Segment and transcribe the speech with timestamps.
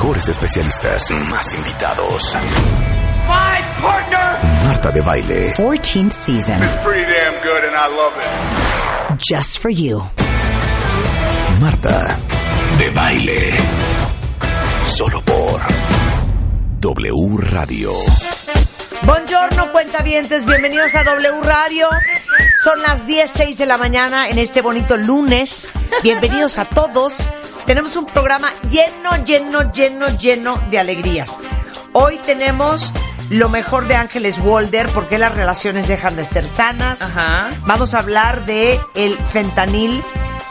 [0.00, 1.10] Mejores especialistas.
[1.10, 2.34] Más invitados.
[2.34, 5.52] My partner Marta de Baile.
[5.52, 6.62] 14th season.
[6.62, 9.18] is pretty damn good and I love it.
[9.18, 10.02] Just for you.
[11.60, 12.16] Marta
[12.78, 13.56] de Baile.
[14.84, 15.60] Solo por
[16.80, 17.92] W Radio.
[19.02, 21.88] Buongiorno, cuentavientes, bienvenidos a W Radio.
[22.64, 25.68] Son las 10, de la mañana en este bonito lunes.
[26.02, 27.12] Bienvenidos a todos.
[27.70, 31.38] Tenemos un programa lleno, lleno, lleno, lleno de alegrías.
[31.92, 32.92] Hoy tenemos
[33.30, 37.00] lo mejor de Ángeles Walder, porque las relaciones dejan de ser sanas.
[37.00, 37.48] Ajá.
[37.66, 40.02] Vamos a hablar de el fentanil,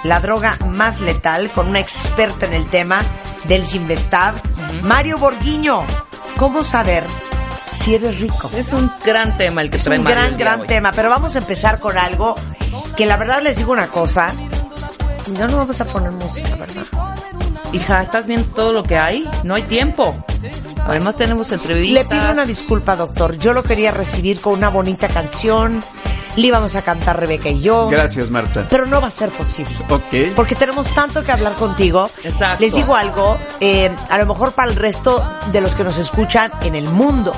[0.05, 3.01] la droga más letal, con una experta en el tema
[3.49, 4.35] del Sinvestav,
[4.83, 5.83] Mario Borguiño.
[6.37, 7.03] ¿Cómo saber
[7.69, 8.49] si eres rico?
[8.55, 11.35] Es un gran tema el que Es trae un Mario gran, gran tema, pero vamos
[11.35, 12.35] a empezar con algo
[12.95, 14.31] que la verdad les digo una cosa.
[15.37, 16.83] No nos vamos a poner música, ¿verdad?
[17.71, 19.29] Hija, ¿estás viendo todo lo que hay?
[19.43, 20.15] No hay tiempo.
[20.85, 22.07] Además tenemos Le entrevistas.
[22.07, 23.37] pido una disculpa, doctor.
[23.37, 25.81] Yo lo quería recibir con una bonita canción.
[26.35, 27.89] Le íbamos a cantar Rebeca y yo.
[27.89, 28.65] Gracias, Marta.
[28.69, 29.73] Pero no va a ser posible.
[29.89, 30.33] Ok.
[30.35, 32.09] Porque tenemos tanto que hablar contigo.
[32.23, 32.63] Exacto.
[32.63, 36.51] Les digo algo, eh, a lo mejor para el resto de los que nos escuchan
[36.61, 37.31] en el mundo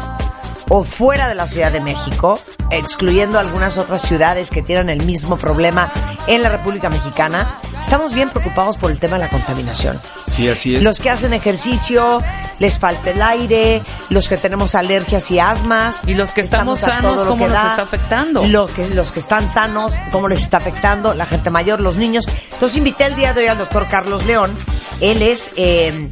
[0.74, 5.36] o fuera de la Ciudad de México, excluyendo algunas otras ciudades que tienen el mismo
[5.36, 5.92] problema
[6.28, 10.00] en la República Mexicana, estamos bien preocupados por el tema de la contaminación.
[10.26, 10.84] Sí, así es.
[10.86, 12.20] Los que hacen ejercicio,
[12.60, 16.08] les falta el aire, los que tenemos alergias y asmas.
[16.08, 17.68] Y los que estamos sanos, ¿cómo nos da.
[17.68, 18.46] está afectando?
[18.46, 22.26] Lo que, los que están sanos, cómo les está afectando, la gente mayor, los niños.
[22.54, 24.50] Entonces invité el día de hoy al doctor Carlos León.
[25.02, 26.08] Él es eh,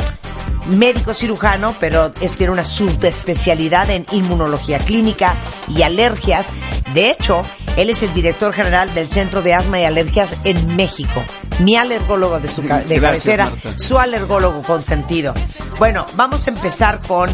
[0.78, 5.36] médico cirujano, pero es- tiene una subespecialidad en inmunología clínica
[5.68, 6.48] y alergias.
[6.94, 7.42] De hecho,
[7.78, 11.24] él es el director general del Centro de Asma y Alergias en México.
[11.60, 13.78] Mi alergólogo de su de Gracias, cabecera, Marta.
[13.80, 15.34] su alergólogo consentido.
[15.78, 17.30] Bueno, vamos a empezar con,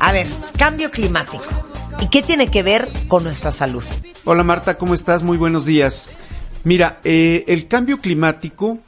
[0.00, 1.44] a ver, cambio climático.
[2.00, 3.84] ¿Y qué tiene que ver con nuestra salud?
[4.24, 5.22] Hola, Marta, ¿cómo estás?
[5.22, 6.10] Muy buenos días.
[6.64, 8.78] Mira, eh, el cambio climático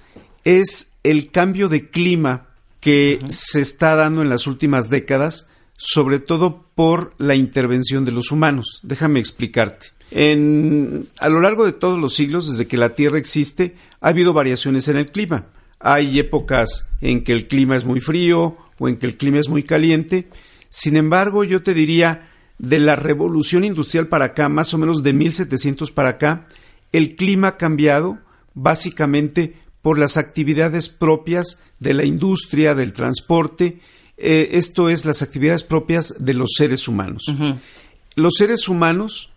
[0.44, 2.46] es el cambio de clima
[2.84, 8.30] que se está dando en las últimas décadas, sobre todo por la intervención de los
[8.30, 8.80] humanos.
[8.82, 9.86] Déjame explicarte.
[10.10, 14.34] En, a lo largo de todos los siglos, desde que la Tierra existe, ha habido
[14.34, 15.46] variaciones en el clima.
[15.80, 19.48] Hay épocas en que el clima es muy frío o en que el clima es
[19.48, 20.28] muy caliente.
[20.68, 22.28] Sin embargo, yo te diría,
[22.58, 26.48] de la revolución industrial para acá, más o menos de 1700 para acá,
[26.92, 28.18] el clima ha cambiado
[28.52, 33.80] básicamente por las actividades propias de la industria, del transporte,
[34.16, 37.24] eh, esto es las actividades propias de los seres humanos.
[38.14, 39.28] Los seres humanos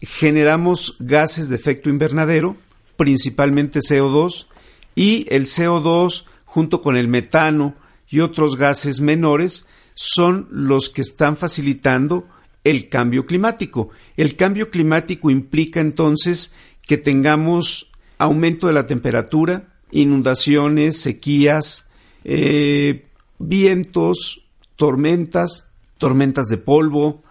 [0.00, 2.56] generamos gases de efecto invernadero,
[2.96, 4.46] principalmente CO2,
[4.94, 7.74] y el CO2 junto con el metano
[8.08, 12.26] y otros gases menores son los que están facilitando
[12.64, 13.90] el cambio climático.
[14.16, 16.54] El cambio climático implica entonces
[16.86, 17.91] que tengamos
[18.22, 21.88] aumento de la temperatura, inundaciones, sequías,
[22.24, 23.06] eh,
[23.38, 24.44] vientos,
[24.76, 25.68] tormentas,
[25.98, 27.22] tormentas de polvo,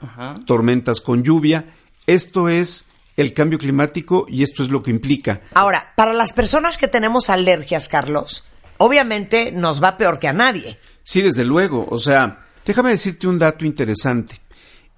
[0.45, 1.73] tormentas con lluvia.
[2.07, 2.85] Esto es
[3.17, 5.41] el cambio climático y esto es lo que implica.
[5.53, 8.45] Ahora, para las personas que tenemos alergias, Carlos,
[8.77, 10.77] obviamente nos va peor que a nadie.
[11.03, 11.87] Sí, desde luego.
[11.89, 14.39] O sea, déjame decirte un dato interesante.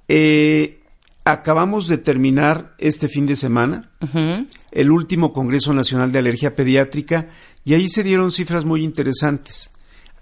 [0.07, 0.82] Eh,
[1.25, 3.89] acabamos de terminar este fin de semana
[4.71, 7.29] el último Congreso Nacional de Alergia Pediátrica
[7.63, 9.71] y ahí se dieron cifras muy interesantes.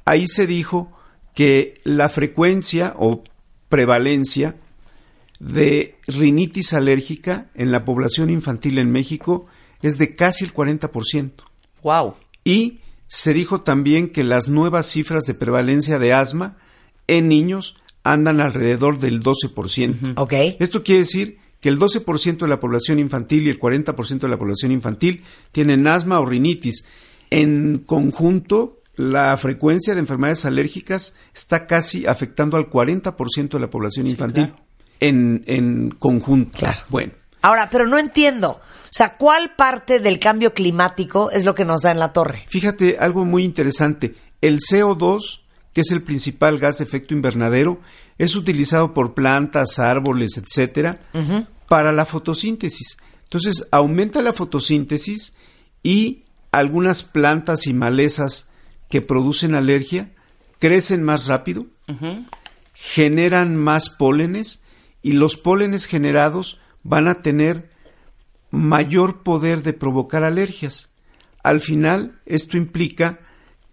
[0.05, 0.91] Ahí se dijo
[1.33, 3.23] que la frecuencia o
[3.69, 4.55] prevalencia
[5.39, 9.47] de rinitis alérgica en la población infantil en México
[9.81, 11.31] es de casi el 40%.
[11.81, 12.13] Wow.
[12.43, 16.57] Y se dijo también que las nuevas cifras de prevalencia de asma
[17.07, 20.13] en niños andan alrededor del 12%.
[20.17, 20.33] ¿Ok?
[20.59, 24.37] Esto quiere decir que el 12% de la población infantil y el 40% de la
[24.37, 26.85] población infantil tienen asma o rinitis.
[27.29, 34.07] En conjunto, la frecuencia de enfermedades alérgicas está casi afectando al 40% de la población
[34.07, 34.53] infantil.
[34.99, 36.59] En, en conjunto.
[36.59, 36.79] Claro.
[36.89, 38.51] Bueno, Ahora, pero no entiendo.
[38.51, 42.43] O sea, ¿cuál parte del cambio climático es lo que nos da en la torre?
[42.47, 44.15] Fíjate algo muy interesante.
[44.41, 45.41] el CO2,
[45.73, 47.79] que es el principal gas de efecto invernadero,
[48.17, 50.99] es utilizado por plantas, árboles, etcétera,
[51.67, 52.97] para la fotosíntesis.
[53.23, 55.33] Entonces, aumenta la fotosíntesis
[55.83, 58.49] y algunas plantas y malezas
[58.89, 60.11] que producen alergia
[60.59, 61.65] crecen más rápido,
[62.73, 64.63] generan más pólenes
[65.01, 67.71] y los pólenes generados van a tener
[68.51, 70.91] mayor poder de provocar alergias.
[71.41, 73.19] Al final, esto implica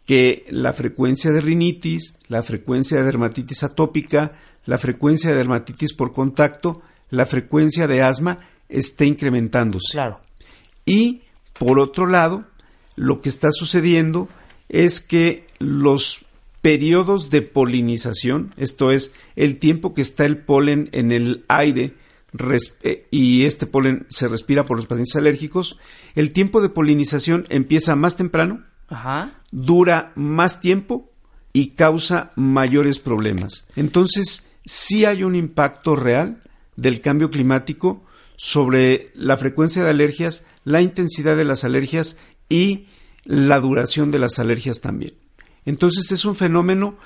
[0.08, 4.32] que la frecuencia de rinitis, la frecuencia de dermatitis atópica,
[4.64, 8.40] la frecuencia de dermatitis por contacto, la frecuencia de asma
[8.70, 9.92] esté incrementándose.
[9.92, 10.22] Claro.
[10.86, 11.24] Y,
[11.58, 12.46] por otro lado,
[12.96, 14.30] lo que está sucediendo
[14.70, 16.24] es que los
[16.62, 21.92] periodos de polinización, esto es, el tiempo que está el polen en el aire
[22.82, 25.78] eh, y este polen se respira por los pacientes alérgicos,
[26.14, 28.64] el tiempo de polinización empieza más temprano,
[29.50, 31.10] dura más tiempo
[31.52, 33.64] y causa mayores problemas.
[33.76, 36.42] Entonces, sí hay un impacto real
[36.76, 38.04] del cambio climático
[38.36, 42.18] sobre la frecuencia de alergias, la intensidad de las alergias
[42.48, 42.86] y
[43.24, 45.14] la duración de las alergias también.
[45.64, 46.96] Entonces es un fenómeno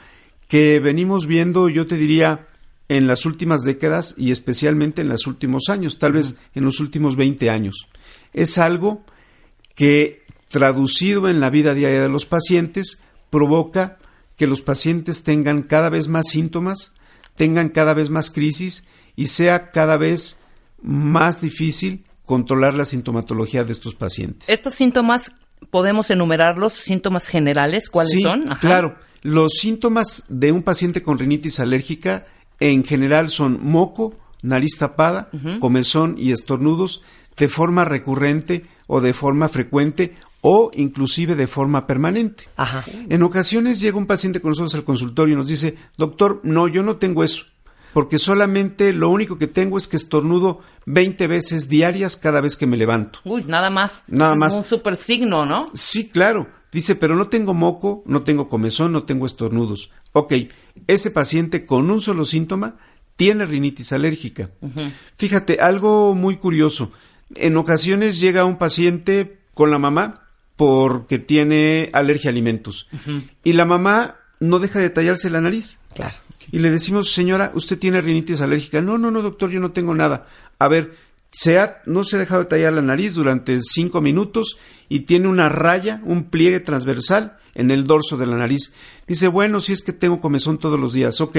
[0.47, 2.49] que venimos viendo, yo te diría,
[2.89, 7.17] en las últimas décadas y especialmente en los últimos años, tal vez en los últimos
[7.17, 7.89] 20 años.
[8.35, 9.05] Es algo
[9.75, 10.22] que,
[10.53, 13.01] traducido en la vida diaria de los pacientes,
[13.31, 13.97] provoca
[14.37, 16.93] que los pacientes tengan cada vez más síntomas,
[17.37, 20.39] tengan cada vez más crisis y sea cada vez
[20.83, 24.51] más difícil controlar la sintomatología de estos pacientes.
[24.51, 25.33] Estos síntomas
[25.71, 28.45] podemos enumerarlos, síntomas generales, ¿cuáles sí, son?
[28.61, 32.27] Claro, los síntomas de un paciente con rinitis alérgica
[32.61, 37.03] en general son moco, nariz tapada, comezón y estornudos
[37.39, 42.45] de forma recurrente o de forma frecuente o inclusive de forma permanente.
[42.57, 42.85] Ajá.
[43.09, 46.83] En ocasiones llega un paciente con nosotros al consultorio y nos dice, doctor, no, yo
[46.83, 47.45] no tengo eso,
[47.95, 52.67] porque solamente lo único que tengo es que estornudo 20 veces diarias cada vez que
[52.67, 53.21] me levanto.
[53.25, 54.05] Uy, nada más.
[54.09, 54.57] Nada Es más.
[54.57, 55.71] un super signo, ¿no?
[55.75, 56.49] Sí, claro.
[56.73, 59.91] Dice, pero no tengo moco, no tengo comezón, no tengo estornudos.
[60.13, 60.33] Ok,
[60.87, 62.79] ese paciente con un solo síntoma
[63.15, 64.51] tiene rinitis alérgica.
[65.19, 66.91] Fíjate, algo muy curioso.
[67.35, 70.22] En ocasiones llega un paciente con la mamá
[70.57, 72.89] porque tiene alergia a alimentos.
[73.45, 75.79] Y la mamá no deja de tallarse la nariz.
[75.95, 76.15] Claro.
[76.51, 78.81] Y le decimos, señora, ¿usted tiene rinitis alérgica?
[78.81, 80.27] No, no, no, doctor, yo no tengo nada.
[80.59, 80.95] A ver,
[81.31, 84.59] se ha- no se ha dejado de tallar la nariz durante cinco minutos
[84.89, 88.73] y tiene una raya, un pliegue transversal en el dorso de la nariz.
[89.07, 91.37] Dice, bueno, si es que tengo comezón todos los días, ok,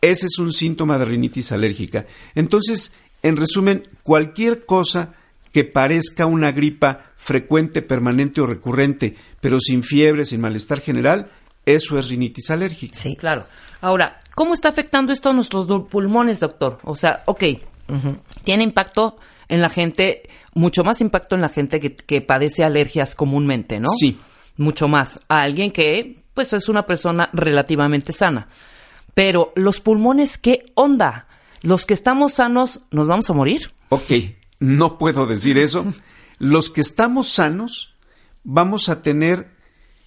[0.00, 2.06] ese es un síntoma de rinitis alérgica.
[2.34, 5.14] Entonces, en resumen, cualquier cosa
[5.52, 11.30] que parezca una gripa frecuente, permanente o recurrente, pero sin fiebre, sin malestar general,
[11.66, 12.96] eso es rinitis alérgica.
[12.96, 13.14] Sí.
[13.14, 13.44] Claro.
[13.82, 16.78] Ahora, ¿cómo está afectando esto a nuestros pulmones, doctor?
[16.82, 17.44] O sea, ok,
[18.42, 19.18] tiene impacto
[19.48, 20.22] en la gente,
[20.54, 23.90] mucho más impacto en la gente que, que padece alergias comúnmente, ¿no?
[23.90, 24.18] Sí.
[24.56, 28.48] Mucho más a alguien que, pues, es una persona relativamente sana.
[29.14, 31.26] Pero los pulmones, ¿qué onda?
[31.62, 33.70] Los que estamos sanos, ¿nos vamos a morir?
[33.90, 34.10] Ok,
[34.58, 35.84] no puedo decir eso.
[36.40, 37.94] Los que estamos sanos
[38.44, 39.50] vamos a tener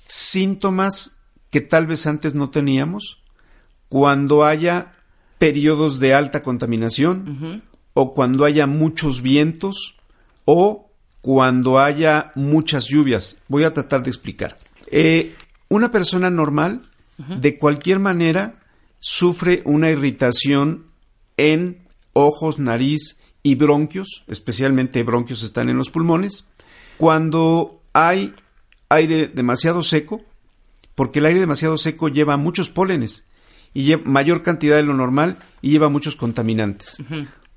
[0.07, 1.19] síntomas
[1.51, 3.21] que tal vez antes no teníamos
[3.87, 4.95] cuando haya
[5.37, 7.61] periodos de alta contaminación
[7.93, 9.95] o cuando haya muchos vientos
[10.45, 10.89] o
[11.21, 13.37] cuando haya muchas lluvias.
[13.47, 14.57] Voy a tratar de explicar.
[14.87, 15.35] Eh,
[15.69, 16.81] una persona normal,
[17.17, 18.59] de cualquier manera,
[18.97, 20.87] sufre una irritación
[21.37, 26.47] en ojos, nariz y bronquios, especialmente bronquios están en los pulmones,
[26.97, 28.33] cuando hay
[28.89, 30.21] aire demasiado seco,
[30.95, 33.27] porque el aire demasiado seco lleva muchos pólenes
[33.73, 36.97] y lleva mayor cantidad de lo normal y lleva muchos contaminantes.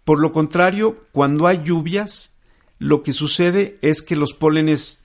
[0.04, 2.34] Por lo contrario, cuando hay lluvias,
[2.78, 5.04] lo que sucede es que los pólenes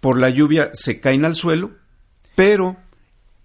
[0.00, 1.72] por la lluvia se caen al suelo,
[2.34, 2.76] pero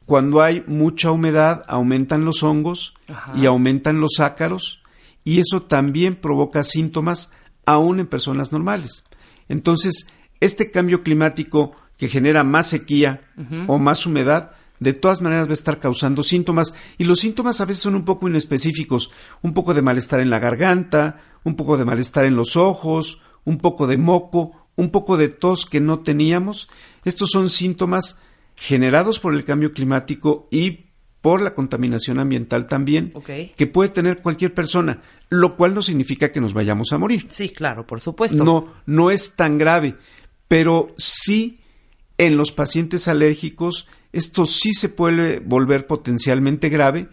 [0.05, 2.95] cuando hay mucha humedad aumentan los hongos
[3.35, 4.80] y aumentan los ácaros
[5.23, 7.31] y eso también provoca síntomas
[7.65, 9.03] aún en personas normales.
[9.47, 10.07] Entonces,
[10.39, 13.21] este cambio climático que genera más sequía
[13.67, 17.65] o más humedad, de todas maneras va a estar causando síntomas y los síntomas a
[17.65, 19.11] veces son un poco inespecíficos,
[19.43, 23.59] un poco de malestar en la garganta, un poco de malestar en los ojos, un
[23.59, 26.67] poco de moco, un poco de tos que no teníamos.
[27.05, 28.19] Estos son síntomas
[28.55, 30.90] generados por el cambio climático y
[31.21, 33.13] por la contaminación ambiental también,
[33.55, 37.27] que puede tener cualquier persona, lo cual no significa que nos vayamos a morir.
[37.29, 38.43] Sí, claro, por supuesto.
[38.43, 39.95] No, no es tan grave,
[40.47, 41.59] pero sí
[42.17, 47.07] En los pacientes alérgicos, esto sí se puede volver potencialmente grave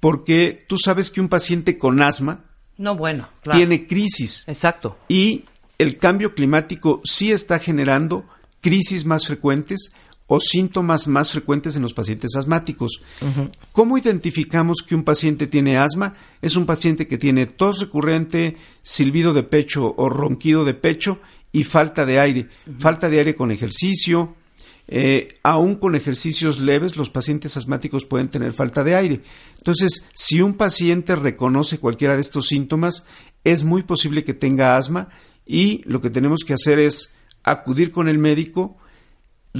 [0.00, 2.44] porque tú sabes que un paciente con asma
[2.78, 3.58] No, bueno, claro.
[3.58, 4.96] tiene crisis Exacto.
[5.08, 5.44] y
[5.78, 8.24] el cambio climático sí está generando
[8.62, 9.92] crisis más frecuentes
[10.26, 13.00] o síntomas más frecuentes en los pacientes asmáticos.
[13.72, 16.14] ¿Cómo identificamos que un paciente tiene asma?
[16.42, 21.20] Es un paciente que tiene tos recurrente, silbido de pecho o ronquido de pecho
[21.52, 22.48] y falta de aire.
[22.78, 24.34] Falta de aire con ejercicio.
[24.88, 29.22] Eh, aún con ejercicios leves, los pacientes asmáticos pueden tener falta de aire.
[29.58, 33.04] Entonces, si un paciente reconoce cualquiera de estos síntomas,
[33.42, 35.08] es muy posible que tenga asma
[35.44, 38.76] y lo que tenemos que hacer es acudir con el médico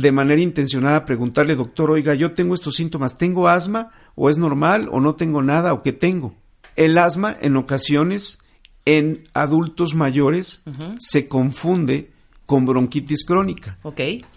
[0.00, 4.88] de manera intencionada, preguntarle, doctor, oiga, yo tengo estos síntomas, ¿tengo asma o es normal
[4.93, 6.35] o no tengo nada o qué tengo?
[6.76, 8.38] El asma en ocasiones
[8.85, 10.62] en adultos mayores
[10.99, 12.11] se confunde
[12.45, 13.79] con bronquitis crónica.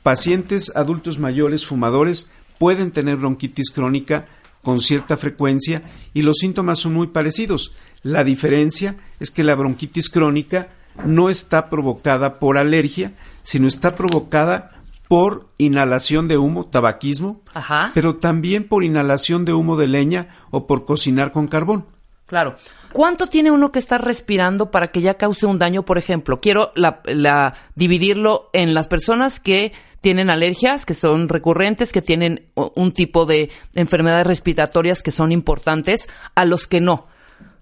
[0.01, 4.28] Pacientes adultos mayores fumadores pueden tener bronquitis crónica
[4.63, 7.74] con cierta frecuencia y los síntomas son muy parecidos.
[8.01, 10.70] La diferencia es que la bronquitis crónica
[11.06, 13.13] no está provocada por alergia,
[13.44, 14.78] sino está provocada
[15.10, 17.92] por inhalación de humo, tabaquismo, Ajá.
[17.94, 21.86] pero también por inhalación de humo de leña o por cocinar con carbón.
[22.28, 22.56] Claro.
[22.94, 25.84] ¿Cuánto tiene uno que estar respirando para que ya cause un daño?
[25.84, 31.92] Por ejemplo, quiero la, la- dividirlo en las personas que tienen alergias, que son recurrentes,
[31.92, 37.08] que tienen un tipo de enfermedades respiratorias que son importantes, a los que no.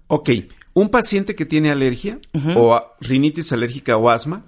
[0.08, 0.30] Ok,
[0.74, 2.18] un paciente que tiene alergia
[2.56, 4.44] o rinitis alérgica o asma,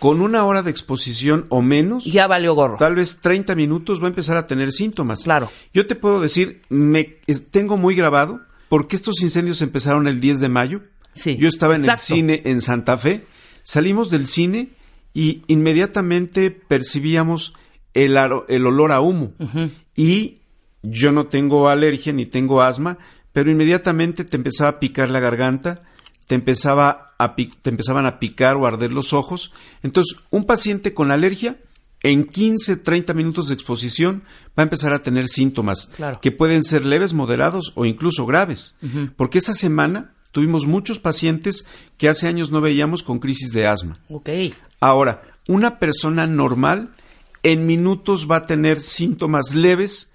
[0.00, 2.76] con una hora de exposición o menos, Ya valió gorro.
[2.78, 5.22] tal vez 30 minutos va a empezar a tener síntomas.
[5.22, 5.48] Claro.
[5.72, 7.04] Yo te puedo decir, me
[7.52, 10.80] tengo muy grabado, porque estos incendios empezaron el 10 de mayo.
[11.12, 12.00] Sí, Yo estaba en exacto.
[12.00, 13.26] el cine en Santa Fe,
[13.62, 14.70] salimos del cine
[15.12, 17.52] y inmediatamente percibíamos
[17.94, 19.32] el, aro- el olor a humo.
[19.96, 20.38] Y
[20.82, 22.96] yo no tengo alergia ni tengo asma,
[23.32, 25.82] pero inmediatamente te empezaba a picar la garganta,
[26.30, 29.52] te, empezaba a te empezaban a picar o arder los ojos.
[29.82, 31.58] Entonces, un paciente con alergia,
[32.04, 34.22] en 15, 30 minutos de exposición,
[34.56, 36.20] va a empezar a tener síntomas Claro.
[36.22, 38.76] que pueden ser leves, moderados o incluso graves.
[39.16, 41.66] Porque esa semana tuvimos muchos pacientes
[41.98, 43.98] que hace años no veíamos con crisis de asma.
[44.78, 46.90] Ahora, una persona normal
[47.42, 50.12] en minutos va a tener síntomas leves,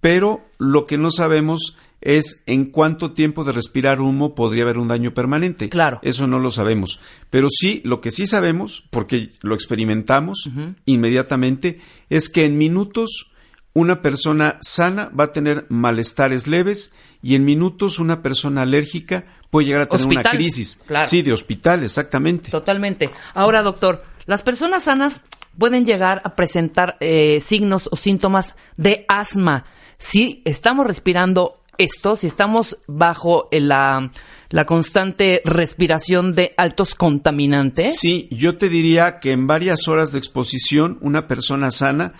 [0.00, 4.88] pero lo que no sabemos es en cuánto tiempo de respirar humo podría haber un
[4.88, 5.68] daño permanente.
[5.68, 6.00] Claro.
[6.02, 7.00] Eso no lo sabemos.
[7.30, 10.50] Pero sí, lo que sí sabemos, porque lo experimentamos
[10.84, 11.80] inmediatamente,
[12.10, 13.30] es que en minutos
[13.72, 16.92] una persona sana va a tener malestares leves
[17.22, 20.80] y en minutos una persona alérgica puede llegar a tener una crisis.
[20.86, 21.06] claro.
[21.06, 22.50] Sí, de hospital, exactamente.
[22.50, 23.10] Totalmente.
[23.32, 25.22] Ahora, doctor, las personas sanas
[25.56, 29.66] pueden llegar a presentar eh, signos o síntomas de asma
[29.98, 34.10] si estamos respirando esto, si estamos bajo la,
[34.50, 37.98] la constante respiración de altos contaminantes.
[37.98, 42.12] Sí, yo te diría que en varias horas de exposición una persona sana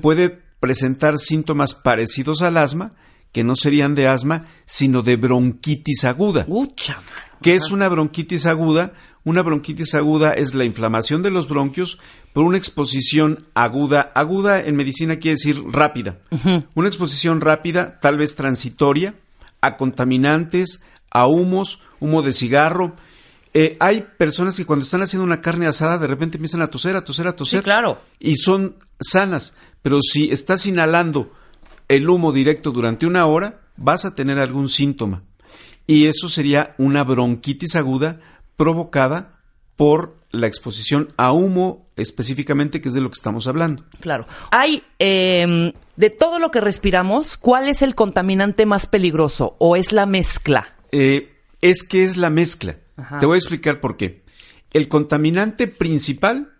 [0.00, 2.94] puede presentar síntomas parecidos al asma,
[3.32, 6.44] que no serían de asma, sino de bronquitis aguda.
[6.48, 7.00] Ucha.
[7.42, 8.92] ¿Qué es una bronquitis aguda?
[9.22, 11.98] Una bronquitis aguda es la inflamación de los bronquios
[12.32, 14.12] por una exposición aguda.
[14.14, 16.20] Aguda en medicina quiere decir rápida.
[16.74, 19.14] Una exposición rápida, tal vez transitoria,
[19.60, 22.96] a contaminantes, a humos, humo de cigarro.
[23.52, 26.96] Eh, hay personas que cuando están haciendo una carne asada de repente empiezan a toser,
[26.96, 27.60] a toser, a toser.
[27.60, 28.00] Sí, claro.
[28.18, 29.54] Y son sanas.
[29.82, 31.32] Pero si estás inhalando
[31.88, 35.24] el humo directo durante una hora, vas a tener algún síntoma.
[35.86, 38.20] Y eso sería una bronquitis aguda
[38.60, 39.40] provocada
[39.74, 43.86] por la exposición a humo específicamente, que es de lo que estamos hablando.
[44.00, 44.26] Claro.
[44.50, 49.92] Hay, eh, de todo lo que respiramos, ¿cuál es el contaminante más peligroso o es
[49.92, 50.74] la mezcla?
[50.92, 52.76] Eh, es que es la mezcla.
[52.98, 53.18] Ajá.
[53.18, 54.24] Te voy a explicar por qué.
[54.74, 56.50] El contaminante principal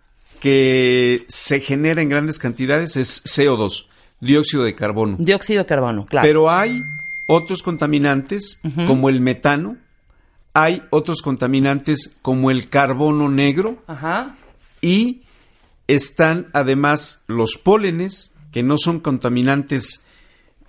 [0.40, 3.88] que se genera en grandes cantidades es CO2,
[4.20, 5.18] dióxido de carbono.
[5.18, 6.26] Dióxido de carbono, claro.
[6.26, 6.80] Pero hay
[7.26, 9.76] otros contaminantes como el metano,
[10.54, 14.36] hay otros contaminantes como el carbono negro Ajá.
[14.80, 15.22] y
[15.86, 20.02] están además los pólenes, que no son contaminantes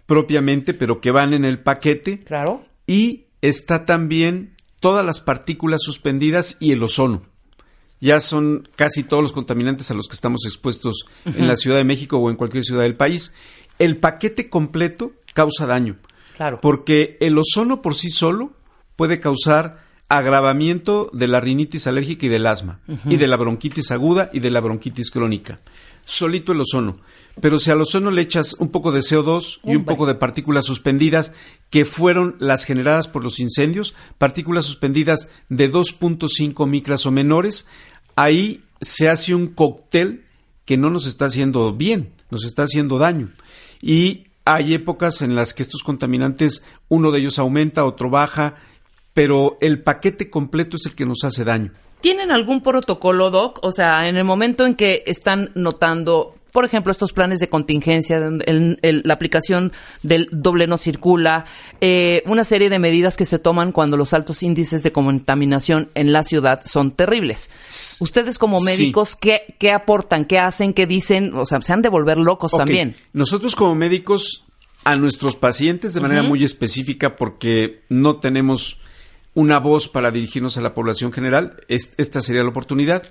[0.06, 2.66] propiamente, pero que van en el paquete, Claro.
[2.88, 7.24] y está también todas las partículas suspendidas y el ozono.
[8.00, 11.84] Ya son casi todos los contaminantes a los que estamos expuestos en la Ciudad de
[11.84, 13.34] México o en cualquier ciudad del país.
[13.78, 15.98] El paquete completo causa daño.
[16.36, 16.60] Claro.
[16.62, 18.54] Porque el ozono por sí solo
[19.02, 19.80] puede causar
[20.10, 24.52] agravamiento de la rinitis alérgica y del asma, y de la bronquitis aguda y de
[24.52, 25.60] la bronquitis crónica.
[26.06, 27.00] solito el ozono.
[27.42, 30.66] Pero si al ozono le echas un poco de CO2 y un poco de partículas
[30.66, 31.32] suspendidas,
[31.72, 37.66] que fueron las generadas por los incendios, partículas suspendidas de 2.5 micras o menores,
[38.16, 40.26] ahí se hace un cóctel
[40.66, 43.32] que no nos está haciendo bien, nos está haciendo daño.
[43.82, 48.58] Y hay épocas en las que estos contaminantes, uno de ellos aumenta, otro baja,
[49.14, 51.72] pero el paquete completo es el que nos hace daño.
[52.02, 53.60] ¿Tienen algún protocolo, Doc?
[53.62, 58.18] O sea, en el momento en que están notando, por ejemplo, estos planes de contingencia,
[58.18, 61.46] el- el- la aplicación del doble no circula,
[61.80, 66.12] eh, una serie de medidas que se toman cuando los altos índices de contaminación en
[66.12, 67.52] la ciudad son terribles.
[68.00, 68.66] Ustedes como Sí.
[68.66, 70.26] médicos, ¿qué, qué aportan?
[70.26, 70.74] ¿Qué hacen?
[70.74, 71.36] ¿Qué dicen?
[71.36, 72.96] O sea, se han de volver locos también.
[73.14, 74.44] Nosotros como médicos,
[74.84, 78.80] a nuestros pacientes de manera muy específica, porque no tenemos
[79.34, 83.04] una voz para dirigirnos a la población general, es- esta sería la oportunidad.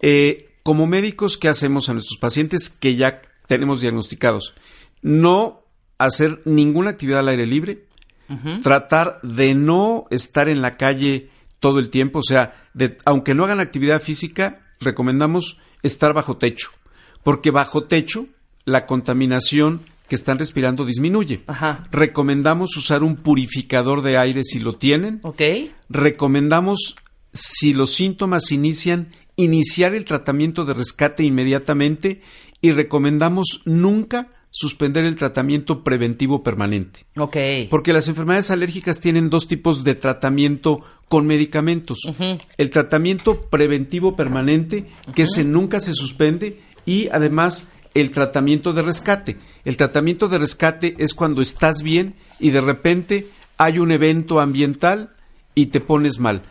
[0.00, 4.54] Eh, como médicos, ¿qué hacemos a nuestros pacientes que ya tenemos diagnosticados?
[5.02, 5.62] No
[5.98, 7.84] hacer ninguna actividad al aire libre,
[8.62, 11.30] tratar de no estar en la calle
[11.60, 16.70] todo el tiempo, o sea, de- aunque no hagan actividad física, recomendamos estar bajo techo,
[17.22, 18.26] porque bajo techo
[18.64, 21.42] la contaminación que están respirando disminuye.
[21.46, 21.88] Ajá.
[21.90, 25.20] Recomendamos usar un purificador de aire si lo tienen.
[25.22, 25.40] ¿Ok?
[25.88, 26.96] Recomendamos,
[27.32, 32.22] si los síntomas inician, iniciar el tratamiento de rescate inmediatamente
[32.60, 37.06] y recomendamos nunca suspender el tratamiento preventivo permanente.
[37.16, 37.36] Ok.
[37.68, 41.98] Porque las enfermedades alérgicas tienen dos tipos de tratamiento con medicamentos.
[42.56, 49.38] El tratamiento preventivo permanente, que ese nunca se suspende, y además el tratamiento de rescate.
[49.64, 55.14] El tratamiento de rescate es cuando estás bien y de repente hay un evento ambiental
[55.54, 56.42] y te pones mal.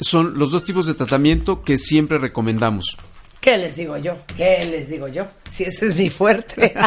[0.00, 2.96] Son los dos tipos de tratamiento que siempre recomendamos.
[3.40, 4.16] ¿Qué les digo yo?
[4.36, 5.26] ¿Qué les digo yo?
[5.48, 6.74] Si ese es mi fuerte.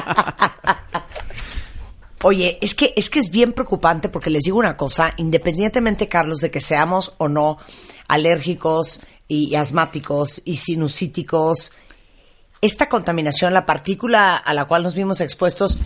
[2.24, 6.38] Oye, es que, es que es bien preocupante porque les digo una cosa, independientemente, Carlos,
[6.38, 7.58] de que seamos o no
[8.08, 11.74] alérgicos y asmáticos y sinusíticos,
[12.64, 15.78] esta contaminación, la partícula a la cual nos vimos expuestos,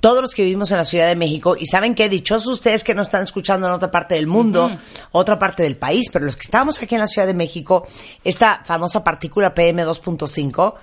[0.00, 2.94] todos los que vivimos en la Ciudad de México, y saben que dichosos ustedes que
[2.94, 4.70] no están escuchando en otra parte del mundo,
[5.12, 7.86] otra parte del país, pero los que estamos aquí en la Ciudad de México,
[8.24, 10.74] esta famosa partícula PM2.5,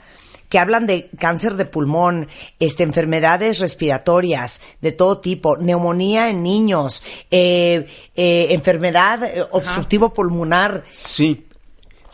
[0.49, 2.27] que hablan de cáncer de pulmón,
[2.59, 10.85] este, enfermedades respiratorias de todo tipo, neumonía en niños, eh, eh, enfermedad eh, obstructivo pulmonar.
[10.89, 11.47] Sí,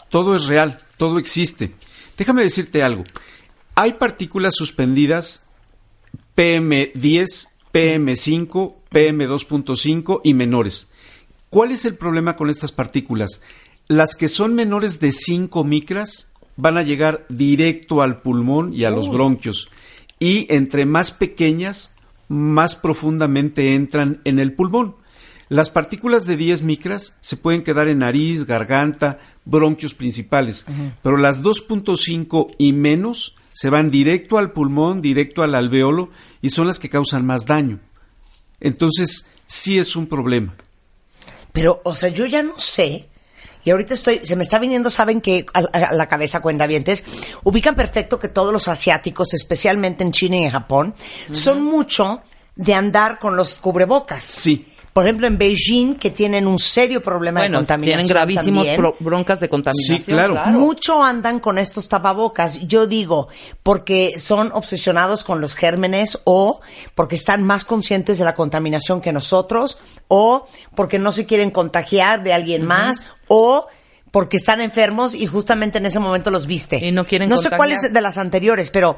[0.07, 1.73] todo es real, todo existe.
[2.17, 3.03] Déjame decirte algo.
[3.75, 5.45] Hay partículas suspendidas
[6.35, 10.89] PM10, PM5, PM2.5 y menores.
[11.49, 13.41] ¿Cuál es el problema con estas partículas?
[13.87, 18.89] Las que son menores de 5 micras van a llegar directo al pulmón y a
[18.89, 19.69] los bronquios.
[20.19, 21.93] Y entre más pequeñas,
[22.27, 24.95] más profundamente entran en el pulmón.
[25.47, 30.65] Las partículas de 10 micras se pueden quedar en nariz, garganta, bronquios principales,
[31.03, 36.09] pero las 2.5 y menos se van directo al pulmón, directo al alveolo
[36.41, 37.79] y son las que causan más daño.
[38.59, 40.55] Entonces, sí es un problema.
[41.53, 43.07] Pero, o sea, yo ya no sé.
[43.63, 47.03] Y ahorita estoy, se me está viniendo, saben que a, a la cabeza cuentavientes,
[47.43, 50.93] ubican perfecto que todos los asiáticos, especialmente en China y en Japón,
[51.31, 52.21] son mucho
[52.55, 54.23] de andar con los cubrebocas.
[54.23, 54.67] Sí.
[54.95, 57.81] Por ejemplo, en Beijing, que tienen un serio problema de contaminación.
[57.99, 59.97] tienen gravísimos también, broncas de contaminación.
[59.97, 60.35] Sí, claro.
[60.53, 63.27] Mucho andan con estos tapabocas, yo digo,
[63.61, 66.61] porque son obsesionados con los gérmenes o
[66.95, 72.23] porque están más conscientes de la contaminación que nosotros o porque no se quieren contagiar
[72.23, 73.67] de alguien más o
[74.11, 76.77] porque están enfermos y justamente en ese momento los viste.
[76.77, 77.57] Y no quieren No sé contagiar.
[77.57, 78.95] cuáles de las anteriores, pero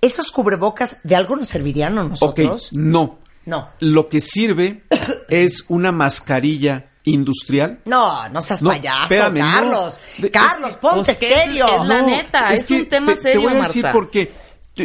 [0.00, 2.70] ¿esos cubrebocas de algo nos servirían a Ok, nosotros?
[2.72, 3.18] no.
[3.48, 3.70] No.
[3.80, 4.82] Lo que sirve
[5.28, 7.80] es una mascarilla industrial.
[7.86, 9.50] No, no seas No, payaso, espérame, no.
[9.52, 10.00] Carlos.
[10.18, 11.66] De- Carlos, es- ponte pues, ¿qué es- serio.
[11.82, 13.92] es la neta, es un tema te, serio, Te voy a decir Marta.
[13.98, 14.30] porque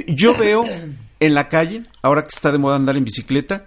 [0.08, 0.65] yo veo
[1.19, 3.65] en la calle, ahora que está de moda andar en bicicleta,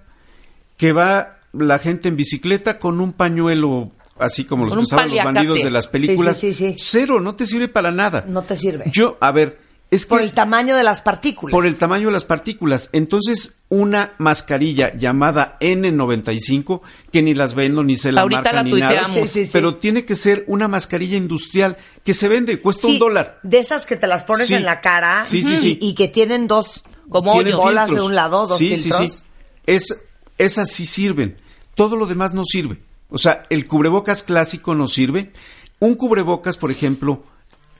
[0.79, 5.23] que va la gente en bicicleta con un pañuelo así como los que usaban los
[5.25, 6.39] bandidos de las películas.
[6.39, 6.77] Sí, sí, sí, sí.
[6.79, 8.25] Cero, no te sirve para nada.
[8.27, 8.85] No te sirve.
[8.91, 9.59] Yo, a ver,
[9.91, 11.53] es que Por el tamaño de las partículas.
[11.53, 12.91] por el tamaño de las partículas.
[12.93, 16.81] Entonces, una mascarilla llamada N95,
[17.13, 19.09] que ni las vendo, ni se la Ahorita marca la ni nada.
[19.09, 19.51] Sí, sí, sí.
[19.53, 23.39] pero tiene que ser una mascarilla industrial que se vende, cuesta Sí, un dólar.
[23.43, 24.55] De esas que te las pones Sí.
[24.55, 25.79] en la cara Sí, sí, y- sí.
[25.81, 29.01] Y, que tienen dos Como bolas de un lado, dos sí, filtros.
[29.01, 29.23] Sí, sí.
[29.67, 30.05] Es,
[30.39, 31.37] esas sí sirven.
[31.75, 32.79] Todo lo demás no sirve.
[33.09, 35.33] O sea, el cubrebocas clásico no sirve.
[35.79, 37.23] Un cubrebocas, por ejemplo,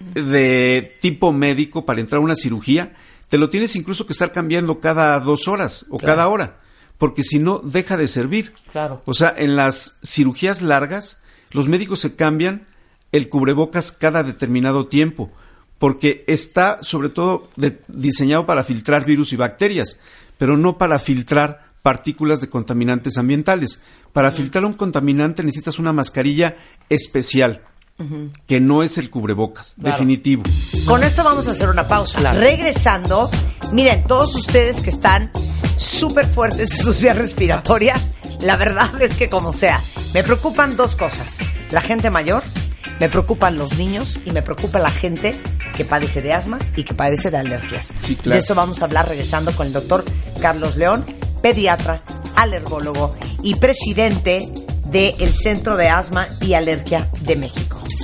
[0.01, 2.95] de tipo médico para entrar a una cirugía,
[3.29, 6.59] te lo tienes incluso que estar cambiando cada dos horas o cada hora,
[6.99, 8.53] porque si no, deja de servir.
[8.73, 9.03] Claro.
[9.05, 12.67] O sea, en las cirugías largas, los médicos se cambian
[13.13, 15.31] el cubrebocas cada determinado tiempo,
[15.79, 20.01] porque está sobre todo de- diseñado para filtrar virus y bacterias,
[20.39, 23.81] pero no para filtrar partículas de contaminantes ambientales.
[24.13, 26.57] Para filtrar un contaminante necesitas una mascarilla
[26.89, 27.63] especial,
[28.47, 30.43] que no es el cubrebocas, definitivo.
[30.87, 32.19] Con esto vamos a hacer una pausa.
[32.19, 32.39] Claro.
[32.39, 33.31] Regresando,
[33.73, 35.31] miren, todos ustedes que están
[35.77, 39.83] súper fuertes en sus vías respiratorias, la verdad es que como sea,
[40.13, 41.37] me preocupan dos cosas.
[41.71, 42.43] La gente mayor,
[43.01, 45.39] me preocupan los niños y me preocupa la gente
[45.75, 47.93] que padece de asma y que padece de alergias.
[48.03, 48.37] Sí, claro.
[48.37, 50.05] De eso vamos a hablar regresando con el doctor
[50.41, 51.05] Carlos León,
[51.43, 52.03] pediatra,
[52.35, 54.49] alergólogo y presidente
[54.91, 57.83] del Centro de Asma y Alergia de México.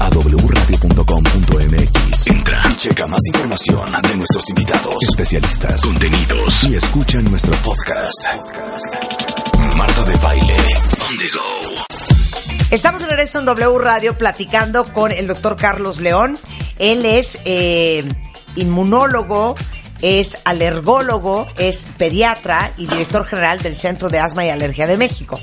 [0.00, 2.26] A wradio.com.mx.
[2.26, 8.26] Entra y checa más información de nuestros invitados, especialistas, contenidos y escucha nuestro podcast.
[9.76, 10.54] Marta de Baile.
[10.54, 11.84] On the go.
[12.70, 16.36] Estamos de regreso en W Radio platicando con el doctor Carlos León.
[16.78, 18.04] Él es eh,
[18.56, 19.54] inmunólogo,
[20.04, 25.40] es alergólogo, es pediatra y director general del Centro de Asma y Alergia de México.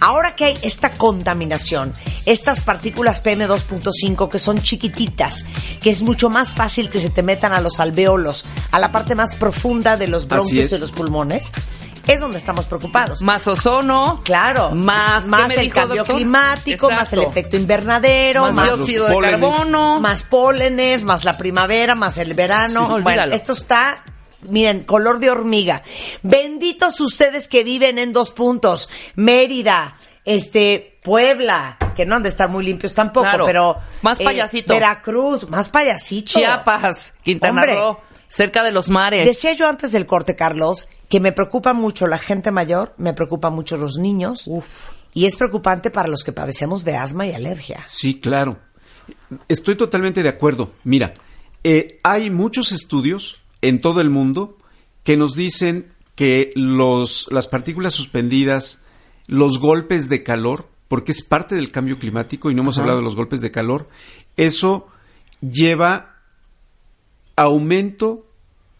[0.00, 1.92] Ahora que hay esta contaminación,
[2.24, 5.44] estas partículas PM2.5 que son chiquititas,
[5.82, 9.14] que es mucho más fácil que se te metan a los alveolos, a la parte
[9.14, 11.52] más profunda de los bronquios de los pulmones,
[12.06, 13.22] es donde estamos preocupados.
[13.22, 14.20] Más ozono.
[14.24, 16.16] Claro, Más, ¿qué más el dijo, cambio doctor?
[16.16, 19.40] climático, más el efecto invernadero, Más, más, dióxido de pólenes.
[19.40, 20.00] carbono.
[20.00, 22.80] más pólenes, más la primavera, más el verano.
[22.80, 23.34] Sí, bueno, olvídalo.
[23.34, 24.02] esto está,
[24.42, 25.82] miren, color de hormiga.
[26.22, 32.48] Benditos ustedes que viven en dos puntos, Mérida, este, Puebla, que no han de estar
[32.48, 33.44] muy limpios tampoco, Claro.
[33.44, 34.72] pero Más eh, payasito.
[34.74, 36.38] Veracruz, más payasito.
[36.38, 37.76] Chiapas, Quintana Hombre.
[37.76, 39.26] Roo, cerca de los mares.
[39.26, 43.50] Decía yo antes del corte, Carlos, que me preocupa mucho la gente mayor, me preocupa
[43.50, 44.48] mucho los niños.
[45.12, 47.82] Y es preocupante para los que padecemos de asma y alergia.
[47.84, 48.58] Sí, claro.
[49.48, 50.72] Estoy totalmente de acuerdo.
[50.84, 51.14] Mira,
[51.64, 54.56] eh, hay muchos estudios en todo el mundo
[55.02, 58.82] que nos dicen que los, las partículas suspendidas,
[59.26, 63.04] los golpes de calor, porque es parte del cambio climático y no hemos hablado de
[63.04, 63.88] los golpes de calor,
[64.36, 64.86] eso
[65.40, 66.20] lleva
[67.34, 68.26] aumento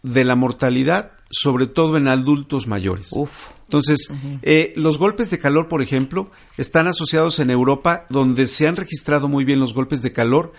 [0.01, 3.09] de la mortalidad, sobre todo en adultos mayores.
[3.11, 3.47] Uf.
[3.63, 8.75] Entonces, eh, los golpes de calor, por ejemplo, están asociados en Europa, donde se han
[8.75, 10.51] registrado muy bien los golpes de calor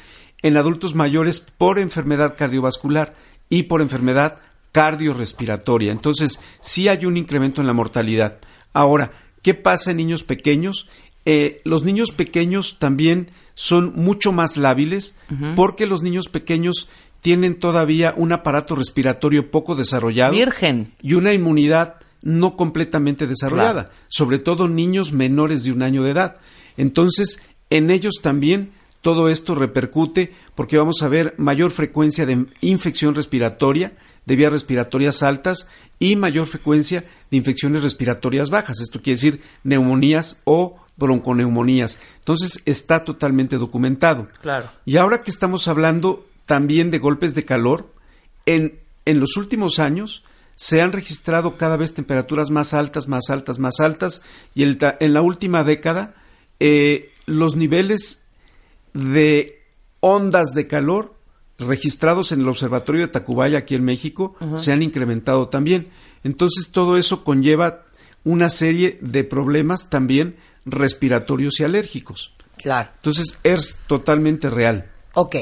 [0.42, 3.14] en adultos mayores por enfermedad cardiovascular
[3.50, 4.38] y por enfermedad
[4.72, 5.92] cardiorrespiratoria.
[5.92, 8.38] Entonces, sí hay un incremento en la mortalidad.
[8.72, 10.88] Ahora, ¿qué pasa en niños pequeños?
[11.26, 15.16] Eh, los niños pequeños también son mucho más lábiles
[15.54, 16.88] porque los niños pequeños
[17.22, 20.92] tienen todavía un aparato respiratorio poco desarrollado Virgen.
[21.00, 26.36] y una inmunidad no completamente desarrollada, sobre todo niños menores de un año de edad.
[26.76, 33.14] Entonces, en ellos también todo esto repercute porque vamos a ver mayor frecuencia de infección
[33.14, 33.92] respiratoria,
[34.26, 38.80] de vías respiratorias altas y mayor frecuencia de infecciones respiratorias bajas.
[38.80, 41.98] Esto quiere decir neumonías o bronconeumonías.
[42.18, 44.28] Entonces, está totalmente documentado.
[44.40, 44.70] Claro.
[44.84, 47.92] Y ahora que estamos hablando también de golpes de calor,
[48.46, 50.24] en, en los últimos años
[50.54, 54.22] se han registrado cada vez temperaturas más altas, más altas, más altas,
[54.54, 56.14] y el en la última década
[56.60, 58.28] eh, los niveles
[58.94, 59.62] de
[60.00, 61.14] ondas de calor
[61.58, 65.88] registrados en el Observatorio de Tacubaya aquí en México se han incrementado también.
[66.24, 67.86] Entonces todo eso conlleva
[68.24, 72.32] una serie de problemas también respiratorios y alérgicos.
[72.58, 72.90] Claro.
[72.96, 74.90] Entonces es totalmente real.
[75.14, 75.36] Ok.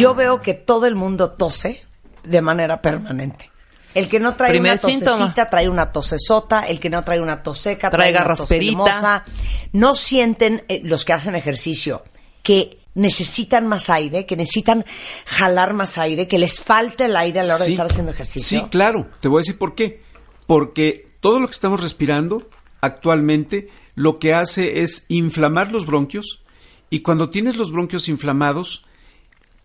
[0.00, 1.84] Yo veo que todo el mundo tose
[2.24, 3.50] de manera permanente.
[3.94, 5.50] El que no trae Primer una tosecita síntoma.
[5.50, 8.36] trae una tosesota, el que no trae una toseca trae Traiga
[8.74, 9.24] una.
[9.72, 12.04] No sienten eh, los que hacen ejercicio
[12.42, 14.84] que necesitan más aire, que necesitan
[15.26, 18.60] jalar más aire, que les falta el aire a la hora de estar haciendo ejercicio.
[18.60, 19.08] Sí, claro.
[19.20, 20.02] Te voy a decir por qué.
[20.46, 22.48] Porque todo lo que estamos respirando
[22.80, 26.42] actualmente lo que hace es inflamar los bronquios
[26.88, 28.84] y cuando tienes los bronquios inflamados,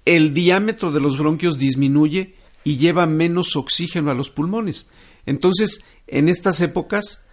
[0.06, 4.90] el diámetro de los bronquios disminuye y lleva menos oxígeno a los pulmones.
[5.26, 7.26] Entonces, en estas épocas,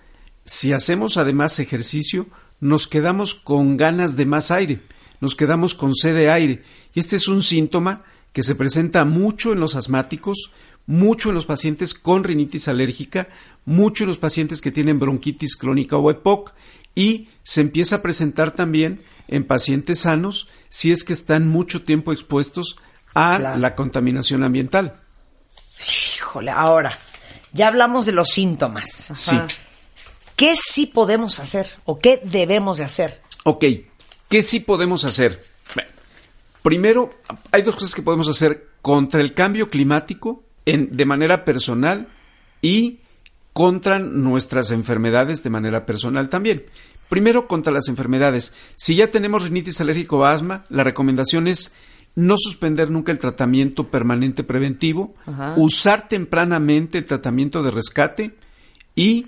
[0.44, 2.26] si hacemos además ejercicio,
[2.60, 4.82] nos quedamos con ganas de más aire,
[5.20, 6.62] nos quedamos con sed de aire.
[6.94, 10.52] Y este es un síntoma que se presenta mucho en los asmáticos,
[10.86, 13.28] mucho en los pacientes con rinitis alérgica,
[13.64, 16.52] mucho en los pacientes que tienen bronquitis crónica o EPOC
[16.94, 22.12] y se empieza a presentar también en pacientes sanos si es que están mucho tiempo
[22.12, 22.76] expuestos
[23.14, 23.58] a Claro.
[23.58, 25.00] la contaminación ambiental.
[26.16, 26.90] Híjole, ahora,
[27.52, 29.12] ya hablamos de los síntomas.
[29.18, 29.38] Sí.
[30.36, 33.20] ¿Qué sí podemos hacer o qué debemos de hacer?
[33.44, 33.64] Ok,
[34.28, 35.44] ¿qué sí podemos hacer?
[35.74, 35.90] Bueno,
[36.62, 37.10] primero,
[37.50, 42.08] hay dos cosas que podemos hacer contra el cambio climático en- de manera personal
[42.62, 43.00] y
[43.52, 46.64] contra nuestras enfermedades de manera personal también.
[47.08, 48.54] Primero, contra las enfermedades.
[48.76, 51.72] Si ya tenemos rinitis alérgico o asma, la recomendación es
[52.14, 55.54] no suspender nunca el tratamiento permanente preventivo, Ajá.
[55.56, 58.34] usar tempranamente el tratamiento de rescate
[58.94, 59.26] y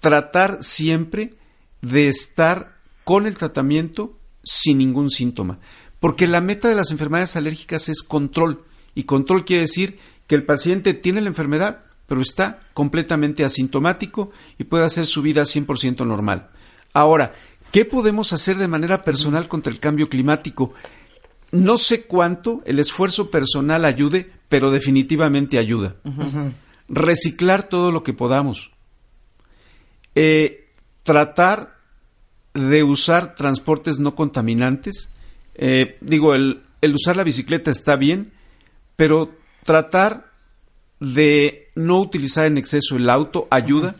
[0.00, 1.34] tratar siempre
[1.80, 5.58] de estar con el tratamiento sin ningún síntoma.
[6.00, 8.64] Porque la meta de las enfermedades alérgicas es control.
[8.94, 14.64] Y control quiere decir que el paciente tiene la enfermedad, pero está completamente asintomático y
[14.64, 16.50] puede hacer su vida 100% normal.
[16.92, 17.34] Ahora,
[17.72, 20.74] ¿qué podemos hacer de manera personal contra el cambio climático?
[21.50, 25.96] No sé cuánto el esfuerzo personal ayude, pero definitivamente ayuda.
[26.88, 28.70] Reciclar todo lo que podamos.
[30.14, 30.68] Eh,
[31.02, 31.76] tratar
[32.54, 35.10] de usar transportes no contaminantes.
[35.54, 38.32] Eh, digo, el, el usar la bicicleta está bien,
[38.96, 39.32] pero
[39.64, 40.33] tratar
[41.04, 43.94] de no utilizar en exceso el auto ayuda.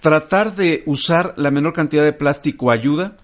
[0.00, 3.16] Tratar de usar la menor cantidad de plástico ayuda.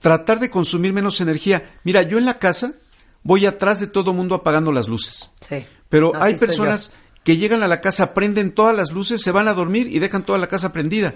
[0.00, 1.70] Tratar de consumir menos energía.
[1.84, 2.74] Mira, yo en la casa
[3.22, 5.30] voy atrás de todo mundo apagando las luces.
[5.40, 5.64] Sí.
[5.88, 6.92] Pero hay personas
[7.24, 10.22] que llegan a la casa, prenden todas las luces, se van a dormir y dejan
[10.22, 11.14] toda la casa prendida.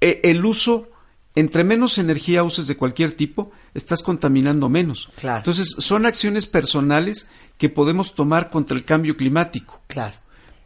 [0.00, 0.90] E- el uso,
[1.36, 5.10] entre menos energía uses de cualquier tipo, estás contaminando menos.
[5.16, 5.38] Claro.
[5.38, 9.82] Entonces, son acciones personales que podemos tomar contra el cambio climático.
[9.86, 10.14] Claro.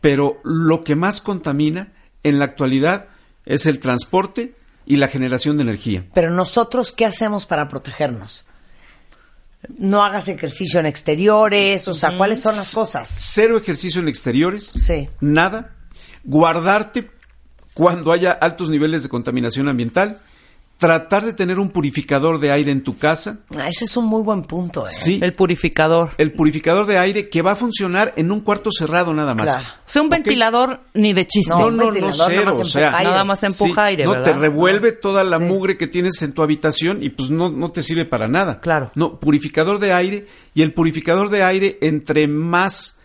[0.00, 3.08] Pero lo que más contamina en la actualidad
[3.44, 4.54] es el transporte
[4.86, 6.06] y la generación de energía.
[6.14, 8.46] Pero nosotros, ¿qué hacemos para protegernos?
[9.76, 13.12] No hagas ejercicio en exteriores, o sea, ¿cuáles son las cosas?
[13.18, 14.66] Cero ejercicio en exteriores.
[14.66, 15.08] Sí.
[15.20, 15.74] Nada.
[16.22, 17.10] Guardarte
[17.74, 20.20] cuando haya altos niveles de contaminación ambiental.
[20.80, 23.40] Tratar de tener un purificador de aire en tu casa.
[23.54, 24.86] Ah, Ese es un muy buen punto, ¿eh?
[24.88, 25.20] Sí.
[25.22, 26.12] El purificador.
[26.16, 29.42] El purificador de aire que va a funcionar en un cuarto cerrado nada más.
[29.44, 29.62] Claro.
[29.68, 31.52] O sea, un ventilador ni de chiste.
[31.52, 33.10] No, No, no, cero, o sea, aire.
[33.10, 35.44] Nada más empuja Sí, aire, no te revuelve toda la Sí.
[35.44, 38.60] mugre que tienes en tu habitación y pues no, no te sirve para nada.
[38.60, 38.90] Claro.
[38.94, 42.98] No, purificador de aire y el purificador de aire entre más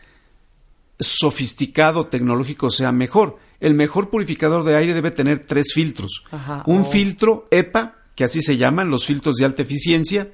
[0.99, 3.37] sofisticado tecnológico sea mejor.
[3.59, 6.23] El mejor purificador de aire debe tener tres filtros.
[6.31, 6.85] Ajá, Un oh.
[6.85, 10.31] filtro EPA, que así se llaman los filtros de alta eficiencia,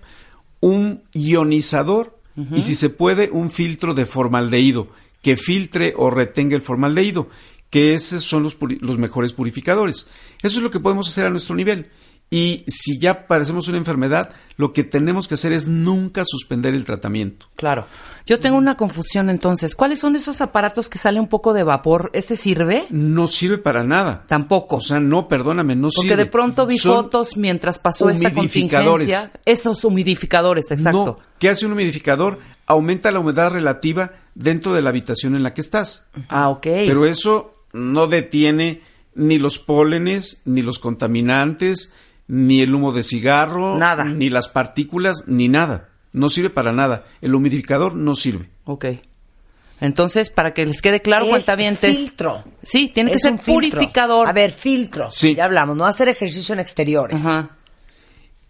[0.59, 2.19] un ionizador
[2.55, 4.87] y si se puede un filtro de formaldehído
[5.21, 7.29] que filtre o retenga el formaldehído,
[7.69, 10.07] que esos son los, los mejores purificadores.
[10.41, 11.89] Eso es lo que podemos hacer a nuestro nivel.
[12.33, 16.85] Y si ya padecemos una enfermedad, lo que tenemos que hacer es nunca suspender el
[16.85, 17.47] tratamiento.
[17.57, 17.85] Claro.
[18.25, 19.75] Yo tengo una confusión entonces.
[19.75, 22.09] ¿Cuáles son esos aparatos que sale un poco de vapor?
[22.13, 22.85] ¿Ese sirve?
[22.89, 24.23] No sirve para nada.
[24.27, 24.77] Tampoco.
[24.77, 26.23] O sea, no, perdóname, no Porque sirve.
[26.23, 29.33] de pronto vi Son fotos mientras pasó esta contingencia.
[29.43, 31.05] Esos humidificadores, exacto.
[31.05, 32.39] No, ¿qué hace un humidificador?
[32.65, 36.07] Aumenta la humedad relativa dentro de la habitación en la que estás.
[36.29, 36.63] Ah, ok.
[36.63, 38.83] Pero eso no detiene
[39.15, 41.91] ni los pólenes, ni los contaminantes,
[42.33, 44.05] ni el humo de cigarro, Nada.
[44.05, 45.89] ni las partículas, ni nada.
[46.13, 47.03] No sirve para nada.
[47.21, 48.49] El humidificador no sirve.
[48.63, 48.85] Ok.
[49.81, 51.97] Entonces, para que les quede claro, Es cuentavientes.
[51.97, 52.43] filtro.
[52.63, 53.53] Sí, tiene que ser un filtro.
[53.55, 54.27] purificador.
[54.29, 55.09] A ver, filtro.
[55.09, 55.35] Sí.
[55.35, 57.25] Ya hablamos, no hacer ejercicio en exteriores.
[57.25, 57.49] Ajá.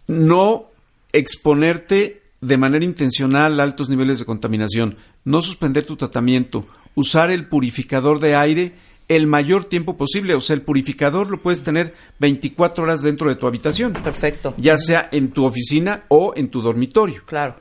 [0.06, 0.66] no
[1.12, 7.46] exponerte de manera intencional a altos niveles de contaminación, no suspender tu tratamiento, usar el
[7.48, 8.74] purificador de aire
[9.08, 13.36] el mayor tiempo posible, o sea, el purificador lo puedes tener 24 horas dentro de
[13.36, 14.54] tu habitación, Perfecto.
[14.56, 17.22] ya sea en tu oficina o en tu dormitorio.
[17.26, 17.56] Claro.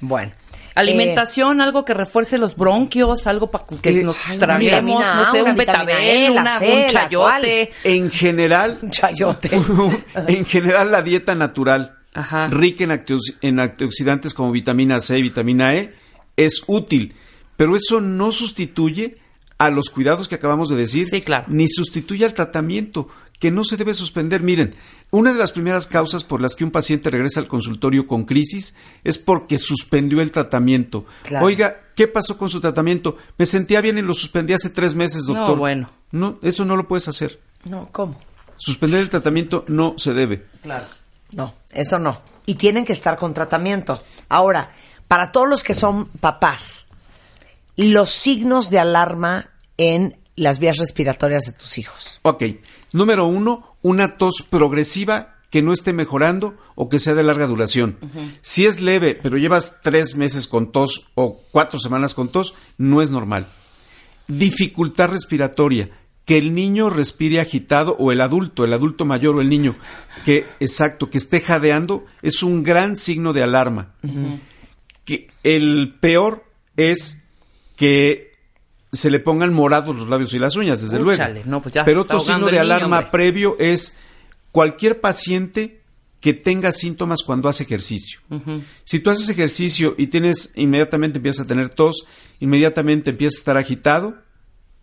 [0.00, 0.32] Bueno.
[0.74, 5.54] Alimentación, algo que refuerce los bronquios, algo para que Eh, nos traguemos, no sé, un
[5.56, 7.72] betabel, E, una- C, un chayote.
[7.84, 9.50] En general, Un chayote.
[10.28, 12.48] en general la dieta natural, Ajá.
[12.48, 13.02] rica en,
[13.40, 15.94] en antioxidantes como vitamina C y vitamina E,
[16.36, 17.14] es útil,
[17.56, 19.16] pero eso no sustituye
[19.58, 21.44] a los cuidados que acabamos de decir, Sí, claro.
[21.48, 23.08] ni sustituye al tratamiento.
[23.38, 24.40] que no se debe suspender.
[24.42, 24.76] Miren,
[25.10, 28.74] una de las primeras causas por las que un paciente regresa al consultorio con crisis
[29.04, 31.04] es porque suspendió el tratamiento.
[31.22, 31.44] Claro.
[31.44, 33.18] Oiga, ¿qué pasó con su tratamiento?
[33.36, 35.50] Me sentía bien y lo suspendí hace tres meses, doctor.
[35.50, 35.90] No, bueno.
[36.12, 37.38] No, eso no lo puedes hacer.
[37.66, 38.18] No, ¿cómo?
[38.56, 40.46] Suspender el tratamiento no se debe.
[40.62, 40.86] Claro.
[41.32, 42.22] No, eso no.
[42.46, 44.02] Y tienen que estar con tratamiento.
[44.30, 44.70] Ahora,
[45.08, 46.85] para todos los que son papás,
[47.76, 52.20] los signos de alarma en las vías respiratorias de tus hijos.
[52.22, 52.44] Ok.
[52.92, 57.98] Número uno, una tos progresiva que no esté mejorando o que sea de larga duración.
[58.40, 63.00] Si es leve, pero llevas tres meses con tos o cuatro semanas con tos, no
[63.00, 63.46] es normal.
[64.28, 65.90] Dificultad respiratoria,
[66.24, 69.76] que el niño respire agitado o el adulto, el adulto mayor o el niño,
[70.24, 73.94] que exacto, que esté jadeando, es un gran signo de alarma.
[75.04, 76.44] Que el peor
[76.76, 77.22] es
[77.76, 78.32] que
[78.92, 81.50] se le pongan morados los labios y las uñas, desde Úchale, luego.
[81.50, 83.10] no, pues ya Pero otro signo de niño, alarma hombre.
[83.12, 83.96] previo es
[84.52, 85.82] cualquier paciente
[86.20, 88.20] que tenga síntomas cuando hace ejercicio.
[88.84, 92.06] Si tú haces ejercicio y tienes inmediatamente empiezas a tener tos,
[92.40, 94.16] inmediatamente empiezas a estar agitado,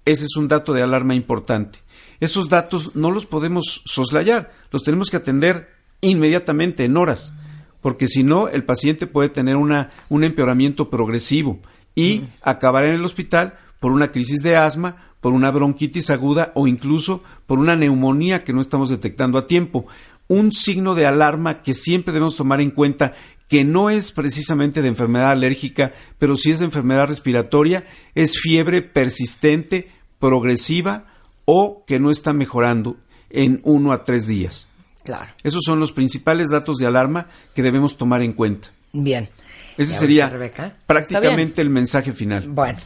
[0.06, 1.80] ese es un dato de alarma importante.
[2.20, 5.70] Esos datos no los podemos soslayar, los tenemos que atender
[6.02, 7.34] inmediatamente, en horas,
[7.82, 11.60] porque si no, el paciente puede tener una, un empeoramiento progresivo
[11.96, 16.68] y acabar en el hospital por una crisis de asma, por una bronquitis aguda o
[16.68, 19.86] incluso por una neumonía que no estamos detectando a tiempo.
[20.28, 23.14] Un signo de alarma que siempre debemos tomar en cuenta
[23.48, 27.84] que no es precisamente de enfermedad alérgica, pero sí es de enfermedad respiratoria,
[28.16, 31.06] es fiebre persistente, progresiva
[31.46, 32.98] o que no está mejorando
[33.30, 34.68] en uno a tres días.
[35.04, 35.28] Claro.
[35.44, 38.70] Esos son los principales datos de alarma que debemos tomar en cuenta.
[38.94, 39.30] Bien.
[39.78, 40.74] Ese ¿Ya sería Rebeca?
[40.86, 42.48] prácticamente el mensaje final.
[42.48, 42.80] Bueno,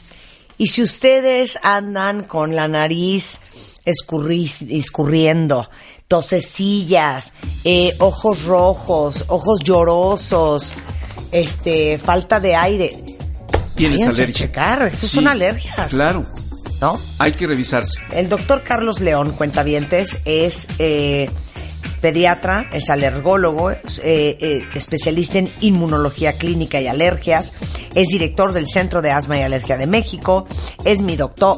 [0.57, 3.39] y si ustedes andan con la nariz
[3.85, 5.69] escurri- escurriendo,
[6.07, 10.73] tosecillas, eh, ojos rojos, ojos llorosos,
[11.31, 12.89] este, falta de aire,
[13.75, 14.47] Tienes váyanse a alergia.
[14.47, 15.91] checar, eso Sí, son alergias.
[15.91, 16.25] Claro,
[16.81, 16.99] ¿No?
[17.19, 17.99] hay que revisarse.
[18.11, 21.29] El doctor Carlos León, cuentavientes, es eh,
[22.01, 27.53] pediatra, es alergólogo, eh, eh, especialista en inmunología clínica y alergias,
[27.95, 30.47] es director del Centro de Asma y Alergia de México,
[30.85, 31.57] es mi doctor.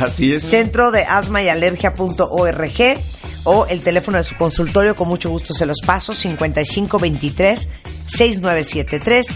[0.00, 0.42] Así es.
[0.44, 3.00] Centro de asma y alergia.org
[3.44, 7.68] o el teléfono de su consultorio, con mucho gusto se los paso, 5523
[8.06, 9.26] 6973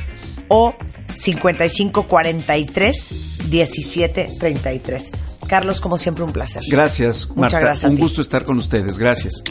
[0.49, 0.75] o
[1.17, 3.13] 5543
[3.51, 5.13] 1733.
[5.45, 6.63] Carlos, como siempre, un placer.
[6.69, 7.61] Gracias, Muchas Marta.
[7.61, 8.99] gracias Un gusto estar con ustedes.
[8.99, 9.43] Gracias.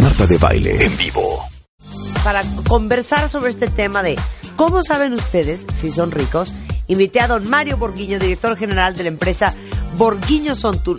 [0.00, 1.44] Marta de baile en vivo.
[2.24, 4.16] Para conversar sobre este tema de
[4.56, 6.52] cómo saben ustedes si son ricos,
[6.86, 9.54] invité a don Mario Borguiño, director general de la empresa
[9.98, 10.54] Borguiño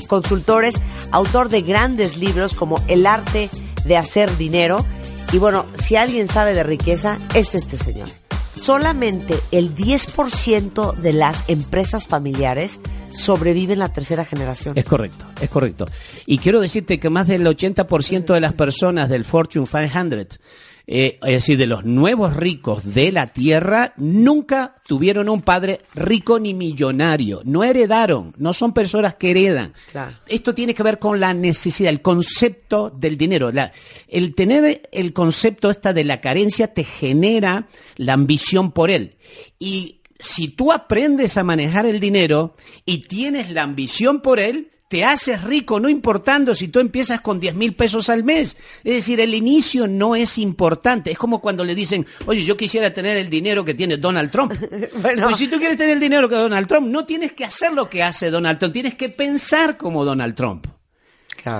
[0.07, 0.75] Consultores,
[1.11, 3.49] autor de grandes libros como El arte
[3.85, 4.85] de hacer dinero.
[5.31, 8.07] Y bueno, si alguien sabe de riqueza, es este señor.
[8.55, 12.79] Solamente el 10% de las empresas familiares
[13.15, 14.77] sobreviven la tercera generación.
[14.77, 15.85] Es correcto, es correcto.
[16.25, 20.39] Y quiero decirte que más del 80% de las personas del Fortune 500,
[20.85, 26.39] eh, es decir, de los nuevos ricos de la Tierra, nunca tuvieron un padre rico
[26.39, 27.41] ni millonario.
[27.45, 29.73] No heredaron, no son personas que heredan.
[29.93, 30.17] Claro.
[30.27, 33.49] Esto tiene que ver con la necesidad, el concepto del dinero.
[33.53, 33.71] La-
[34.09, 39.15] el tener el concepto esta de la carencia te genera la ambición por él.
[39.59, 42.53] Y si tú aprendes a manejar el dinero
[42.85, 47.39] y tienes la ambición por él, te haces rico, no importando si tú empiezas con
[47.39, 48.55] 10 mil pesos al mes.
[48.83, 51.11] Es decir, el inicio no es importante.
[51.11, 54.53] Es como cuando le dicen, oye, yo quisiera tener el dinero que tiene Donald Trump.
[55.01, 55.25] Bueno.
[55.25, 57.89] Pues si tú quieres tener el dinero que Donald Trump, no tienes que hacer lo
[57.89, 60.67] que hace Donald Trump, tienes que pensar como Donald Trump.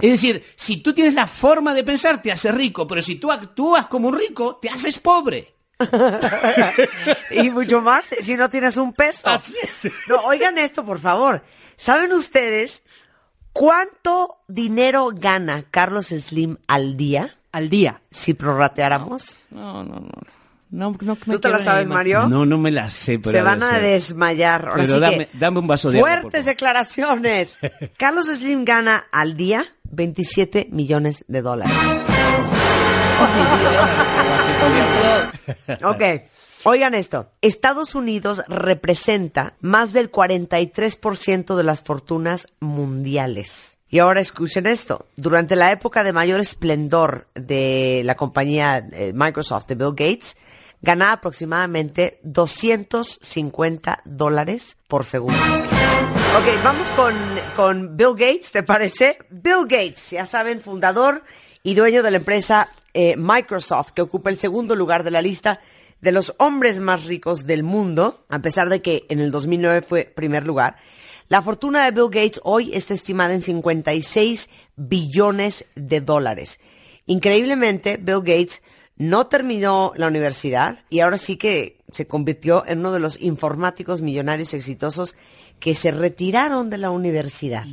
[0.02, 3.32] Es decir, si tú tienes la forma de pensar, te haces rico, pero si tú
[3.32, 5.53] actúas como un rico, te haces pobre.
[7.32, 9.28] y mucho más si no tienes un peso.
[9.30, 9.92] Así es.
[10.08, 11.44] No, oigan esto, por favor.
[11.76, 12.84] ¿Saben ustedes
[13.52, 18.02] cuánto dinero gana Carlos Slim al día Al día.
[18.12, 19.38] si prorrateáramos?
[19.52, 20.10] No, no, no.
[20.70, 22.28] No, no, no ¿Tú me te la sabes, Mario?
[22.28, 24.65] No, no me la sé, pero Se van a desmayar.
[24.69, 27.60] Ahora Pero sí dame- que, dame un vaso de Fuertes declaraciones.
[27.98, 31.78] Carlos Slim gana al día 27 millones de dólares.
[35.84, 36.02] Ok,
[36.64, 37.32] oigan esto.
[37.42, 43.78] Estados Unidos representa más del 43% de las fortunas mundiales.
[43.90, 45.06] Y ahora escuchen esto.
[45.16, 50.36] Durante la época de mayor esplendor de la compañía eh, Microsoft de Bill Gates,
[50.82, 55.40] ganaba aproximadamente 250 dólares por segundo.
[55.40, 57.16] Ok, vamos con,
[57.56, 59.18] con Bill Gates, ¿te parece?
[59.30, 61.24] Bill Gates, ya saben, fundador
[61.64, 65.60] y dueño de la empresa eh, Microsoft, que ocupa el segundo lugar de la lista
[66.02, 70.04] de los hombres más ricos del mundo, a pesar de que en el 2009 fue
[70.04, 70.75] primer lugar.
[71.29, 76.60] La fortuna de Bill Gates hoy está estimada en 56 billones de dólares.
[77.06, 78.62] Increíblemente, Bill Gates
[78.98, 84.02] no terminó la universidad y ahora sí que se convirtió en uno de los informáticos
[84.02, 85.15] millonarios exitosos
[85.60, 87.65] que se retiraron de la universidad.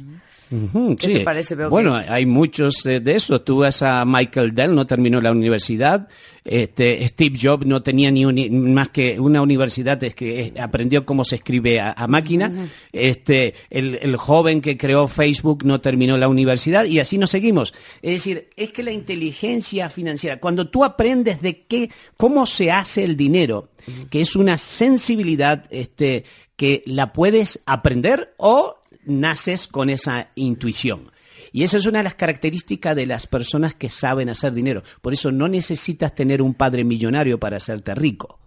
[0.50, 1.12] Ujú, ¿Qué sí.
[1.14, 2.10] te parece, Bill Bueno, Gates?
[2.10, 3.40] hay muchos eh, de eso.
[3.42, 6.08] Tú vas a Michael Dell, no terminó la universidad.
[6.44, 11.24] Este, Steve Jobs no tenía ni uni- más que una universidad, es que aprendió cómo
[11.24, 12.50] se escribe a, a máquina.
[12.92, 17.74] Este, el, el joven que creó Facebook no terminó la universidad y así nos seguimos.
[18.02, 23.04] Es decir, es que la inteligencia financiera, cuando tú aprendes de qué, cómo se hace
[23.04, 23.68] el dinero,
[24.10, 26.24] que es una sensibilidad, este,
[26.56, 31.10] que la puedes aprender o naces con esa intuición.
[31.52, 34.82] Y esa es una de las características de las personas que saben hacer dinero.
[35.00, 38.38] Por eso no necesitas tener un padre millonario para hacerte rico.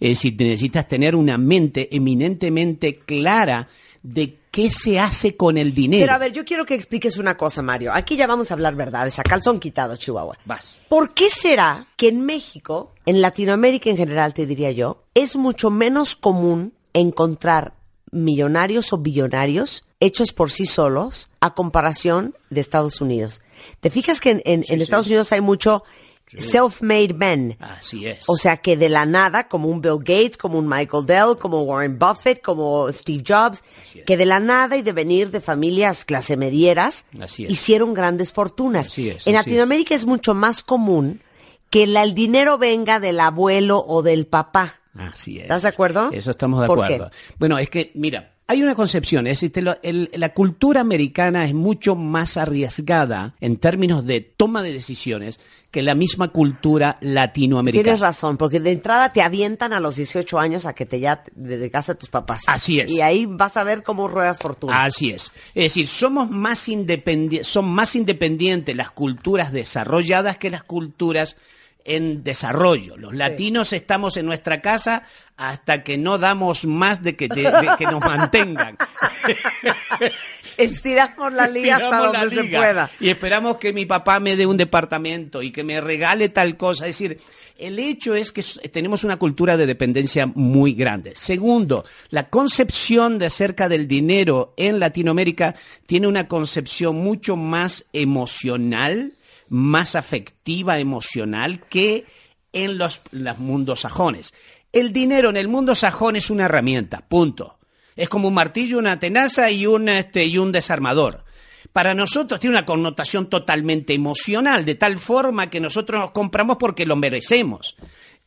[0.00, 3.68] Es decir, necesitas tener una mente eminentemente clara
[4.02, 6.02] de qué se hace con el dinero.
[6.02, 7.92] Pero a ver, yo quiero que expliques una cosa, Mario.
[7.92, 10.38] Aquí ya vamos a hablar verdades, a calzón quitado, Chihuahua.
[10.44, 10.80] Vas.
[10.88, 15.70] ¿Por qué será que en México, en Latinoamérica en general, te diría yo, es mucho
[15.70, 17.74] menos común encontrar
[18.10, 23.42] millonarios o billonarios hechos por sí solos a comparación de Estados Unidos?
[23.80, 25.84] ¿Te fijas que en, en- en Estados Unidos hay mucho
[26.26, 27.56] self-made men?
[27.60, 28.24] Así es.
[28.28, 31.62] O sea que de la nada, como un Bill Gates, como un Michael Dell, como
[31.62, 33.62] Warren Buffett, como Steve Jobs,
[33.94, 34.04] es.
[34.04, 37.06] que de la nada y de venir de familias clase medieras,
[37.38, 38.88] hicieron grandes fortunas.
[38.88, 40.06] Así es, en así Latinoamérica es.
[40.06, 41.20] mucho más común
[41.68, 44.76] que la- el dinero venga del abuelo o del papá.
[44.94, 45.42] Así es.
[45.42, 46.10] ¿Estás de acuerdo?
[46.12, 47.10] Eso estamos de ¿Por acuerdo.
[47.38, 51.54] Bueno, es que, mira, hay una concepción, es decir, lo- el- la cultura americana es
[51.54, 55.38] mucho más arriesgada en términos de toma de decisiones
[55.70, 57.84] que la misma cultura latinoamericana.
[57.84, 61.22] Tienes razón, porque de entrada te avientan a los 18 años a que te ya
[61.36, 62.42] de casa a tus papás.
[62.48, 62.90] Así es.
[62.90, 64.82] Y ahí vas a ver cómo ruedas fortuna.
[64.82, 65.30] Así es.
[65.54, 71.36] Es decir, somos más independientes, son más independientes las culturas desarrolladas que las culturas
[71.84, 72.96] en desarrollo.
[72.96, 75.02] Los latinos estamos en nuestra casa
[75.36, 78.76] hasta que no damos más de que, de- de que nos mantengan.
[80.56, 82.90] Estiramos la liga hasta donde se pueda.
[83.00, 86.86] Y esperamos que mi papá me dé un departamento y que me regale tal cosa.
[86.86, 87.18] Es decir,
[87.56, 91.12] el hecho es que tenemos una cultura de dependencia muy grande.
[91.16, 95.54] Segundo, la concepción de acerca del dinero en Latinoamérica
[95.86, 99.14] tiene una concepción mucho más emocional,
[99.50, 102.06] más afectiva, emocional que
[102.52, 104.32] en los, los mundos sajones.
[104.72, 107.58] El dinero en el mundo sajón es una herramienta, punto.
[107.96, 111.24] Es como un martillo, una tenaza y un, este, y un desarmador.
[111.72, 116.86] Para nosotros tiene una connotación totalmente emocional, de tal forma que nosotros nos compramos porque
[116.86, 117.76] lo merecemos.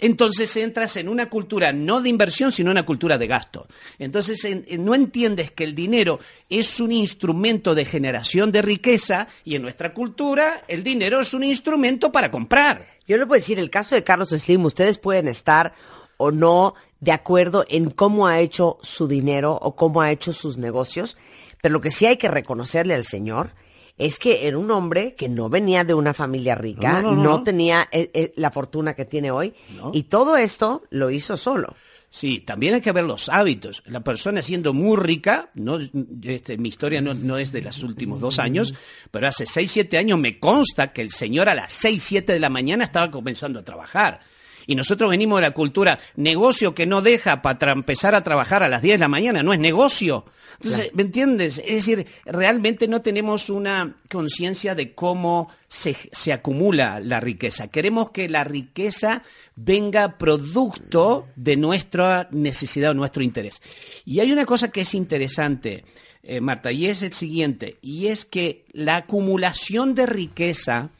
[0.03, 3.67] Entonces entras en una cultura no de inversión, sino una cultura de gasto.
[3.99, 9.55] Entonces en- no entiendes que el dinero es un instrumento de generación de riqueza y
[9.55, 12.85] en nuestra cultura el dinero es un instrumento para comprar.
[13.07, 15.73] Yo le puedo decir, el caso de Carlos Slim, ustedes pueden estar
[16.17, 20.57] o no de acuerdo en cómo ha hecho su dinero o cómo ha hecho sus
[20.57, 21.17] negocios,
[21.61, 23.51] pero lo que sí hay que reconocerle al señor
[23.97, 27.23] es que era un hombre que no venía de una familia rica, No, no, no,
[27.23, 27.43] no, no.
[27.43, 29.53] tenía eh, eh, la fortuna que tiene hoy,
[29.93, 31.75] y todo esto lo hizo solo.
[32.09, 33.81] Sí, también hay que ver los hábitos.
[33.87, 35.79] La persona siendo muy rica, no,
[36.21, 38.75] este, mi historia no, no es de los últimos dos años,
[39.09, 42.39] pero hace seis, siete años me consta que el señor a las seis, siete de
[42.39, 44.19] la mañana estaba comenzando a trabajar.
[44.68, 48.70] Y nosotros venimos de la cultura, negocio que no deja para empezar a trabajar a
[48.70, 50.26] las 10 de la mañana, no es negocio.
[50.64, 51.57] Entonces, ¿me entiendes?
[51.57, 57.68] Es decir, realmente no tenemos una conciencia de cómo se, se acumula la riqueza.
[57.68, 59.24] Queremos que la riqueza
[59.55, 63.61] venga producto de nuestra necesidad o nuestro interés.
[64.05, 65.84] Y hay una cosa que es interesante,
[66.24, 70.91] eh, Marta, y es el siguiente, y es que la acumulación de riqueza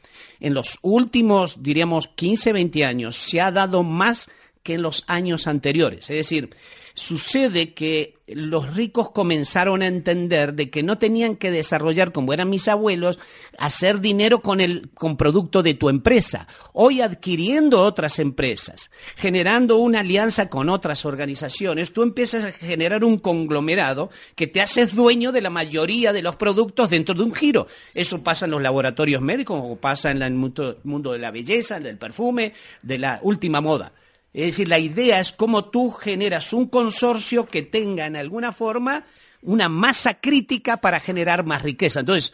[0.44, 4.28] en los últimos, diríamos, 15, 20 años se ha dado más
[4.62, 6.10] que en los años anteriores.
[6.10, 6.50] Es decir,
[6.92, 12.48] sucede que los ricos comenzaron a entender de que no tenían que desarrollar, como eran
[12.48, 13.18] mis abuelos,
[13.58, 16.48] hacer dinero con el con producto de tu empresa.
[16.72, 23.18] Hoy adquiriendo otras empresas, generando una alianza con otras organizaciones, tú empiezas a generar un
[23.18, 27.66] conglomerado que te haces dueño de la mayoría de los productos dentro de un giro.
[27.92, 31.98] Eso pasa en los laboratorios médicos, o pasa en el mundo de la belleza, del
[31.98, 33.92] perfume, de la última moda.
[34.34, 39.04] Es decir, la idea es cómo tú generas un consorcio que tenga en alguna forma
[39.42, 42.00] una masa crítica para generar más riqueza.
[42.00, 42.32] Entonces,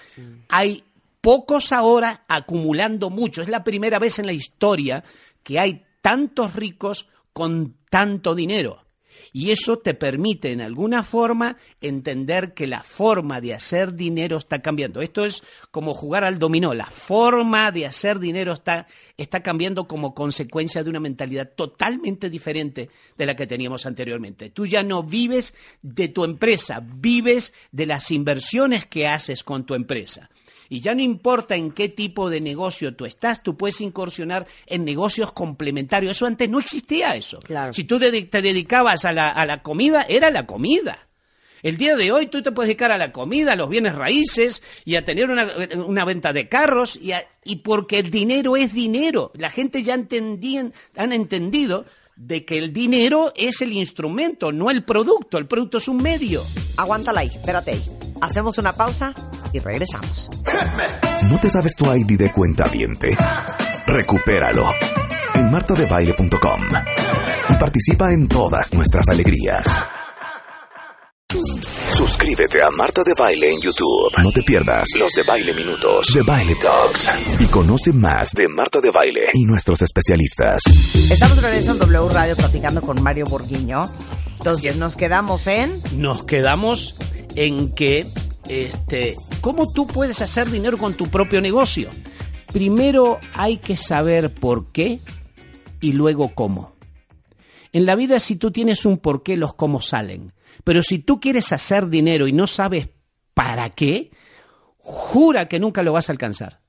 [0.49, 0.83] hay
[1.21, 3.43] pocos ahora acumulando mucho.
[3.43, 5.05] Es la primera vez en la historia
[5.43, 8.80] que hay tantos ricos con tanto dinero.
[9.33, 14.61] Y eso te permite, en alguna forma, entender que la forma de hacer dinero está
[14.61, 15.03] cambiando.
[15.03, 16.75] Esto es como jugar al dominó.
[16.75, 22.89] La forma de hacer dinero está, está cambiando como consecuencia de una mentalidad totalmente diferente
[23.17, 24.51] de la que teníamos anteriormente.
[24.51, 29.75] Tú ya no vives de tu empresa, vives de las inversiones que haces con tu
[29.75, 30.30] empresa.
[30.71, 34.85] Y ya no importa en qué tipo de negocio tú estás, tú puedes incursionar en
[34.85, 36.13] negocios complementarios.
[36.17, 37.41] Eso antes no existía eso.
[37.41, 37.75] Claro.
[37.75, 41.07] Si tú te te dedicabas a la, a la comida, era la comida.
[41.63, 44.63] El día de hoy tú te puedes dedicar a la comida, a los bienes raíces
[44.87, 45.47] y a tener una,
[45.85, 49.31] una venta de carros y, a- y porque el dinero es dinero.
[49.35, 51.85] La gente ya entendían, han entendido
[52.17, 55.37] de que el dinero es el instrumento, no el producto.
[55.37, 56.45] El producto es un medio.
[56.79, 57.83] Aguántala ahí, espérate ahí.
[58.21, 59.15] Hacemos una pausa
[59.53, 60.29] y regresamos.
[61.29, 63.17] ¿No te sabes tu ID de cuenta viente?
[63.87, 64.71] Recupéralo
[65.35, 66.61] en martadebaile.com
[67.49, 69.65] y participa en todas nuestras alegrías.
[71.93, 74.11] Suscríbete a Marta de Baile en YouTube.
[74.23, 77.09] No te pierdas los de Baile Minutos, de Baile Talks
[77.39, 80.63] y conoce más de Marta de Baile y nuestros especialistas.
[81.11, 83.91] Estamos de regreso en W Radio platicando con Mario Borguiño.
[84.39, 85.83] Entonces nos quedamos en...
[85.97, 86.95] Nos quedamos
[87.35, 88.07] en que,
[88.49, 91.89] este, ¿cómo tú puedes hacer dinero con tu propio negocio?
[92.53, 95.01] Primero hay que saber por qué
[95.81, 96.73] y luego cómo.
[97.73, 100.33] En la vida si tú tienes un por qué, los cómo salen.
[100.65, 102.89] Pero si tú quieres hacer dinero y no sabes
[103.35, 104.11] para qué,
[104.79, 106.61] jura que nunca lo vas a alcanzar.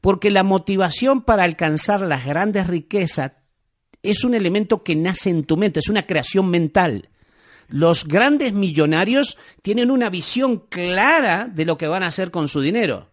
[0.00, 3.32] Porque la motivación para alcanzar las grandes riquezas
[4.02, 7.08] es un elemento que nace en tu mente, es una creación mental.
[7.72, 12.60] Los grandes millonarios tienen una visión clara de lo que van a hacer con su
[12.60, 13.10] dinero.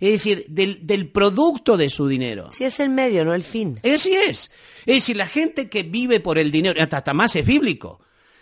[0.00, 2.50] Es decir, del, del producto de su dinero.
[2.52, 3.80] Si es el medio, no el fin.
[3.82, 4.50] Así es.
[4.86, 8.00] Es decir, la gente que vive por el dinero, hasta, hasta más es bíblico.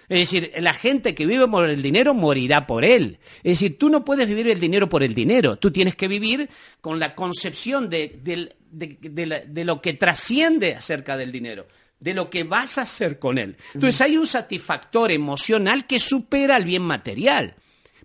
[0.08, 3.18] Es decir, la gente que vive por el dinero morirá por él.
[3.42, 5.56] Es decir, tú no puedes vivir el dinero por el dinero.
[5.56, 6.48] Tú tienes que vivir
[6.80, 11.66] con la concepción de, del- de- de la- de lo que trasciende acerca del dinero,
[12.00, 13.56] de lo que vas a hacer con él.
[13.74, 17.54] Entonces hay un satisfactor emocional que supera al bien material.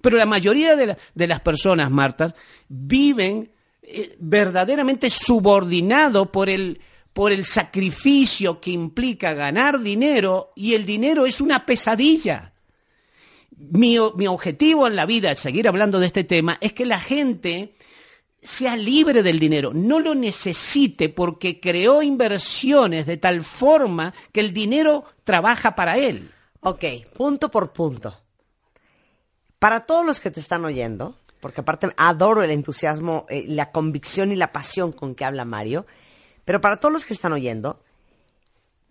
[0.02, 2.34] Pero la mayoría de, la- de las personas, Marta,
[2.70, 3.52] viven
[3.84, 6.80] eh, verdaderamente subordinado por el,
[7.14, 12.54] por el sacrificio que implica ganar dinero y el dinero es una pesadilla.
[13.58, 17.76] Mi, mi objetivo en la vida, seguir hablando de este tema, es que la gente
[18.42, 24.54] sea libre del dinero, no lo necesite porque creó inversiones de tal forma que el
[24.54, 26.32] dinero trabaja para él.
[26.62, 26.84] Ok,
[27.16, 28.16] punto por punto.
[29.60, 34.32] Para todos los que te están oyendo, porque aparte adoro el entusiasmo, eh, la convicción
[34.32, 35.86] y la pasión con que habla Mario,
[36.46, 37.84] pero para todos los que están oyendo,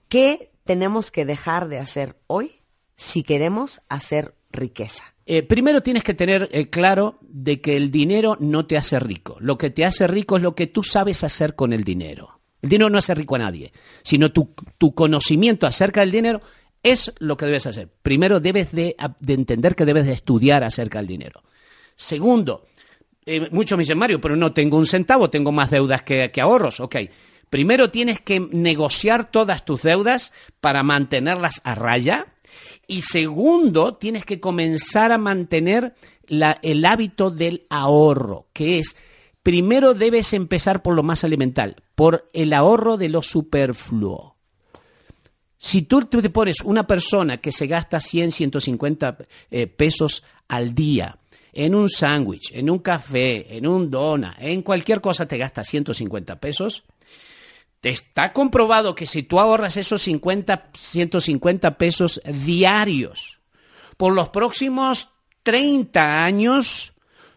[0.09, 2.61] ¿qué tenemos que dejar de hacer hoy
[2.95, 5.05] si queremos hacer riqueza?
[5.33, 9.37] Eh, primero tienes que tener eh, claro de que el dinero no te hace rico.
[9.39, 12.41] Lo que te hace rico es lo que tú sabes hacer con el dinero.
[12.61, 13.73] El dinero no hace rico a nadie,
[14.03, 16.41] sino tu, tu conocimiento acerca del dinero
[16.83, 17.89] es lo que debes hacer.
[18.03, 21.45] Primero debes de, de entender que debes de estudiar acerca del dinero.
[21.95, 22.67] Segundo,
[23.25, 26.41] eh, muchos me dicen, Mario, pero no tengo un centavo, tengo más deudas que, que
[26.41, 26.81] ahorros.
[26.81, 26.97] Ok,
[27.49, 32.35] primero tienes que negociar todas tus deudas para mantenerlas a raya.
[32.91, 35.95] Y segundo, tienes que comenzar a mantener
[36.29, 38.97] el hábito del ahorro, que es,
[39.45, 44.35] primero debes empezar por lo más elemental, por el ahorro de lo superfluo.
[45.57, 49.19] Si tú te pones una persona que se gasta 100, 150
[49.53, 51.17] eh, pesos al día
[51.53, 56.41] en un sándwich, en un café, en un dona, en cualquier cosa te gasta 150
[56.41, 56.83] pesos,
[57.89, 63.41] está comprobado que si tú ahorras esos 50, 150 pesos diarios
[63.97, 65.09] por los próximos
[65.43, 66.93] 30 años,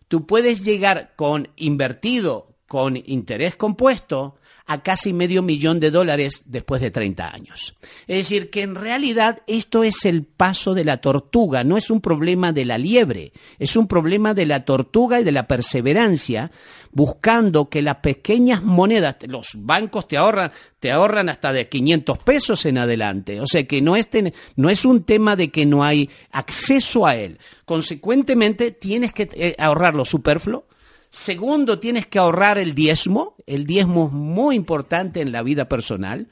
[0.08, 4.36] tú puedes llegar con invertido, con interés compuesto,
[4.66, 7.76] a casi medio millón de dólares después de 30 años.
[8.08, 12.00] Es decir, que en realidad esto es el paso de la tortuga, no es un
[12.00, 16.52] problema de la liebre, es un problema de la tortuga y de la perseverancia,
[16.92, 22.66] buscando que las pequeñas monedas, los bancos te ahorran, te ahorran hasta de 500 pesos
[22.66, 23.42] en adelante.
[23.42, 24.08] O sea que no es,
[24.56, 27.40] no es un tema de que no hay acceso a él.
[27.66, 30.66] Consecuentemente, tienes que eh, ahorrar lo superfluo,
[31.14, 33.36] Segundo, tienes que ahorrar el diezmo.
[33.46, 36.30] El diezmo es muy importante en la vida personal.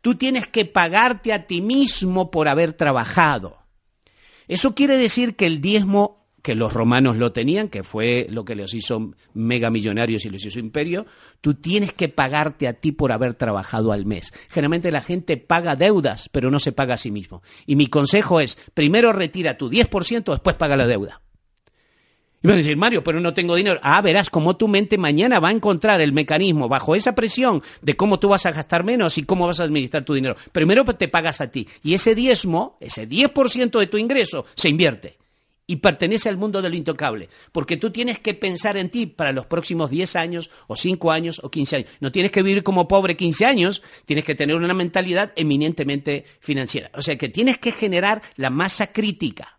[0.00, 3.58] Tú tienes que pagarte a ti mismo por haber trabajado.
[4.48, 8.56] Eso quiere decir que el diezmo que los romanos lo tenían, que fue lo que
[8.56, 11.06] los hizo mega millonarios y los hizo imperio,
[11.40, 14.32] tú tienes que pagarte a ti por haber trabajado al mes.
[14.48, 17.42] Generalmente la gente paga deudas, pero no se paga a sí mismo.
[17.64, 21.22] Y mi consejo es, primero retira tu 10%, después paga la deuda.
[22.46, 23.80] Van a decir, Mario, pero no tengo dinero.
[23.82, 27.96] Ah, verás cómo tu mente mañana va a encontrar el mecanismo bajo esa presión de
[27.96, 30.36] cómo tú vas a gastar menos y cómo vas a administrar tu dinero.
[30.52, 31.66] Primero te pagas a ti.
[31.82, 35.18] Y ese diezmo, ese 10% de tu ingreso, se invierte.
[35.66, 37.28] Y pertenece al mundo de lo intocable.
[37.50, 41.40] Porque tú tienes que pensar en ti para los próximos 10 años, o 5 años,
[41.42, 41.88] o 15 años.
[41.98, 46.92] No tienes que vivir como pobre 15 años, tienes que tener una mentalidad eminentemente financiera.
[46.94, 49.55] O sea que tienes que generar la masa crítica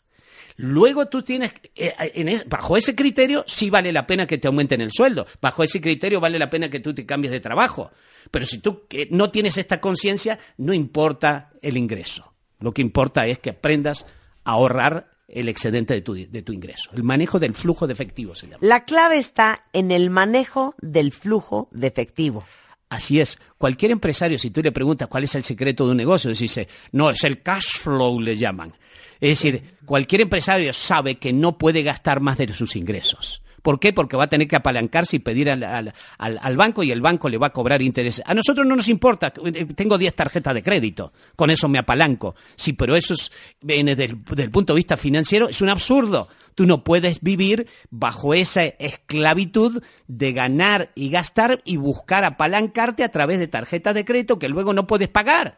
[0.57, 4.81] Luego tú tienes, eh, en bajo ese criterio, sí vale la pena que te aumenten
[4.81, 5.27] el sueldo.
[5.39, 7.91] Bajo ese criterio vale la pena que tú te cambies de trabajo.
[8.31, 12.33] Pero si tú no tienes esta conciencia, no importa el ingreso.
[12.59, 14.07] Lo que importa es que aprendas
[14.43, 16.89] a ahorrar el excedente de tu, de tu ingreso.
[16.93, 18.59] El manejo del flujo de efectivo se llama.
[18.61, 22.45] La clave está en el manejo del flujo de efectivo.
[22.89, 23.37] Así es.
[23.57, 27.09] Cualquier empresario, si tú le preguntas cuál es el secreto de un negocio, dice, no,
[27.09, 28.73] es el cash flow, le llaman.
[29.19, 33.41] Es decir, cualquier empresario sabe que no puede gastar más de sus ingresos.
[33.67, 33.91] ¿Por qué?
[33.91, 37.47] Porque va a tener que apalancarse y pedir al, banco y el banco le va
[37.47, 38.23] a cobrar intereses.
[38.25, 42.33] A nosotros no nos importa, eh, tengo 10 tarjetas de crédito, con eso me apalanco.
[42.55, 46.29] Sí, pero eso es, desde el punto de vista financiero, es un absurdo.
[46.55, 53.11] Tú no puedes vivir bajo esa esclavitud de ganar y gastar y buscar apalancarte a
[53.11, 55.57] través de tarjetas de crédito que luego no puedes pagar.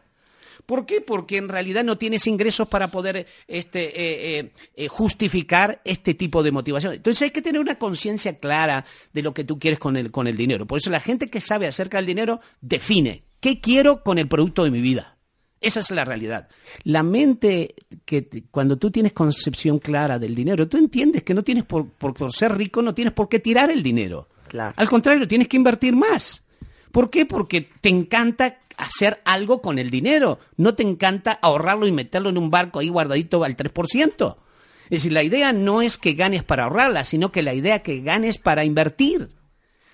[0.70, 1.00] ¿Por qué?
[1.00, 6.44] Porque en realidad no tienes ingresos para poder este, eh, eh, eh, justificar este tipo
[6.44, 6.94] de motivación.
[6.94, 10.28] Entonces hay que tener una conciencia clara de lo que tú quieres con el, con
[10.28, 10.68] el dinero.
[10.68, 14.62] Por eso la gente que sabe acerca del dinero define qué quiero con el producto
[14.62, 15.16] de mi vida.
[15.60, 16.46] Esa es la realidad.
[16.84, 21.64] La mente, que cuando tú tienes concepción clara del dinero, tú entiendes que no tienes
[21.64, 24.28] por, por, ser rico, no tienes por qué tirar el dinero.
[24.76, 26.44] Al contrario, tienes que invertir más.
[26.92, 27.26] ¿Por qué?
[27.26, 30.38] Porque te encanta hacer algo con el dinero.
[30.56, 34.36] No te encanta ahorrarlo y meterlo en un barco ahí guardadito al 3%.
[34.84, 38.00] Es decir, la idea no es que ganes para ahorrarla, sino que la idea que
[38.00, 39.30] ganes para invertir.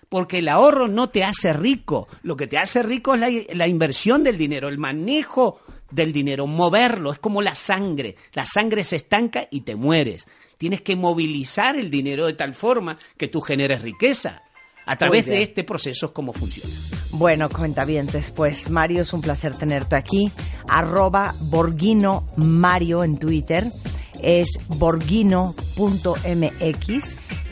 [0.09, 2.09] Porque el ahorro no te hace rico.
[2.23, 5.61] Lo que te hace rico es la, la inversión del dinero, el manejo
[5.91, 7.13] del dinero, moverlo.
[7.13, 8.17] Es como la sangre.
[8.33, 10.27] La sangre se estanca y te mueres.
[10.59, 14.43] Tienes que movilizar el dinero de tal forma que tú generes riqueza.
[14.87, 16.71] A través de este proceso, ¿cómo funciona?
[17.11, 20.31] Bueno, cuentavientes, pues Mario, es un placer tenerte aquí.
[20.69, 23.73] Arroba Borghino Mario en Twitter.
[24.23, 25.47] Es borghino.mx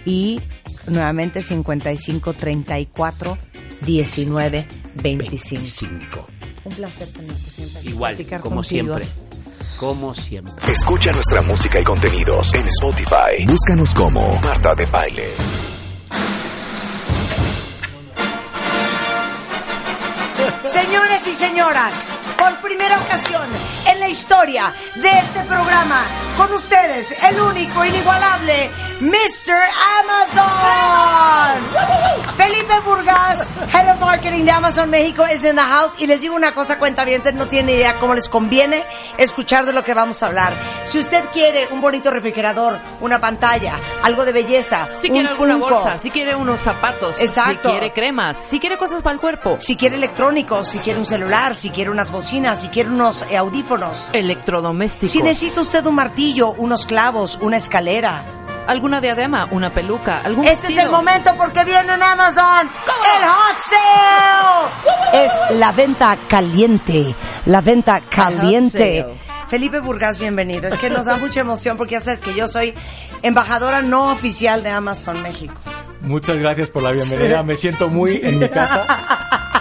[0.05, 0.41] y
[0.87, 3.39] nuevamente 55 34
[3.85, 6.26] 19 25.
[6.64, 7.82] Un placer tenerte siempre.
[7.82, 9.05] Igual, como siempre.
[9.76, 10.72] Como siempre.
[10.72, 13.45] Escucha nuestra música y contenidos en Spotify.
[13.45, 15.24] Búscanos como Marta de Baile.
[20.67, 22.07] Señores y señoras,
[22.39, 23.43] por primera ocasión
[23.91, 26.05] en la historia de este programa,
[26.37, 28.70] con ustedes, el único, inigualable,
[29.01, 29.55] Mr.
[30.01, 31.62] Amazon.
[32.37, 35.93] Felipe Burgas, Head of Marketing de Amazon México, es in the house.
[35.99, 38.85] Y les digo una cosa, cuenta bien, no tiene idea cómo les conviene
[39.18, 40.53] escuchar de lo que vamos a hablar.
[40.87, 45.57] Si usted quiere un bonito refrigerador, una pantalla, algo de belleza, si un quiere alguna
[45.57, 47.68] bolsa, si quiere unos zapatos, Exacto.
[47.68, 51.07] si quiere cremas, si quiere cosas para el cuerpo, si quiere electrónicos, si quiere un
[51.07, 55.11] celular, si quiere unas si quiere unos eh, audífonos, electrodomésticos.
[55.11, 58.22] Si necesita usted un martillo, unos clavos, una escalera,
[58.66, 62.70] alguna diadema, una peluca, algún Este es el momento porque viene en Amazon
[63.16, 65.25] el hot sale.
[65.25, 67.14] Es la venta caliente,
[67.47, 69.07] la venta caliente.
[69.49, 70.68] Felipe Burgas, bienvenido.
[70.68, 72.75] Es que nos da mucha emoción porque ya sabes que yo soy
[73.22, 75.61] embajadora no oficial de Amazon México.
[76.01, 77.43] Muchas gracias por la bienvenida.
[77.43, 79.51] Me siento muy en mi casa.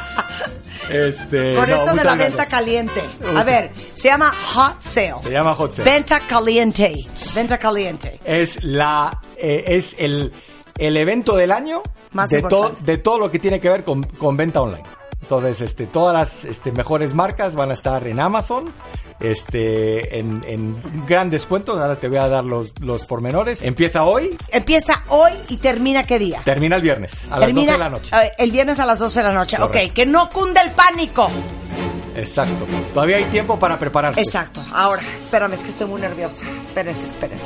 [0.94, 3.02] Este, Con esto de la venta caliente.
[3.36, 5.20] A ver, se llama Hot Sale.
[5.20, 5.90] Se llama Hot Sale.
[5.90, 6.94] Venta caliente.
[7.34, 8.20] Venta caliente.
[8.24, 10.32] Es la eh, es el,
[10.78, 11.82] el evento del año
[12.12, 12.82] Más de, importante.
[12.84, 14.84] de todo lo que tiene que ver con, con venta online.
[15.24, 18.74] Entonces, este, todas las este, mejores marcas van a estar en Amazon,
[19.22, 20.76] este, en, en
[21.08, 21.72] gran descuento.
[21.82, 23.62] Ahora te voy a dar los, los pormenores.
[23.62, 26.42] Empieza hoy, Empieza hoy y termina qué día?
[26.44, 28.16] termina el viernes, a las 12 de la noche.
[28.22, 29.58] eh, El viernes a las 12 de la noche.
[29.58, 29.88] Correcto.
[29.88, 31.30] Ok, que no cunde el pánico.
[32.16, 32.66] Exacto.
[32.94, 34.20] Todavía hay tiempo para prepararse.
[34.22, 34.62] Exacto.
[34.74, 36.46] Ahora, espérame, es que estoy muy nerviosa.
[36.62, 37.46] Espérense, espérense.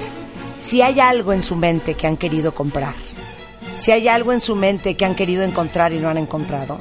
[0.58, 2.96] Si hay algo en su mente que han querido comprar,
[3.76, 6.80] si hay algo en su mente que han querido encontrar y no han encontrado,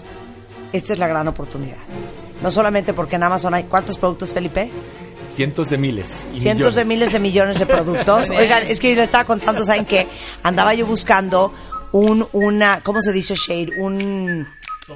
[0.76, 1.78] esta es la gran oportunidad.
[2.42, 3.64] No solamente porque en Amazon hay...
[3.64, 4.70] ¿Cuántos productos, Felipe?
[5.34, 6.26] cientos de miles.
[6.32, 8.30] y cientos de miles de millones de productos.
[8.36, 10.08] Oigan, es que yo le estaba contando, ¿saben qué?
[10.42, 11.52] Andaba yo buscando
[11.92, 13.72] un, una, ¿cómo se dice shade?
[13.78, 14.48] Un-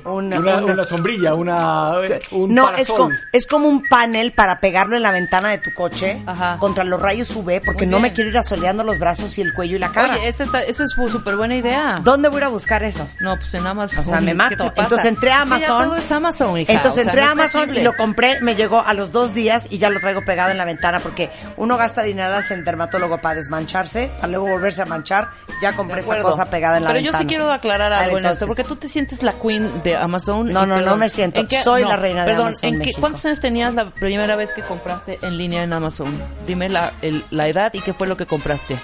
[0.05, 1.95] Una, una- una sombrilla, una,
[2.31, 2.81] un no, parasol.
[2.83, 6.59] es como, es como un panel para pegarlo en la ventana de tu coche Ajá.
[6.59, 9.77] contra los rayos UV porque no me quiero ir asoleando los brazos y el cuello
[9.77, 10.15] y la cara.
[10.15, 12.01] Oye, esa, está, esa es súper buena idea.
[12.05, 13.09] ¿Dónde voy a ir a buscar eso?
[13.21, 14.01] No, pues en Amazon.
[14.01, 14.73] O sea, me ¿Qué mato.
[14.77, 15.67] Entonces entré a Amazon.
[15.85, 16.73] todo es Amazon, hija.
[16.73, 19.35] Entonces O sea, entré no a Amazon y lo compré, me llegó a los dos
[19.35, 23.19] días y ya lo traigo pegado en la ventana porque uno gasta dinero en dermatólogo
[23.19, 25.31] para desmancharse, para luego volverse a manchar.
[25.63, 27.19] Ya compré esa cosa pegada en la Pero ventana.
[27.19, 29.80] yo sí quiero aclarar Vale, algo en esto, entonces, porque tú te sientes la queen
[29.83, 30.47] de Amazon.
[30.53, 31.41] No, no, no me siento.
[31.41, 33.01] ¿en qué- Soy la reina de perdón, Amazon ¿en qué- México.
[33.01, 36.13] ¿Cuántos años tenías la primera vez que compraste en línea en Amazon?
[36.47, 38.77] Dime la, el- la edad y qué fue lo que compraste.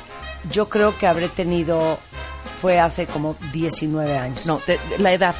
[0.51, 1.99] Yo creo que habré tenido,
[2.61, 4.47] fue hace como 19 años.
[4.47, 5.35] No, de- de- la edad.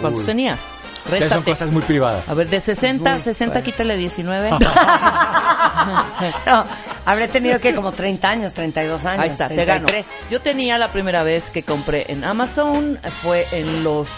[0.00, 0.26] ¿Cuántos Uy.
[0.26, 0.70] tenías?
[1.04, 1.44] Sea, son Réstate.
[1.50, 2.28] cosas muy privadas.
[2.28, 3.70] A ver, de 60, muy 60 fuerte.
[3.70, 4.50] quítale 19.
[6.46, 6.64] No,
[7.04, 9.24] habré tenido que como 30 años, 32 años.
[9.24, 9.86] Ahí está, te gano.
[9.86, 10.10] 33.
[10.30, 14.08] Yo tenía la primera vez que compré en Amazon, fue en los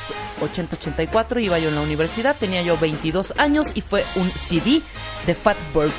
[0.40, 4.82] 80-84, iba yo en la universidad, tenía yo 22 años y fue un CD
[5.26, 5.92] de Fat Burger.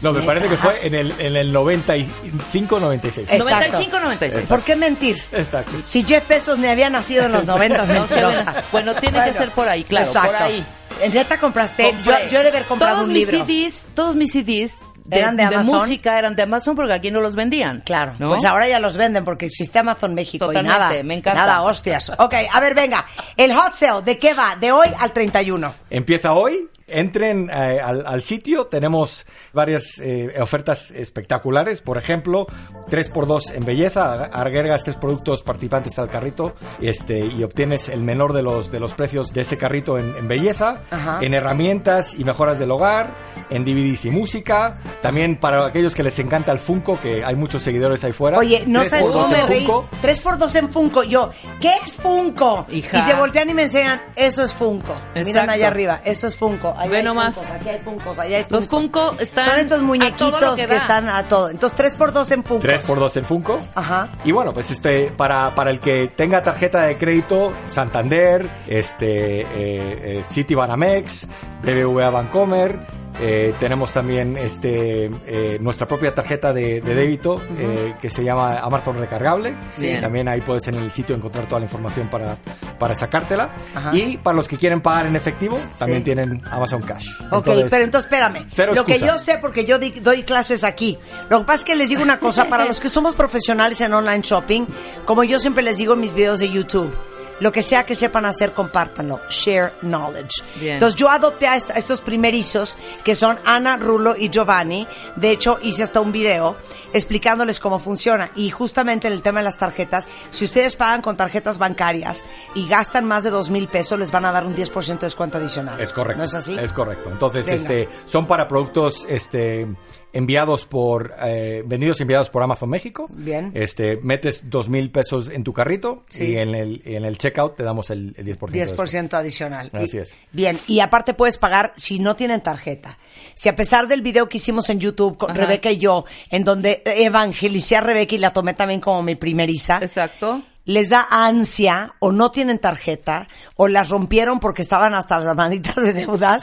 [0.00, 3.32] No, me parece que fue en el, en el 95, 96.
[3.32, 3.78] Exacto.
[3.78, 4.46] 95-96.
[4.48, 5.16] ¿Por qué mentir?
[5.32, 5.72] Exacto.
[5.84, 8.64] Si Jeff Bezos ni había nacido en los 90, No mentirosa.
[8.72, 10.30] Bueno, tiene que ser por ahí, claro, Exacto.
[10.32, 10.64] por ahí.
[11.02, 11.94] ¿En neta compraste?
[12.04, 13.46] Yo, yo he de haber comprado todos un mis libro.
[13.46, 15.76] CDs, todos mis CDs de, ¿Eran de de Amazon?
[15.78, 17.80] música eran de Amazon porque aquí no los vendían.
[17.84, 18.28] Claro, ¿no?
[18.28, 21.40] pues ahora ya los venden porque existe Amazon México Totalmente, y nada, me encanta.
[21.40, 22.12] nada hostias.
[22.18, 24.56] Ok, a ver, venga, el hot sale, ¿de qué va?
[24.56, 25.74] De hoy al 31.
[25.90, 26.68] Empieza hoy.
[26.90, 31.80] Entren eh, al, al sitio, tenemos varias eh, ofertas espectaculares.
[31.82, 32.46] Por ejemplo,
[32.88, 34.24] 3x2 en belleza.
[34.26, 38.94] Agregas tres productos participantes al carrito este, y obtienes el menor de los, de los
[38.94, 41.18] precios de ese carrito en, en belleza, Ajá.
[41.22, 43.14] en herramientas y mejoras del hogar,
[43.50, 44.78] en DVDs y música.
[45.02, 48.38] También para aquellos que les encanta el Funko, que hay muchos seguidores ahí fuera.
[48.38, 49.64] Oye, no 3x2 sabes cómo me reí.
[49.66, 49.88] Funko.
[50.00, 51.02] 3 por 2 en Funko.
[51.04, 51.30] Yo,
[51.60, 52.66] ¿qué es Funko?
[52.70, 52.98] Hija.
[52.98, 54.94] Y se voltean y me enseñan, eso es Funko.
[55.14, 55.50] Miran Exacto.
[55.52, 56.74] allá arriba, eso es Funko.
[56.80, 57.34] Ahí Ve hay nomás.
[57.36, 58.58] Funkos, aquí hay Funkos, allá hay Funkos.
[58.58, 61.50] Los Funko están Son estos muñequitos que, que están a todo.
[61.50, 62.70] Entonces, 3 por 2 en Funkos.
[62.70, 63.60] 3x2 en Funko.
[63.74, 64.08] Ajá.
[64.24, 69.46] Y bueno, pues este, para, para el que tenga tarjeta de crédito, Santander, este, eh,
[69.52, 71.28] eh, City Banamex,
[71.62, 72.78] BBVA Bancomer,
[73.18, 78.58] eh, tenemos también este, eh, nuestra propia tarjeta de, de débito eh, que se llama
[78.60, 79.56] Amazon Recargable.
[79.76, 80.00] Bien.
[80.00, 82.36] También ahí puedes en el sitio encontrar toda la información para,
[82.78, 83.50] para sacártela.
[83.74, 83.90] Ajá.
[83.94, 86.04] Y para los que quieren pagar en efectivo, también Sí.
[86.04, 87.06] tienen Amazon Cash.
[87.30, 88.46] Ok, Entonces, pero entonces espérame.
[88.54, 90.98] cero Lo que yo sé, porque yo doy clases aquí.
[91.28, 93.92] Lo que pasa es que les digo una cosa, para los que somos profesionales en
[93.92, 94.66] online shopping,
[95.04, 96.92] como yo siempre les digo en mis videos de YouTube,
[97.40, 99.20] lo que sea que sepan hacer, compártanlo.
[99.28, 100.42] Share knowledge.
[100.58, 100.74] Bien.
[100.74, 104.86] Entonces yo adopté a, est- a estos primerizos, que son Ana, Rulo y Giovanni.
[105.16, 106.56] De hecho, hice hasta un video
[106.92, 108.30] explicándoles cómo funciona.
[108.34, 112.24] Y justamente en el tema de las tarjetas, si ustedes pagan con tarjetas bancarias
[112.54, 115.38] y gastan más de dos mil pesos, les van a dar un 10% de descuento
[115.38, 115.80] adicional.
[115.80, 116.18] Es correcto.
[116.18, 116.56] ¿No es así?
[116.58, 117.10] Es correcto.
[117.10, 117.56] Entonces, Venga.
[117.56, 119.66] este, son para productos, este,
[120.12, 123.06] enviados por, eh, vendidos y enviados por Amazon México.
[123.10, 123.52] Bien.
[123.54, 126.24] Este, metes dos mil pesos en tu carrito Sí.
[126.24, 128.50] y en el, en el checkout te damos el, el 10%.
[128.52, 128.92] de descuento.
[128.96, 129.70] 10% adicional.
[129.72, 130.16] Así Y- es.
[130.32, 132.98] Bien, y aparte puedes pagar si no tienen tarjeta.
[133.34, 135.40] Si a pesar del video que hicimos en YouTube con Ajá.
[135.40, 139.78] Rebeca y yo, en donde evangelicé a Rebeca y la tomé también como mi primeriza,
[139.82, 140.42] Exacto.
[140.70, 145.74] Les da ansia o no tienen tarjeta o las rompieron porque estaban hasta las manitas
[145.74, 146.42] de deudas,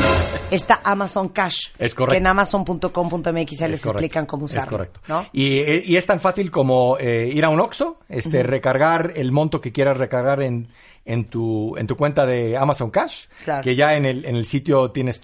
[0.51, 1.69] está Amazon Cash.
[1.79, 2.11] Es correcto.
[2.11, 3.23] Que en amazon.com.mx
[3.57, 3.89] se les correcto.
[3.89, 4.63] explican cómo usarlo.
[4.63, 4.99] Es correcto.
[5.07, 5.25] ¿no?
[5.31, 5.61] Y,
[5.91, 9.71] y es tan fácil como eh, ir a un Oxxo, este, recargar el monto que
[9.71, 10.67] quieras recargar en,
[11.05, 13.63] en, tu, en tu cuenta de Amazon Cash, Claro.
[13.63, 15.21] que ya en el, en el sitio tienes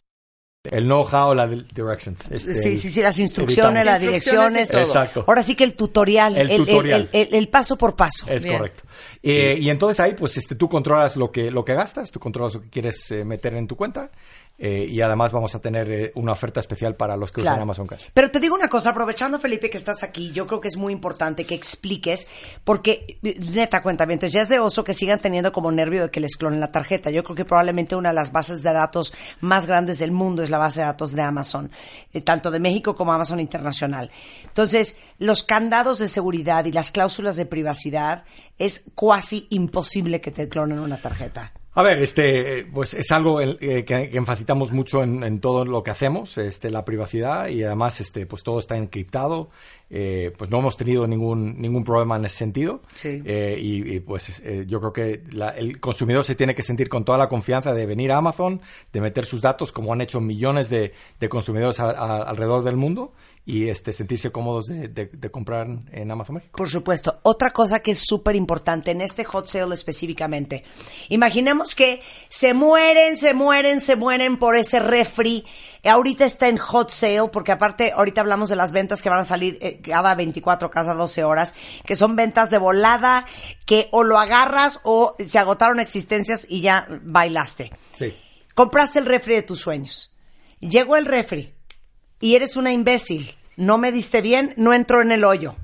[0.72, 2.22] el know-how, la di- directions.
[2.32, 3.86] este, Sí, sí, sí, las instrucciones, editamos.
[3.86, 4.70] las direcciones.
[4.72, 4.82] todo.
[4.82, 5.26] Exacto.
[5.28, 7.10] Ahora sí que el tutorial, El el, el- tutorial.
[7.12, 8.26] el- el- el paso por paso.
[8.30, 8.58] Es Bien.
[8.58, 8.84] correcto.
[9.26, 12.56] Eh, y entonces ahí, pues, este, tú controlas lo que, lo que gastas, tú controlas
[12.56, 14.12] lo que quieres eh, meter en tu cuenta.
[14.60, 17.60] eh, y además vamos a tener eh, una oferta especial para los que usan.
[17.60, 18.06] Amazon Cash.
[18.14, 20.94] Pero te digo una cosa, aprovechando Felipe que estás aquí, yo creo que es muy
[20.94, 22.28] importante que expliques,
[22.64, 26.20] porque neta cuenta, mientras ya es de oso que sigan teniendo como nervio de que
[26.20, 27.10] les clonen la tarjeta.
[27.10, 30.52] Yo creo que probablemente una de las bases de datos más grandes del mundo es
[30.52, 31.72] la base de datos de Amazon,
[32.24, 34.12] tanto de México como Amazon Internacional.
[34.46, 38.24] Entonces, los candados de seguridad y las cláusulas de privacidad
[38.58, 41.54] es cuasi imposible que te clonen una tarjeta.
[41.76, 45.82] A ver, este, pues es algo eh, que, que enfatizamos mucho en, en todo lo
[45.82, 49.50] que hacemos, este, la privacidad y además, este, pues todo está encriptado.
[49.90, 52.82] eh, pues no hemos tenido ningún ningún problema en ese sentido.
[52.94, 53.24] Sí.
[53.26, 56.90] Eh, y, y, pues eh, yo creo que la- el consumidor se tiene que sentir
[56.90, 58.62] con toda la confianza de venir a Amazon,
[58.92, 62.76] de meter sus datos, como han hecho millones de, de consumidores a- a- alrededor del
[62.78, 63.14] mundo,
[63.46, 66.56] y este sentirse cómodos de, de- de comprar en Amazon México.
[66.58, 67.20] Por supuesto.
[67.24, 70.64] Otra cosa que es súper importante en este hot sale específicamente.
[71.10, 75.46] Imaginemos que se mueren, se mueren, se mueren por ese refri.
[75.84, 79.26] Ahorita está en hot sale, porque aparte ahorita hablamos de las ventas que van a
[79.26, 81.54] salir eh, cada 24, cada 12 horas,
[81.86, 83.26] que son ventas de volada,
[83.66, 87.72] que o lo agarras o se agotaron existencias y ya bailaste.
[87.98, 88.16] Sí.
[88.56, 90.14] Compraste el refri de tus sueños.
[90.62, 91.54] Llegó el refri
[92.24, 93.36] y eres una imbécil.
[93.58, 95.58] No me diste bien, no entró en el hoyo.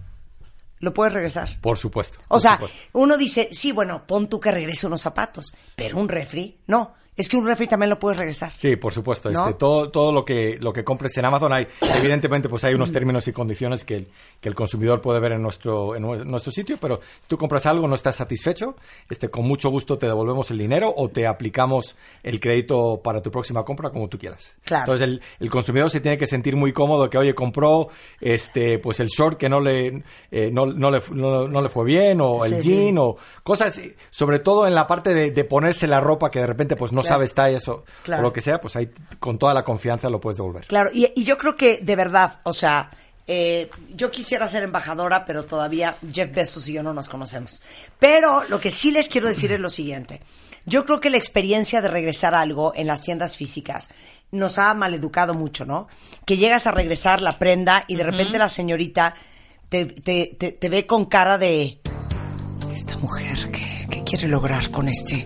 [0.80, 1.58] Lo puedes regresar.
[1.62, 2.20] Por supuesto.
[2.28, 2.82] O por sea, supuesto.
[2.92, 6.96] uno dice, sí, bueno, pon tú que regrese unos zapatos, pero un refri, no.
[7.20, 8.54] Es que un refri también lo puedes regresar.
[8.56, 9.30] Sí, por supuesto.
[9.30, 9.40] ¿No?
[9.42, 11.68] Este, todo todo lo que lo que compres en Amazon hay,
[11.98, 14.08] evidentemente, pues hay unos términos y condiciones que el,
[14.40, 16.78] que el consumidor puede ver en nuestro en nue- nuestro sitio.
[16.80, 18.76] Pero si tú compras algo, no estás satisfecho,
[19.10, 23.30] este, con mucho gusto te devolvemos el dinero o te aplicamos el crédito para tu
[23.32, 24.56] próxima compra como tú quieras.
[24.64, 24.84] Claro.
[24.86, 27.90] Entonces el, el consumidor se tiene que sentir muy cómodo que oye compró
[28.22, 31.84] este pues el short que no le eh, no, no le no, no le fue
[31.86, 32.76] bien o el Sí, sí.
[32.86, 36.48] jean o cosas sobre todo en la parte de, de ponerse la ropa que de
[36.48, 37.09] repente pues no Claro.
[37.10, 38.22] Sabes tallas o, Claro.
[38.22, 38.90] o lo que sea, pues ahí
[39.20, 40.66] con toda la confianza lo puedes devolver.
[40.68, 42.90] Claro, y, y yo creo que de verdad, o sea,
[43.28, 47.62] eh, yo quisiera ser embajadora, pero todavía Jeff Bezos y yo no nos conocemos.
[48.00, 50.22] Pero lo que sí les quiero decir es lo siguiente.
[50.66, 53.90] Yo creo que la experiencia de regresar algo en las tiendas físicas
[54.32, 55.88] nos ha maleducado mucho, ¿no?
[56.26, 59.16] Que llegas a regresar la prenda y de repente la señorita
[59.70, 61.80] te, te- te- te ve con cara de
[62.74, 65.26] esta mujer que, que quiere lograr con este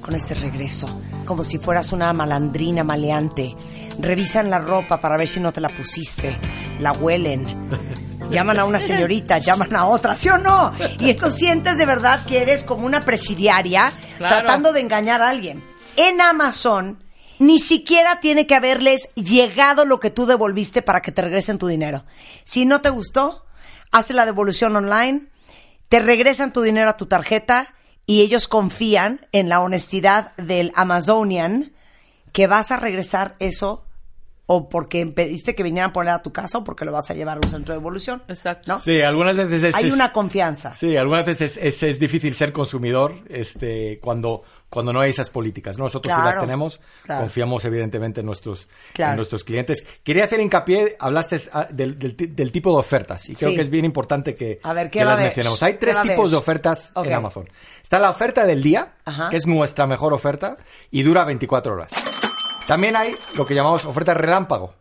[0.00, 1.00] con este regreso
[1.30, 3.54] como si fueras una malandrina maleante.
[4.00, 6.36] Revisan la ropa para ver si no te la pusiste.
[6.80, 7.68] La huelen.
[8.32, 10.72] Llaman a una señorita llaman a otra ¿sí o no?
[10.98, 14.38] y esto sientes de verdad que eres como una presidiaria Claro.
[14.38, 15.62] tratando de engañar a alguien.
[15.96, 17.02] En Amazon
[17.38, 21.68] ni siquiera tiene que haberles llegado lo que tú devolviste para que te regresen tu
[21.68, 22.04] dinero.
[22.44, 23.44] Si no te gustó
[23.92, 25.28] hace la devolución online
[25.88, 27.74] te regresan tu dinero a tu tarjeta
[28.06, 31.72] y ellos confían en la honestidad del Amazonian
[32.32, 33.84] que vas a regresar eso
[34.46, 37.14] o porque pediste que vinieran a poner a tu casa o porque lo vas a
[37.14, 38.22] llevar a un centro de devolución.
[38.26, 38.72] Exacto.
[38.72, 38.78] ¿no?
[38.80, 40.74] Sí, algunas veces es, Hay es- una confianza.
[40.74, 45.28] Sí, algunas veces es, es- es difícil ser consumidor este, cuando, cuando no hay esas
[45.28, 45.76] políticas.
[45.76, 45.84] ¿no?
[45.84, 47.22] Nosotros sí Claro, las tenemos, claro.
[47.22, 49.12] confiamos evidentemente en nuestros, Claro.
[49.12, 49.84] en nuestros clientes.
[50.02, 53.56] Quería hacer hincapié, hablaste ah, del, del del tipo de ofertas y creo Sí.
[53.56, 55.62] que es bien importante que, A ver, ¿qué que va a las mencionemos.
[55.62, 57.06] Hay ¿Qué tres tipos de ofertas Ok.
[57.06, 57.48] en Amazon.
[57.82, 59.28] Está la oferta del día, Ajá.
[59.28, 60.56] que es nuestra mejor oferta
[60.90, 61.92] y dura 24 horas.
[62.68, 64.74] También hay lo que llamamos ofertas relámpago,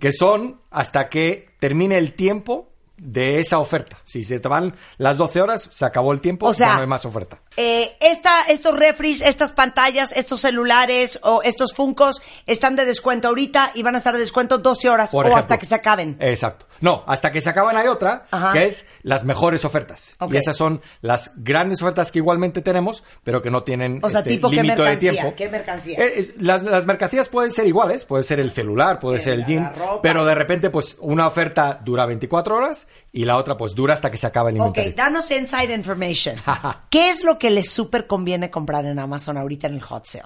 [0.00, 3.98] que son hasta que termine el tiempo de esa oferta.
[4.04, 6.80] Si se te van las 12 horas, se acabó el tiempo, O sea, ya no
[6.80, 7.40] hay más oferta.
[7.56, 13.72] Eh, esta, estos refris, estas pantallas, estos celulares o estos funcos están de descuento ahorita
[13.74, 15.40] y van a estar de descuento 12 horas Por o ejemplo.
[15.40, 16.16] hasta que se acaben.
[16.20, 16.65] Exacto.
[16.80, 18.52] No, hasta que se acaban hay otra, Ajá.
[18.52, 20.14] que es las mejores ofertas.
[20.18, 20.34] Ok.
[20.34, 24.20] Y esas son las grandes ofertas que igualmente tenemos, pero que no tienen O sea,
[24.20, 25.34] este, tipo, ¿qué límite de tiempo.
[25.36, 25.98] ¿Qué mercancía?
[25.98, 29.72] Eh, las, las mercancías pueden ser iguales, puede ser el celular, puede ser el jean,
[30.02, 34.10] pero de repente, pues, una oferta dura 24 horas y la otra, pues, dura hasta
[34.10, 34.94] que se acabe el Ok, inventario.
[34.96, 36.36] danos inside information.
[36.90, 40.24] ¿Qué es lo que les súper conviene comprar en Amazon ahorita en el hot sale?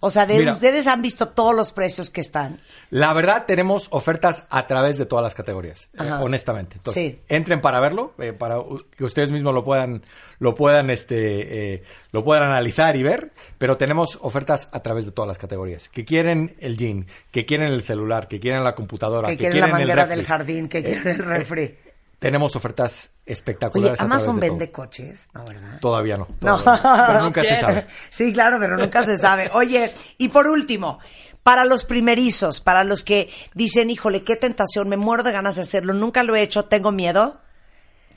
[0.00, 0.52] O sea, de Mira.
[0.52, 2.60] ustedes han visto todos los precios que están.
[2.90, 6.76] La verdad, tenemos ofertas a través de todas las categorías, eh, honestamente.
[6.76, 7.20] Entonces, Sí.
[7.28, 8.58] entren para verlo, eh, para
[8.96, 10.04] que ustedes mismos lo puedan,
[10.38, 11.82] lo puedan, este, eh,
[12.12, 13.32] lo puedan analizar y ver.
[13.58, 15.88] Pero tenemos ofertas a través de todas las categorías.
[15.88, 19.60] Que quieren el jean, que quieren el celular, que quieren la computadora, Que que, quieren
[19.60, 20.16] la el manguera refri.
[20.16, 21.76] del jardín, que quieren el refri.
[22.18, 24.00] Tenemos ofertas Oye, espectaculares.
[24.00, 24.84] a Amazon vende todo.
[24.84, 25.78] coches, ¿no, verdad?
[25.80, 26.26] Todavía no.
[26.40, 26.58] No.
[26.58, 27.06] todavía no.
[27.06, 27.86] Pero nunca se sabe.
[28.10, 29.50] Sí, claro, pero nunca se sabe.
[29.54, 30.98] Oye, y por último,
[31.44, 35.62] para los primerizos, para los que dicen, híjole, qué tentación, me muero de ganas de
[35.62, 37.40] hacerlo, nunca lo he hecho, tengo miedo.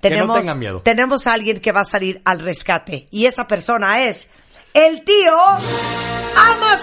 [0.02, 0.82] Que no Tenemos, tengan miedo.
[0.82, 4.32] tenemos a alguien que va a salir al rescate y esa persona es
[4.74, 5.38] el tío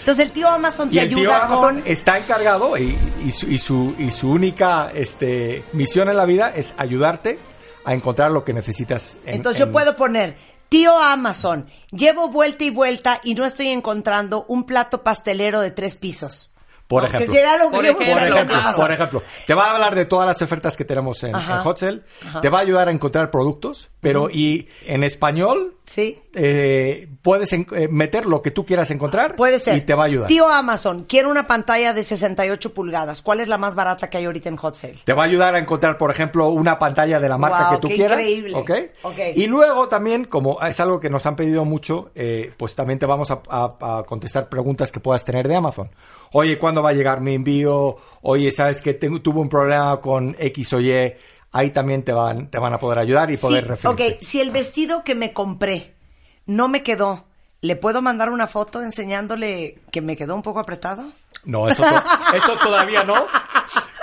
[0.00, 1.82] Entonces el tío Amazon te Y el tío ayuda Amazon con...
[1.86, 6.52] está encargado y, y su, y, su, y su única este, misión en la vida
[6.54, 7.38] es ayudarte
[7.84, 9.16] a encontrar lo que necesitas.
[9.24, 10.36] en- Entonces yo puedo poner,
[10.68, 15.96] tío Amazon, llevo vuelta y vuelta y no estoy encontrando un plato pastelero de tres
[15.96, 16.50] pisos.
[16.86, 17.32] Por Que ejemplo.
[17.34, 18.80] será lo que Por ejemplo, Por ejemplo, Amazon.
[18.80, 21.62] por ejemplo, te va a hablar de todas las ofertas que tenemos en, en
[22.40, 26.20] te va a ayudar a encontrar productos, pero y en español Sí.
[26.34, 29.76] eh, puedes eh, meter lo que tú quieras encontrar Puede ser.
[29.76, 30.28] y te va a ayudar.
[30.28, 33.22] Tío Amazon, quiero una pantalla de 68 pulgadas.
[33.22, 34.96] ¿Cuál es la más barata que hay ahorita en Hot Sale?
[35.04, 37.80] Te va a ayudar a encontrar, por ejemplo, una pantalla de la marca Wow, que
[37.80, 38.18] tú qué quieras.
[38.18, 38.54] increíble.
[38.54, 38.70] ¿ok?
[39.02, 39.18] Ok.
[39.34, 43.06] Y luego también, como es algo que nos han pedido mucho, eh, pues también te
[43.06, 45.90] vamos a, a- a contestar preguntas que puedas tener de Amazon.
[46.32, 47.96] Oye, ¿cuándo va a llegar mi envío?
[48.20, 51.14] Oye, ¿sabes que tengo, tuve un problema con X o Y?
[51.52, 54.12] Ahí también te van, te van a poder ayudar y poder referirte.
[54.14, 55.94] ok, si el vestido que me compré
[56.46, 57.24] no me quedó,
[57.62, 61.04] ¿le puedo mandar una foto enseñándole que me quedó un poco apretado?
[61.44, 62.02] No, eso, to-
[62.36, 63.26] eso todavía no.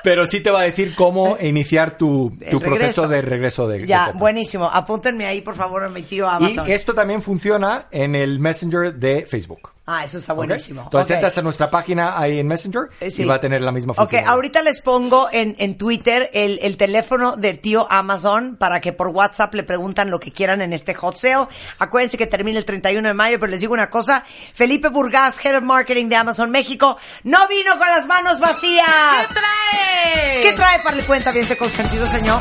[0.03, 4.11] Pero sí te va a decir cómo iniciar tu, tu proceso de regreso de, Ya,
[4.11, 4.65] buenísimo.
[4.71, 6.67] Apúntenme ahí, por favor, a mi tío Amazon.
[6.67, 9.71] Y esto también funciona en el Messenger de Facebook.
[9.87, 10.37] Ah, eso está ¿ok?
[10.37, 10.81] buenísimo.
[10.83, 11.15] Entonces Ok.
[11.15, 13.21] entras a nuestra página ahí en Messenger Eh, sí.
[13.21, 14.27] y va a tener la misma Ok, función.
[14.27, 19.09] ahorita les pongo en, en Twitter el, el teléfono del tío Amazon para que por
[19.09, 21.47] WhatsApp le preguntan lo que quieran en este hot sale.
[21.77, 24.23] Acuérdense que termina el 31 de mayo, pero les digo una cosa.
[24.55, 28.85] Felipe Burgas, Head of Marketing de Amazon México, no vino con las manos vacías.
[29.27, 30.41] ¿Qué trae?
[30.41, 32.39] ¿Qué trae para el cuenta bien consentido, señor?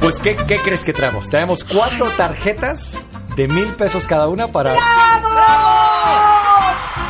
[0.00, 1.28] Pues, ¿qué, qué crees que traemos?
[1.28, 2.96] Traemos cuatro tarjetas
[3.36, 4.74] de mil pesos cada una para...
[4.74, 5.74] ¡Bravo!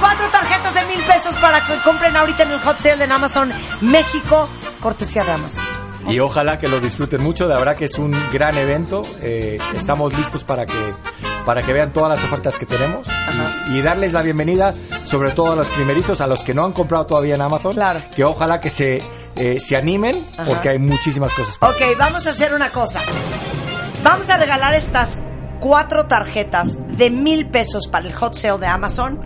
[0.01, 3.53] Cuatro tarjetas de mil pesos para que compren ahorita en el hot sale en Amazon
[3.81, 4.49] México,
[4.81, 5.65] cortesía de Amazon.
[6.09, 7.49] Y ojalá que lo disfruten mucho.
[7.49, 9.01] De verdad que es un gran evento.
[9.23, 10.93] Eh, estamos listos para que
[11.47, 13.07] para que vean todas las ofertas que tenemos
[13.69, 14.73] y, y darles la bienvenida,
[15.05, 17.73] sobre todo a los primeritos, a los que no han comprado todavía en Amazon.
[17.73, 18.01] Claro.
[18.17, 19.03] Que ojalá que se,
[19.37, 20.45] eh, se animen Ajá.
[20.47, 21.57] porque hay muchísimas cosas.
[21.61, 23.01] Ok, vamos a hacer una cosa.
[24.03, 25.19] Vamos a regalar estas
[25.61, 29.21] cuatro tarjetas de mil pesos para el hot sale de Amazon.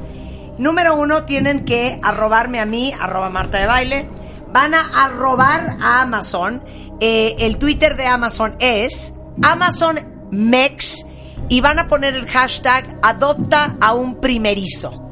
[0.58, 4.10] Número uno, tienen que arrobarme a mí, arroba Marta de Baile.
[4.52, 6.62] Van a arrobar a Amazon.
[7.00, 11.04] Eh, el Twitter de Amazon es Amazon Mex
[11.48, 15.10] y van a poner el hashtag adopta a un primerizo.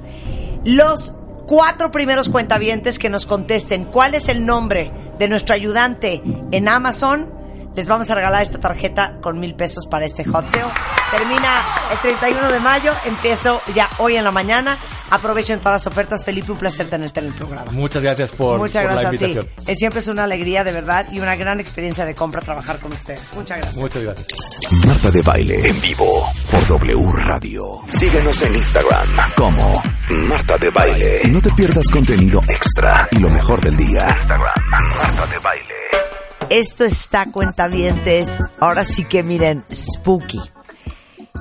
[0.65, 1.15] Los
[1.47, 7.33] cuatro primeros cuentavientes que nos contesten cuál es el nombre de nuestro ayudante en Amazon,
[7.77, 10.73] les vamos a regalar esta tarjeta con mil pesos para este hot sale.
[11.17, 14.77] Termina el 31 de mayo, empiezo ya hoy en la mañana.
[15.11, 16.25] Aprovechen todas las ofertas.
[16.25, 17.71] Felipe, un placer tenerte en el programa.
[17.71, 19.25] Muchas gracias por, Muchas por la gracias a ti.
[19.33, 19.65] invitación.
[19.69, 22.93] Eh, Siempre es una alegría de verdad y una gran experiencia de compra trabajar con
[22.93, 23.33] ustedes.
[23.35, 23.77] Muchas gracias.
[23.77, 24.27] Muchas gracias.
[24.85, 27.83] Marta de Baile en vivo por W Radio.
[27.87, 29.81] Síguenos en Instagram como
[30.29, 31.21] Marta de Baile.
[31.31, 34.09] No te pierdas contenido extra y lo mejor del día.
[34.19, 35.75] Instagram, Marta de Baile.
[36.51, 38.41] Esto está cuentavientes.
[38.61, 40.41] Ahora sí que miren, spooky.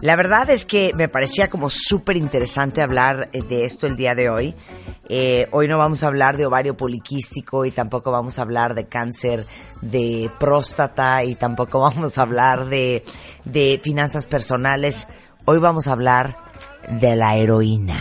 [0.01, 4.16] La verdad es que me parecía como súper interesante hablar eh, de esto el día
[4.16, 4.56] de hoy.
[5.08, 8.88] Eh, hoy no vamos a hablar de ovario poliquístico y tampoco vamos a hablar de
[8.88, 9.45] cáncer
[9.82, 13.03] de próstata y tampoco vamos a hablar de,
[13.45, 15.08] de finanzas personales.
[15.45, 16.36] Hoy vamos a hablar
[16.89, 17.99] de la heroína.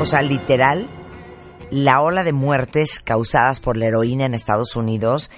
[0.00, 0.88] O sea, literal,
[1.72, 5.30] la ola de muertes causadas por la heroína en Estados Unidos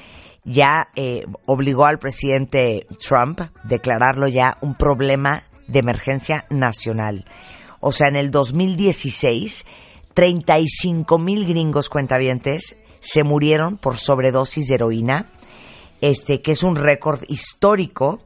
[0.45, 7.24] ya eh, obligó al presidente Trump a declararlo ya un problema de emergencia nacional.
[7.78, 9.64] O sea, en el 2016,
[10.12, 15.26] 35 mil gringos cuentavientes se murieron por sobredosis de heroína,
[16.01, 18.20] este, que es un récord histórico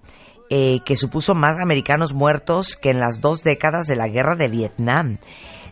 [0.49, 4.49] eh, que supuso más americanos muertos que en las dos décadas de la guerra de
[4.49, 5.19] Vietnam.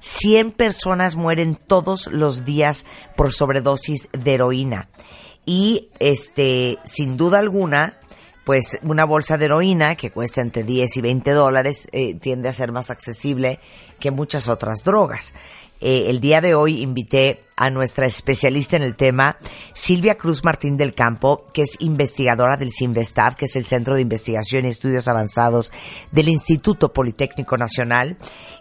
[0.07, 2.86] 100 personas mueren todos los días
[3.16, 4.88] por sobredosis de heroína.
[5.44, 7.98] Y este, sin duda alguna,
[8.44, 12.52] pues una bolsa de heroína que cuesta entre 10 y 20 dólares eh, tiende a
[12.52, 13.59] ser más accesible
[13.98, 15.34] que muchas otras drogas.
[15.80, 19.38] Eh, el día de hoy invité a nuestra especialista en el tema,
[19.72, 24.02] Silvia Cruz Martín del Campo, que es investigadora del CINVESTAV, que es el Centro de
[24.02, 25.72] Investigación y Estudios Avanzados
[26.12, 28.18] del Instituto Politécnico Nacional,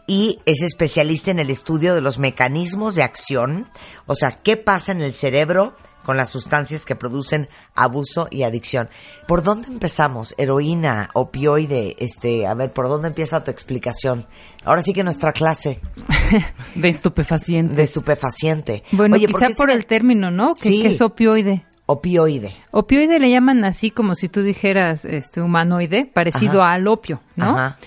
[0.08, 3.68] y es especialista en el estudio de los mecanismos de acción,
[4.06, 5.76] o sea, qué pasa en el cerebro
[6.06, 8.90] con las sustancias que producen abuso y adicción.
[9.28, 10.36] ¿Por dónde empezamos?
[10.38, 14.26] Heroína, opioide, este, a ver, ¿por dónde empieza tu explicación?
[14.64, 15.80] Ahora sí que nuestra clase
[16.76, 17.74] De estupefaciente.
[17.76, 18.84] de estupefaciente.
[18.92, 20.56] Bueno, Oye, ¿por quizá por se- el término, ¿no?
[20.56, 20.82] Que, Sí.
[20.84, 21.66] que es opioide.
[21.88, 22.56] opioide?
[22.72, 26.74] Opioide le llaman así como si tú dijeras este humanoide, parecido Ajá.
[26.74, 27.52] al opio, ¿no?
[27.52, 27.78] Ajá.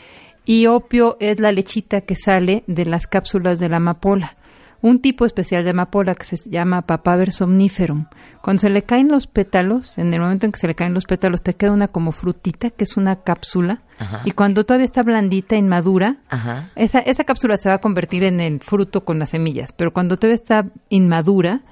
[0.44, 4.36] Y opio es la lechita que sale de las cápsulas de la amapola.
[4.80, 8.06] Un tipo especial de amapola que se llama Papaver somniferum.
[8.42, 11.04] Cuando se le caen los pétalos, en el momento en que se le caen los
[11.04, 13.82] pétalos, te queda una como frutita, que es una cápsula.
[13.98, 14.20] Ajá.
[14.24, 16.70] Y cuando todavía está blandita, inmadura, Ajá.
[16.76, 19.72] esa, esa cápsula se va a convertir en el fruto con las semillas.
[19.72, 21.62] Pero cuando todavía está inmadura,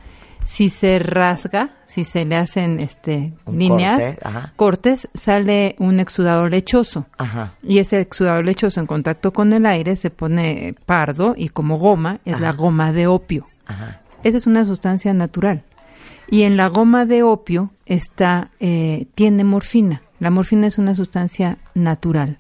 [0.46, 6.48] si se rasga, si se le hacen este, Un líneas, corte, cortes, sale un exudado
[6.48, 7.06] lechoso.
[7.18, 7.54] Ajá.
[7.64, 12.20] Y ese exudado lechoso en contacto con el aire se pone pardo y como goma
[12.24, 13.48] es la goma de opio.
[13.66, 14.00] Ajá.
[14.22, 15.64] Esa es una sustancia natural.
[16.28, 20.02] Y en la goma de opio está, eh, tiene morfina.
[20.20, 22.38] La morfina es una sustancia natural.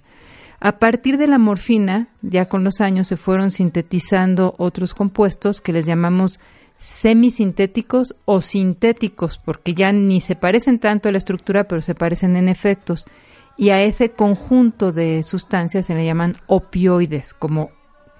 [0.60, 5.72] A partir de la morfina, ya con los años se fueron sintetizando otros compuestos que
[5.72, 6.38] les llamamos
[6.78, 12.36] semisintéticos o sintéticos, porque ya ni se parecen tanto a la estructura, pero se parecen
[12.36, 13.06] en efectos.
[13.56, 17.70] Y a ese conjunto de sustancias se le llaman opioides, como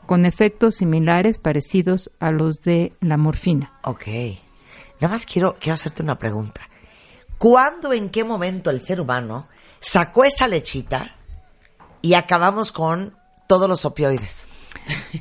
[0.06, 3.78] con efectos similares, parecidos a los de la morfina.
[3.82, 4.06] Ok.
[5.00, 6.62] Nada más quiero, quiero hacerte una pregunta.
[7.38, 9.46] ¿Cuándo, en qué momento el ser humano
[9.78, 11.16] sacó esa lechita
[12.00, 13.14] y acabamos con
[13.46, 14.48] todos los opioides?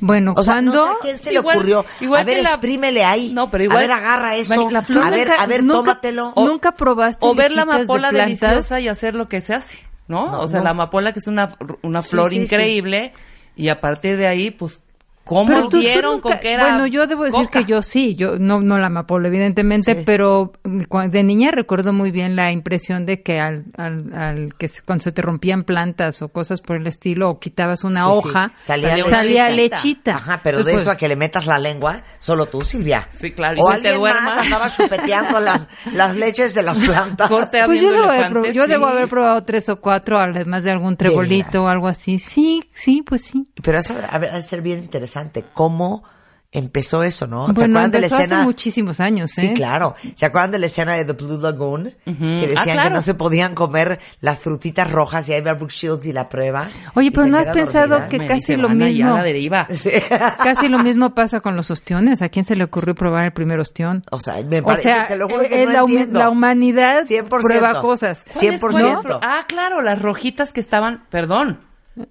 [0.00, 1.84] Bueno, O sea, cuando no sé a quién se le ocurrió.
[2.00, 3.32] igual a ver, la- exprímele ahí.
[3.32, 4.70] No, pero igual- A ver, agarra eso.
[4.70, 6.32] La flor a ver, nunca- a ver, nunca- tómatelo.
[6.34, 8.40] O- nunca probaste O ver la de amapola plantas?
[8.40, 9.78] deliciosa y hacer lo que se hace,
[10.08, 10.30] ¿no?
[10.32, 10.64] No, o sea, no.
[10.64, 12.42] la amapola que es una, una flor sí, sí.
[12.42, 13.12] increíble
[13.56, 14.80] y a partir de ahí, pues,
[15.26, 17.58] ¿cómo Pero tú- tú vieron nunca- con que era Bueno, yo debo decir coca?
[17.58, 20.02] que yo sí, yo no no la amapola evidentemente, Sí.
[20.06, 24.80] pero de niña recuerdo muy bien la impresión de que al, al, al que se-
[24.82, 28.28] cuando se te rompían plantas o cosas por el estilo o quitabas una Sí, sí.
[28.28, 29.76] hoja, Salía salía, lechita.
[29.76, 30.14] lechita.
[30.16, 33.08] Ajá, pero de eso a que le metas la lengua, solo tú, Silvia.
[33.10, 34.20] Sí, claro, y O te alguien duerma.
[34.20, 35.62] más andaba chupeteando las,
[35.92, 37.28] las leches de las plantas.
[37.28, 38.70] Corte Pues yo, debo haber, yo sí.
[38.70, 42.18] debo haber probado tres o cuatro, además de algún trebolito o algo así.
[42.20, 43.48] Sí, sí, pues sí.
[43.62, 45.15] Pero es a, ser bien interesante
[45.52, 46.04] cómo
[46.52, 47.46] empezó eso, ¿no?
[47.48, 48.36] ¿Se acuerdan de la escena?
[48.36, 49.40] hace muchísimos años, ¿eh?
[49.42, 49.94] Sí, claro.
[50.14, 51.92] ¿Se acuerdan de la escena de The Blue Lagoon?
[52.04, 52.10] Que
[52.46, 52.90] decían Ah, que claro.
[52.94, 56.66] no se podían comer las frutitas rojas y ahí va Brooke Shields y la prueba.
[56.94, 58.08] Oye, pero ¿no has pensado dormida.
[58.08, 59.12] que Me casi dice, lo "Van allá mismo.
[59.12, 59.66] a la deriva.
[60.42, 62.22] Casi lo mismo pasa con los ostiones.
[62.22, 64.02] ¿A quién se le ocurrió probar el primer ostión?
[64.10, 66.18] O sea, me O parece, sea, te lo juro que eh, no la, humi- entiendo.
[66.20, 67.28] la humanidad 100%.
[67.28, 68.24] prueba cosas.
[68.32, 69.02] ¿Cuáles- 100%.
[69.02, 71.58] cuáles- Ah, claro, las rojitas que estaban, perdón,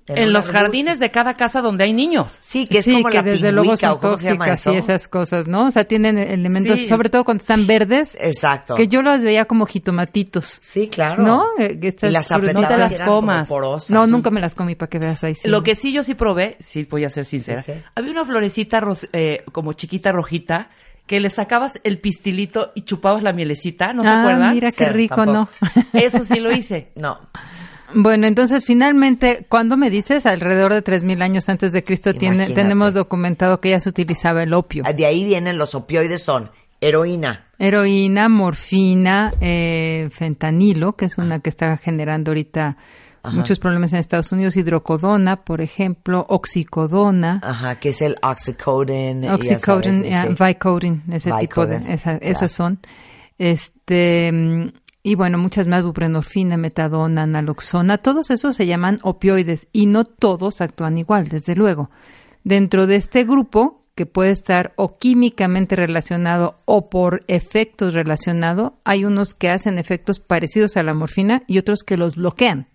[0.08, 2.38] En los jardines de cada casa donde hay niños.
[2.42, 5.68] Sí, que es sí, como que la desde luego son tóxicas y esas cosas, ¿no?
[5.68, 6.88] O sea, tienen elementos, Sí.
[6.88, 8.76] sobre todo cuando están verdes, Exacto.
[8.76, 10.58] que yo los veía como jitomatitos.
[10.62, 11.24] Sí, claro.
[11.24, 11.46] ¿No?
[11.60, 13.48] Eh, estas y las No te las comas.
[13.48, 13.92] porosas.
[13.92, 15.36] No, nunca me las comí para que veas ahí.
[15.36, 15.48] sí.
[15.48, 17.80] Lo que sí yo sí probé, sí voy a ser sincera, Sí, sí.
[17.94, 18.82] había una florecita
[19.14, 20.70] eh, como chiquita rojita
[21.06, 24.54] que le sacabas el pistilito y chupabas la mielecita, ¿no se ah, acuerdan?
[24.56, 25.50] mira qué Sí, rico, tampoco.
[25.62, 25.84] ¿no?
[26.00, 26.90] Eso sí lo hice.
[26.96, 27.20] No.
[27.94, 30.26] Bueno, entonces finalmente, cuando me dices?
[30.26, 34.54] Alrededor de 3.000 años antes de Cristo tiene, tenemos documentado que ya se utilizaba el
[34.54, 34.84] opio.
[34.96, 36.50] De ahí vienen los opioides, son
[36.82, 37.46] heroína.
[37.58, 42.76] Heroína, morfina, eh, fentanilo, que es una que está generando ahorita
[43.32, 49.32] muchos problemas en Estados Unidos, hidrocodona, por ejemplo, oxicodona, Ajá, que es el oxycodone.
[49.32, 50.44] oxycodone, sabes, ese.
[50.44, 52.78] Vicodin, ese tipo de, esa- esas son.
[53.40, 54.68] Este, mm,
[55.08, 60.62] y bueno, muchas más, buprenorfina, metadona, naloxona, todos esos se llaman opioides y no todos
[60.62, 61.92] actúan igual, desde luego.
[62.44, 69.06] Dentro de este grupo, que puede estar o químicamente relacionado o por efectos relacionado, hay
[69.06, 72.66] unos que hacen efectos parecidos a la morfina y otros que los bloquean.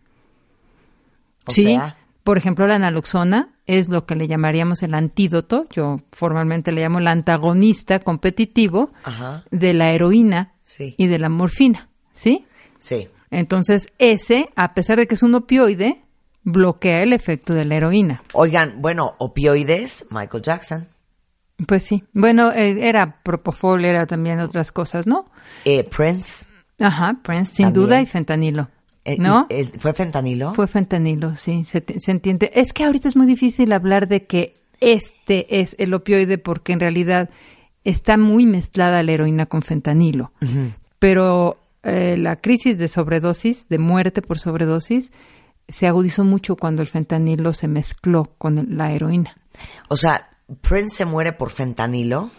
[1.46, 6.00] O sí, sea, por ejemplo, la naloxona es lo que le llamaríamos el antídoto, yo
[6.12, 9.42] formalmente le llamo el antagonista competitivo Ajá.
[9.50, 10.94] de la heroína Sí.
[10.96, 12.44] y de la morfina, ¿sí?
[12.78, 13.08] Sí.
[13.30, 16.00] Entonces, ese, a pesar de que es un opioide,
[16.42, 18.22] bloquea el efecto de la heroína.
[18.32, 20.88] Oigan, bueno, opioides, Michael Jackson.
[21.66, 22.02] Pues sí.
[22.14, 25.26] Bueno, eh, era propofol, era también otras cosas, ¿no?
[25.64, 26.46] Eh, Prince.
[26.80, 27.86] Ajá, Prince, sin También.
[27.86, 28.68] duda, y fentanilo.
[29.04, 29.46] eh, ¿No?
[29.50, 30.54] eh, ¿Fue fentanilo?
[30.54, 32.50] Fue fentanilo, sí, se entiende.
[32.54, 36.80] Es que ahorita es muy difícil hablar de que este es el opioide porque en
[36.80, 37.28] realidad
[37.84, 40.32] está muy mezclada la heroína con fentanilo.
[40.98, 45.12] Pero eh, la crisis de sobredosis, de muerte por sobredosis,
[45.68, 49.36] se agudizó mucho cuando el fentanilo se mezcló con la heroína.
[49.88, 50.28] O sea,
[50.60, 52.30] Prince se muere por fentanilo.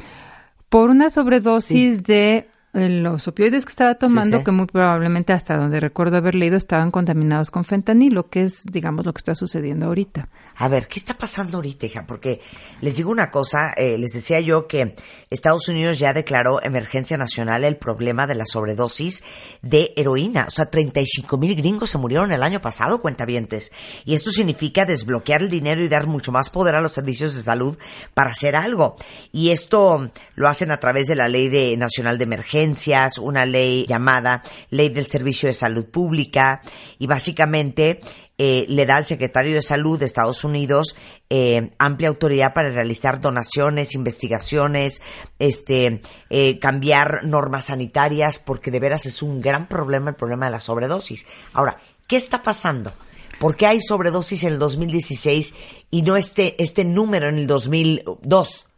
[0.69, 4.43] Por una sobredosis de eh, los opioides que estaba tomando, sí.
[4.45, 9.05] que muy probablemente hasta donde recuerdo haber leído estaban contaminados con fentanilo, que es, digamos,
[9.05, 10.29] lo que está sucediendo ahorita.
[10.55, 12.05] A ver, ¿qué está pasando ahorita, hija?
[12.07, 12.39] Porque
[12.79, 14.95] les digo una cosa, eh, les decía yo que
[15.31, 19.23] Estados Unidos ya declaró emergencia nacional el problema de la sobredosis
[19.61, 20.45] de heroína.
[20.49, 23.71] O sea, 35 mil gringos se murieron el año pasado, cuentavientes.
[24.03, 27.41] Y esto significa desbloquear el dinero y dar mucho más poder a los servicios de
[27.41, 27.77] salud
[28.13, 28.97] para hacer algo.
[29.31, 33.85] Y esto lo hacen a través de la Ley de Nacional de Emergencias, una ley
[33.87, 36.61] llamada Ley del Servicio de Salud Pública,
[36.99, 38.01] y básicamente
[38.43, 40.95] eh, le da al secretario de Salud de Estados Unidos
[41.29, 45.03] eh, amplia autoridad para realizar donaciones, investigaciones,
[45.37, 45.99] este,
[46.31, 50.59] eh, cambiar normas sanitarias, porque de veras es un gran problema el problema de la
[50.59, 51.27] sobredosis.
[51.53, 51.77] Ahora,
[52.07, 52.91] ¿qué está pasando?
[53.39, 55.53] ¿Por qué hay sobredosis en el 2016
[55.91, 58.70] y no este, este número en el 2002?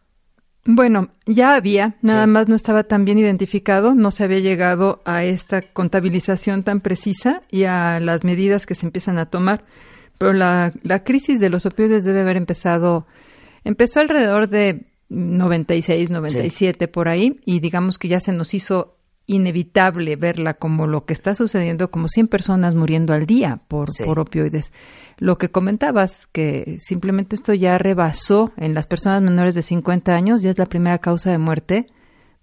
[0.66, 5.22] Bueno, ya había, nada más no estaba tan bien identificado, no se había llegado a
[5.22, 9.64] esta contabilización tan precisa y a las medidas que se empiezan a tomar.
[10.16, 13.06] Pero la, la crisis de los opioides debe haber empezado,
[13.62, 20.16] empezó alrededor de 96, 97 por ahí y digamos que ya se nos hizo inevitable
[20.16, 24.04] verla como lo que está sucediendo, como 100 personas muriendo al día por, Sí.
[24.04, 24.72] por opioides.
[25.18, 30.42] Lo que comentabas, que simplemente esto ya rebasó en las personas menores de 50 años,
[30.42, 31.86] ya es la primera causa de muerte,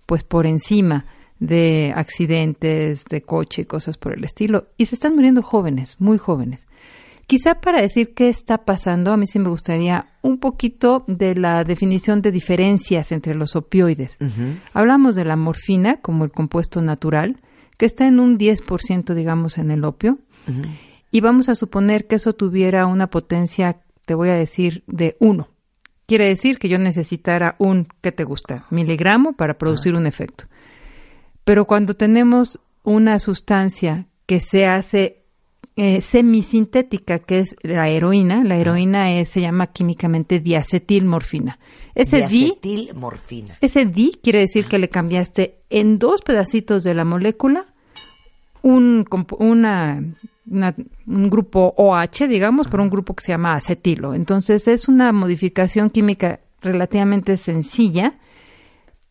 [0.05, 1.05] pues por encima
[1.39, 4.67] de accidentes, de coche y cosas por el estilo.
[4.77, 6.67] Y se están muriendo jóvenes, muy jóvenes.
[7.31, 11.63] Quizá para decir qué está pasando, a mí sí me gustaría un poquito de la
[11.63, 14.17] definición de diferencias entre los opioides.
[14.73, 17.39] Hablamos de la morfina como el compuesto natural,
[17.77, 20.19] que está en un 10%, digamos, en el opio.
[21.09, 25.47] Y vamos a suponer que eso tuviera una potencia, te voy a decir, de 1.
[26.07, 28.65] Quiere decir que yo necesitara un, ¿qué te gusta?
[28.71, 30.47] Miligramo para producir un efecto.
[31.45, 35.20] Pero cuando tenemos una sustancia que se hace
[35.75, 41.59] eh, semisintética, que es la heroína, la heroína es, se llama químicamente diacetilmorfina.
[41.95, 43.57] Ese di, Diacetilmorfina.
[43.61, 47.65] ese di quiere decir que le cambiaste en dos pedacitos de la molécula
[48.61, 50.03] un, comp- una,
[50.45, 50.75] una-
[51.07, 54.13] un grupo OH, digamos, por un grupo que se llama acetilo.
[54.13, 58.19] Entonces es una modificación química relativamente sencilla,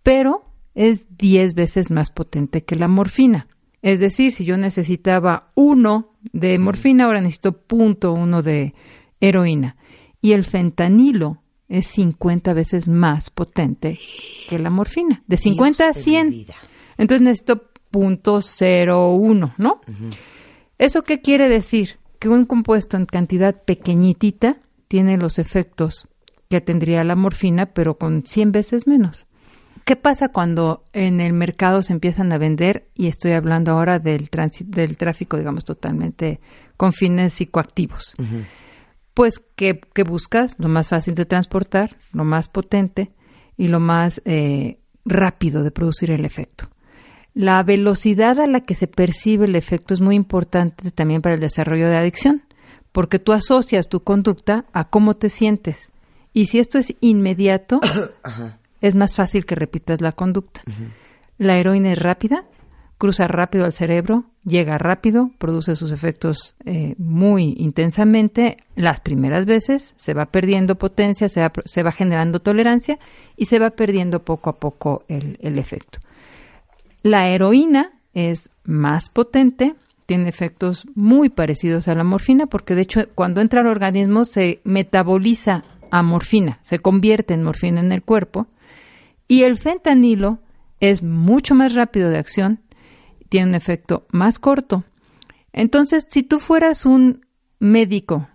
[0.03, 3.47] pero es 10 veces más potente que la morfina.
[3.83, 8.75] Es decir, si yo necesitaba uno de morfina, ahora necesito punto uno de
[9.21, 9.77] heroína.
[10.21, 13.99] Y el fentanilo es 50 veces más potente
[14.49, 15.23] que la morfina.
[15.27, 16.31] De 50 a Dios de mi 100.
[16.31, 16.55] vida.
[16.99, 19.81] Entonces necesito punto cero uno, ¿no?
[20.79, 21.99] ¿Eso qué quiere decir?
[22.19, 24.59] Que un compuesto en cantidad pequeñitita
[24.89, 26.07] tiene los efectos
[26.49, 29.27] que tendría la morfina, pero con 100 veces menos.
[29.91, 32.87] ¿Qué pasa cuando en el mercado se empiezan a vender?
[32.95, 34.29] Y estoy hablando ahora del,
[34.67, 36.39] del tráfico, digamos, totalmente
[36.77, 38.15] con fines psicoactivos.
[39.15, 40.55] Pues, ¿qué, qué buscas?
[40.61, 43.11] Lo más fácil de transportar, lo más potente
[43.57, 46.69] y lo más eh, rápido de producir el efecto.
[47.35, 51.41] La velocidad a la que se percibe el efecto es muy importante también para el
[51.41, 52.45] desarrollo de adicción,
[52.93, 55.91] porque tú asocias tu conducta a cómo te sientes.
[56.33, 57.81] Y si esto es inmediato,
[58.81, 60.63] es más fácil que repitas la conducta.
[61.39, 62.45] La heroína es rápida,
[62.99, 68.59] cruza rápido al cerebro, llega rápido, produce sus efectos eh, muy intensamente.
[68.77, 72.99] Las primeras veces se va perdiendo potencia, se va, se va generando tolerancia
[73.37, 75.99] y se va perdiendo poco a poco el, el efecto.
[77.03, 79.75] La heroína es más potente,
[80.05, 84.61] tiene efectos muy parecidos a la morfina, porque de hecho cuando entra al organismo se
[84.65, 88.47] metaboliza a morfina, se convierte en morfina en el cuerpo,
[89.31, 90.41] y el fentanilo
[90.81, 92.59] es mucho más rápido de acción,
[93.29, 94.83] tiene un efecto más corto.
[95.53, 97.25] Entonces, si tú fueras un
[97.61, 98.29] médico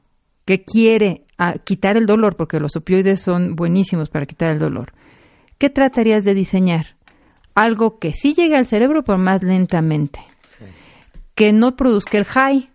[0.45, 4.93] que quiere ah, quitar el dolor, porque los opioides son buenísimos para quitar el dolor,
[5.57, 6.95] ¿qué tratarías de diseñar?
[7.55, 10.21] Algo que sí llegue al cerebro, pero más lentamente.
[11.35, 12.69] Que no produzca el high.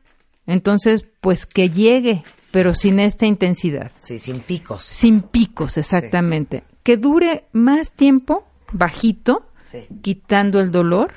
[0.46, 3.92] Entonces, pues que llegue, pero sin esta intensidad.
[3.96, 4.82] Sí, sin picos.
[4.82, 6.64] Sin picos, exactamente.
[6.90, 9.86] Que dure más tiempo, bajito, Sí.
[10.02, 11.12] quitando el dolor,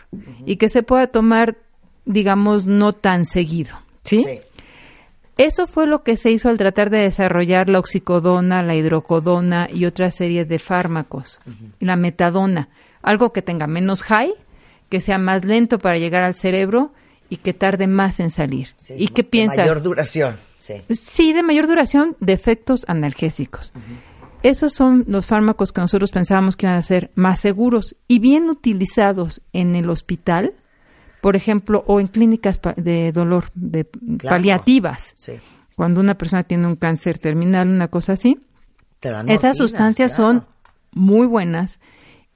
[0.45, 1.57] y que se pueda tomar,
[2.05, 3.75] digamos, no tan seguido.
[4.03, 4.19] ¿sí?
[4.23, 4.39] Sí.
[5.39, 9.85] Eso fue lo que se hizo al tratar de desarrollar la oxicodona, la hidrocodona y
[9.85, 11.39] otra serie de fármacos.
[11.79, 12.69] La metadona,
[13.01, 14.31] algo que tenga menos high,
[14.89, 16.91] que sea más lento para llegar al cerebro
[17.29, 18.75] y que tarde más en salir.
[18.77, 19.57] Sí, ¿Y qué de piensas?
[19.57, 20.35] Mayor duración.
[20.59, 20.75] Sí.
[20.91, 23.73] Sí, de mayor duración, de efectos analgésicos.
[24.43, 28.49] Esos son los fármacos que nosotros pensábamos que iban a ser más seguros y bien
[28.49, 30.53] utilizados en el hospital,
[31.21, 34.35] por ejemplo, o en clínicas de dolor, de Claro.
[34.35, 35.13] paliativas.
[35.15, 35.33] Sí.
[35.75, 38.37] Cuando una persona tiene un cáncer terminal, una cosa así,
[39.01, 40.29] esas morfina, sustancias claro.
[40.31, 40.45] son
[40.91, 41.79] muy buenas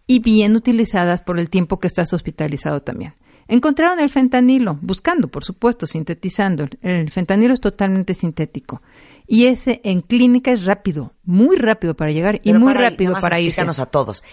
[0.07, 3.13] y bien utilizadas por el tiempo que estás hospitalizado también.
[3.49, 6.67] Encontraron el fentanilo, buscando, por supuesto, sintetizando.
[6.81, 8.81] El fentanilo es totalmente sintético.
[9.29, 13.41] Y ese en clínica es rápido, muy rápido para llegar y muy para- rápido para
[13.41, 13.61] irse.
[13.61, 14.23] a todos.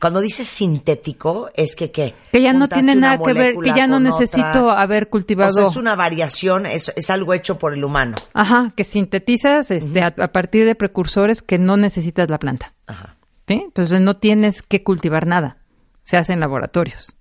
[0.00, 2.14] Cuando dices sintético, es que qué?
[2.30, 4.80] Que ya no tiene nada que ver, que ya no necesito otra.
[4.80, 5.50] haber cultivado.
[5.50, 8.14] O sea, es una variación, es, es algo hecho por el humano.
[8.32, 12.74] Ajá, que sintetizas este, a, a partir de precursores que no necesitas la planta.
[12.86, 13.16] Ajá.
[13.48, 13.60] ¿sí?
[13.64, 15.56] Entonces no tienes que cultivar nada,
[16.02, 17.16] se hace en laboratorios.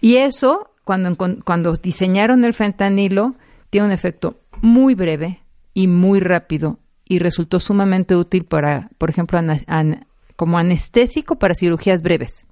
[0.00, 3.34] Y eso, cuando, cuando diseñaron el fentanilo,
[3.70, 5.40] tiene un efecto muy breve
[5.76, 12.00] y muy rápido y resultó sumamente útil para, por ejemplo, an- como anestésico para cirugías
[12.00, 12.46] breves.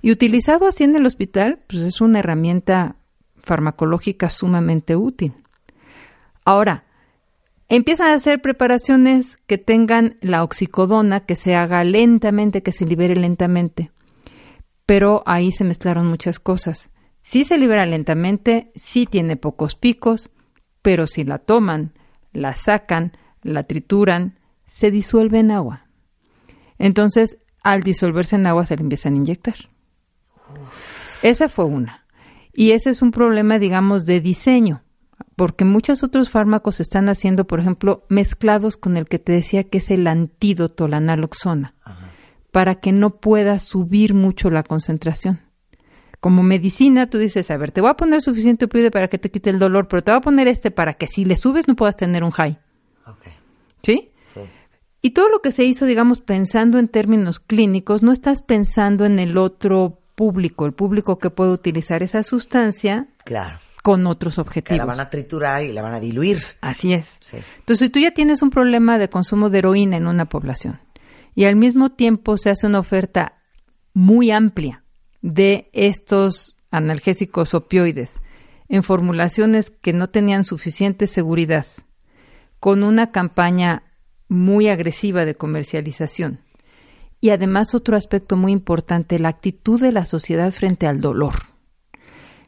[0.00, 2.96] Y utilizado así en el hospital, pues es una herramienta
[3.42, 5.34] farmacológica sumamente útil.
[6.46, 6.84] Ahora,
[7.68, 13.14] empiezan a hacer preparaciones que tengan la oxicodona, que se haga lentamente, que se libere
[13.14, 13.90] lentamente.
[14.86, 16.88] Pero ahí se mezclaron muchas cosas.
[17.20, 20.30] Sí se libera lentamente, sí tiene pocos picos,
[20.80, 21.92] pero si la toman,
[22.32, 25.86] la sacan, la trituran, se disuelve en agua.
[26.78, 29.54] Entonces, al disolverse en agua se le empiezan a inyectar.
[31.22, 32.06] Esa fue una.
[32.52, 34.82] Y ese es un problema, digamos, de diseño,
[35.36, 39.64] porque muchos otros fármacos se están haciendo, por ejemplo, mezclados con el que te decía
[39.64, 41.74] que es el antídoto, la naloxona,
[42.50, 45.40] para que no pueda subir mucho la concentración.
[46.22, 49.28] Como medicina, tú dices, a ver, te voy a poner suficiente opioide para que te
[49.28, 51.74] quite el dolor, pero te voy a poner este para que si le subes no
[51.74, 52.60] puedas tener un high.
[53.08, 53.22] Ok.
[53.82, 54.10] ¿Sí?
[54.32, 54.40] Sí.
[55.02, 59.18] Y todo lo que se hizo, digamos, pensando en términos clínicos, no estás pensando en
[59.18, 63.56] el otro público, el público que puede utilizar esa sustancia Claro.
[63.82, 64.78] con otros Que objetivos.
[64.78, 66.38] la van a triturar y la van a diluir.
[66.60, 67.16] Así es.
[67.20, 67.38] Sí.
[67.58, 70.78] Entonces, si tú ya tienes un problema de consumo de heroína en una población
[71.34, 73.40] y al mismo tiempo se hace una oferta
[73.92, 74.81] muy amplia
[75.22, 78.20] de estos analgésicos opioides
[78.68, 81.66] en formulaciones que no tenían suficiente seguridad,
[82.58, 83.84] con una campaña
[84.28, 86.40] muy agresiva de comercialización.
[87.20, 91.34] Y además otro aspecto muy importante, la actitud de la sociedad frente al dolor.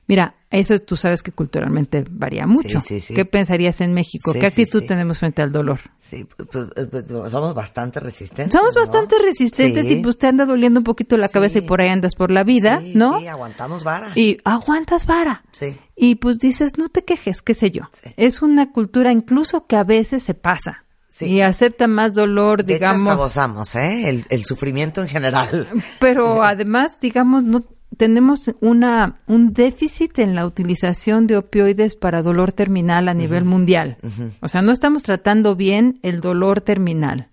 [0.06, 2.80] Mira, eso tú sabes que culturalmente varía mucho.
[2.80, 3.14] sí, sí.
[3.14, 4.32] ¿Qué pensarías en México?
[4.32, 5.80] ¿Qué actitud tenemos frente al dolor?
[6.00, 8.52] Sí, pues, pues, pues, somos bastante resistentes.
[8.52, 8.82] Somos ¿no?
[8.82, 12.14] bastante resistentes y pues te anda doliendo un poquito la cabeza y por ahí andas
[12.14, 13.18] por la vida, ¿no?
[13.20, 14.12] Sí, aguantamos vara.
[14.14, 15.42] Y aguantas vara.
[15.52, 15.76] Sí.
[15.96, 17.82] Y pues dices, no te quejes, qué sé yo.
[18.16, 20.84] Es una cultura incluso que a veces se pasa.
[21.08, 21.26] Sí.
[21.26, 23.16] Y acepta más dolor, De hecho, hasta digamos.
[23.18, 24.08] gozamos, ¿eh?
[24.08, 25.68] El, el sufrimiento en general.
[26.00, 27.62] Pero además, digamos, no
[27.96, 33.98] tenemos una un déficit en la utilización de opioides para dolor terminal a nivel mundial.
[34.40, 37.28] O sea, no estamos tratando bien el dolor terminal.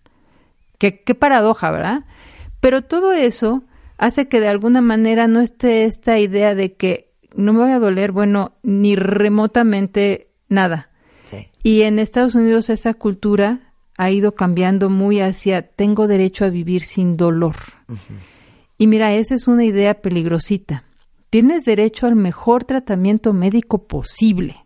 [0.78, 2.06] Qué, qué paradoja, ¿verdad?
[2.60, 3.64] Pero todo eso
[3.98, 7.80] hace que de alguna manera no esté esta idea de que no me voy a
[7.80, 10.90] doler, bueno, ni remotamente nada.
[11.26, 11.48] Sí.
[11.64, 16.82] Y en Estados Unidos esa cultura ha ido cambiando muy hacia tengo derecho a vivir
[16.82, 17.56] sin dolor.
[18.82, 20.86] Y mira, esa es una idea peligrosita.
[21.30, 24.66] Tienes derecho al mejor tratamiento médico posible,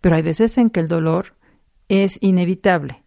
[0.00, 1.34] pero hay veces en que el dolor
[1.88, 3.04] es inevitable.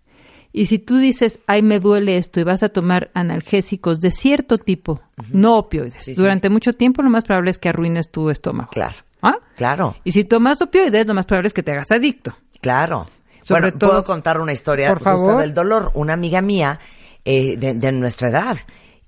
[0.53, 4.57] Y si tú dices, ay, me duele esto y vas a tomar analgésicos de cierto
[4.57, 5.01] tipo,
[5.33, 8.69] no opioides, Sí, sí, durante mucho tiempo lo más probable es que arruines tu estómago.
[8.71, 8.95] Claro.
[9.21, 9.35] ¿Ah?
[9.57, 12.37] Claro, Y si tomas opioides, lo más probable es que te hagas adicto.
[12.61, 13.05] claro.
[13.41, 15.41] Sobre bueno, todo- puedo contar una historia Por justo favor.
[15.41, 15.91] del dolor.
[15.93, 16.79] Una amiga mía
[17.25, 18.57] eh, de, de nuestra edad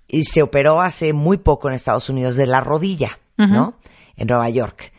[0.10, 3.76] y se operó hace muy poco en Estados Unidos de la rodilla, ¿no?
[4.18, 4.92] En Nueva York.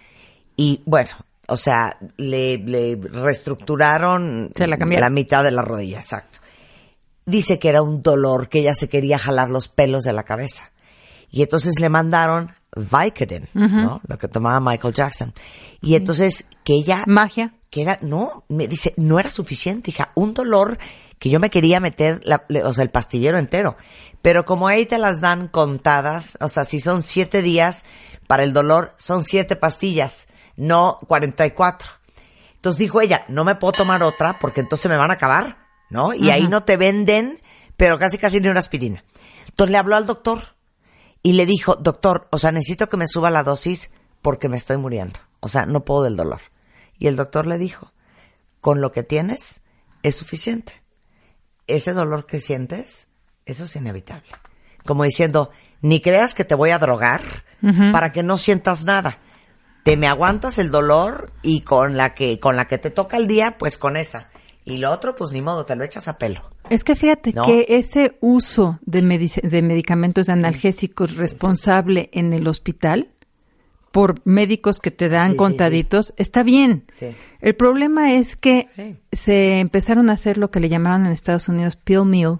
[0.56, 1.10] Y bueno,
[1.48, 5.12] o sea, le, le reestructuraron Se la cambiaron.
[5.12, 6.38] mitad de la rodilla, exacto.
[7.26, 10.70] Dice que era un dolor, que ella se quería jalar los pelos de la cabeza.
[11.30, 14.00] Y entonces le mandaron Vicodin, ¿no?
[14.06, 15.32] Lo que tomaba Michael Jackson.
[15.80, 17.54] Y entonces que ella Magia.
[17.68, 20.78] que era, no, me dice, no era suficiente, hija, un dolor
[21.20, 23.76] que yo me quería meter, la- o sea, el pastillero entero.
[24.22, 27.84] Pero como ahí te las dan contadas, o sea, si son siete días
[28.26, 30.26] para el dolor, son siete pastillas,
[30.56, 31.88] no 44.
[32.56, 36.12] Entonces dijo ella, no me puedo tomar otra porque entonces me van a acabar, ¿no?
[36.14, 37.40] Y ahí no te venden,
[37.76, 39.04] pero casi casi ni una aspirina.
[39.48, 40.42] Entonces le habló al doctor
[41.22, 43.90] y le dijo, doctor, o sea, necesito que me suba la dosis
[44.22, 45.20] porque me estoy muriendo.
[45.40, 46.40] O sea, no puedo del dolor.
[46.98, 47.92] Y el doctor le dijo,
[48.60, 49.62] con lo que tienes
[50.02, 50.79] es suficiente.
[51.76, 53.08] Ese dolor que sientes,
[53.46, 54.28] eso es inevitable.
[54.84, 55.50] Como diciendo,
[55.82, 57.22] ni creas que te voy a drogar
[57.92, 59.18] para que no sientas nada.
[59.82, 63.26] Te me aguantas el dolor y con la que con la que te toca el
[63.26, 64.28] día, pues con esa.
[64.64, 66.42] Y lo otro, pues ni modo, te lo echas a pelo.
[66.68, 67.44] Es que fíjate ¿No?
[67.44, 73.10] que ese uso de, medici- de medicamentos analgésicos responsable en el hospital
[73.92, 76.84] por médicos que te dan Sí, sí, contaditos está bien.
[77.40, 78.68] El problema es que
[79.12, 82.38] se empezaron a hacer lo que le llamaron en Estados Unidos pill meal,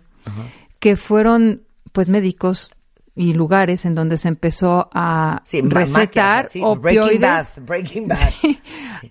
[0.78, 1.62] que fueron
[1.93, 2.70] pues médicos
[3.16, 7.20] y lugares en donde se empezó a recetar Breaking
[7.66, 8.18] Breaking Bad.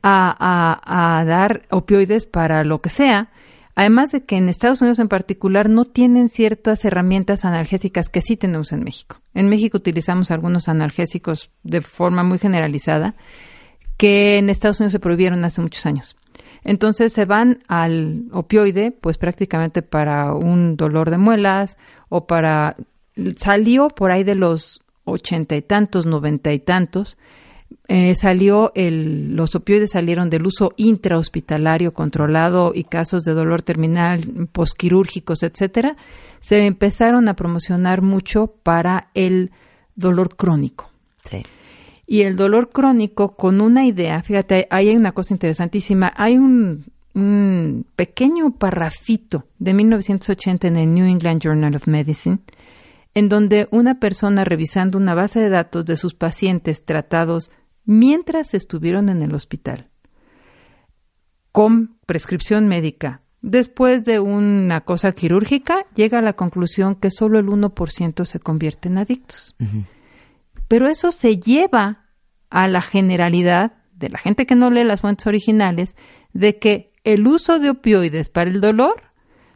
[0.02, 3.30] a, a- a dar opioides para lo que sea.
[3.76, 8.36] Además de que en Estados Unidos en particular no tienen ciertas herramientas analgésicas que sí
[8.36, 9.22] tenemos en México.
[9.34, 13.16] En México utilizamos algunos analgésicos de forma muy generalizada
[13.98, 16.18] que en Estados Unidos se prohibieron hace muchos años.
[16.64, 21.78] Entonces se van al opioide, pues prácticamente para un dolor de muelas
[22.10, 22.76] o para...
[23.38, 27.18] Salió por ahí de los ochenta y tantos, noventa y tantos,
[27.92, 34.48] eh, salió el, los opioides salieron del uso intrahospitalario controlado y casos de dolor terminal,
[34.52, 35.98] posquirúrgicos, etcétera,
[36.40, 39.50] se empezaron a promocionar mucho para el
[39.96, 40.92] dolor crónico.
[41.24, 41.42] Sí.
[42.06, 46.86] Y el dolor crónico con una idea, fíjate, ahí hay una cosa interesantísima, hay un,
[47.16, 52.38] un pequeño parrafito de 1980 en el New England Journal of Medicine,
[53.16, 57.50] en donde una persona revisando una base de datos de sus pacientes tratados
[57.90, 59.90] mientras estuvieron en el hospital
[61.52, 67.48] con prescripción médica después de una cosa quirúrgica, llega a la conclusión que solo el
[67.48, 69.56] 1% se convierte en adictos.
[70.68, 72.06] Pero eso se lleva
[72.52, 75.96] a la generalidad de la gente que no lee las fuentes originales
[76.32, 79.02] de que el uso de opioides para el dolor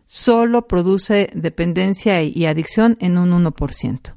[0.07, 4.15] solo produce dependencia y, y adicción en un 1%.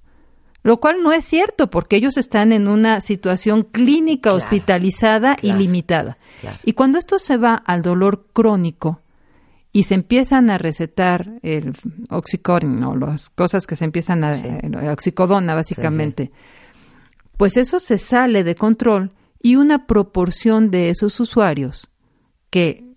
[0.66, 5.56] Lo cual no es cierto porque ellos están en una situación clínica Claro, hospitalizada claro,
[5.56, 6.18] y limitada.
[6.40, 6.58] claro.
[6.64, 9.00] Y cuando esto se va al dolor crónico
[9.70, 11.72] y se empiezan a recetar el
[12.10, 16.32] oxycodone o las cosas que se empiezan a eh, oxicodona básicamente,
[17.36, 21.86] pues eso se sale de control y una proporción de esos usuarios
[22.50, 22.96] que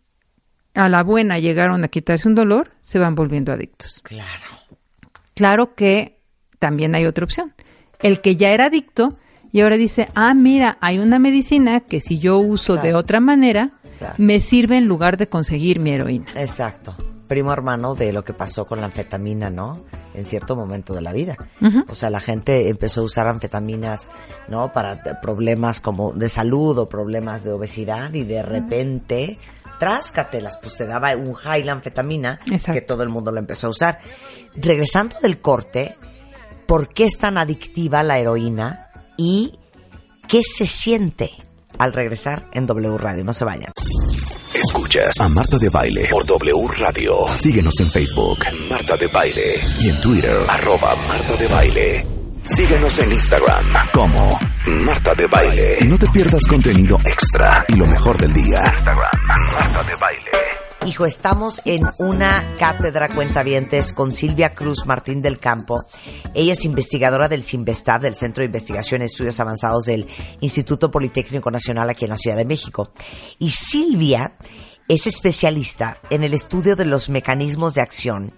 [0.74, 4.02] a la buena llegaron a quitarse un dolor se van volviendo adictos.
[4.04, 4.26] Claro.
[5.36, 6.19] Claro que
[6.60, 7.54] también hay otra opción.
[8.00, 9.10] El que ya era adicto
[9.52, 13.72] y ahora dice, ah, mira, hay una medicina que si yo uso de otra manera,
[13.98, 14.16] Claro.
[14.18, 16.28] me sirve en lugar de conseguir mi heroína.
[16.36, 16.96] Exacto.
[17.28, 19.74] Primo hermano de lo que pasó con la anfetamina, ¿no?
[20.16, 21.36] En cierto momento de la vida.
[21.90, 24.10] O sea, la gente empezó a usar anfetaminas,
[24.48, 24.72] ¿no?
[24.74, 29.38] Para problemas como de salud o problemas de obesidad y de repente,
[29.80, 32.74] tráscatelas, pues te daba un high la anfetamina Exacto.
[32.74, 34.00] que todo el mundo lo empezó a usar.
[34.56, 35.96] Regresando del corte,
[36.70, 39.58] ¿por qué es tan adictiva la heroína y
[40.28, 41.32] qué se siente
[41.80, 43.24] al regresar en W Radio?
[43.24, 43.72] No se vayan.
[44.54, 47.16] Escuchas a Marta de Baile por W Radio.
[47.40, 48.38] Síguenos en Facebook,
[48.70, 49.56] Marta de Baile.
[49.80, 52.06] Y en Twitter, arroba Marta de Baile.
[52.46, 55.80] Síguenos en Instagram como Marta de Baile.
[55.88, 58.62] No te pierdas contenido extra y lo mejor del día.
[58.76, 60.32] Instagram, Marta de Baile.
[60.86, 65.84] Hijo, estamos en una cátedra cuentavientes con Silvia Cruz Martín del Campo.
[66.34, 70.08] Ella es investigadora del CIMBESTAB, del Centro de Investigación y Estudios Avanzados del
[70.40, 72.94] Instituto Politécnico Nacional aquí en la Ciudad de México.
[73.40, 74.34] Y Silvia
[74.88, 78.34] es especialista en el estudio de los mecanismos de acción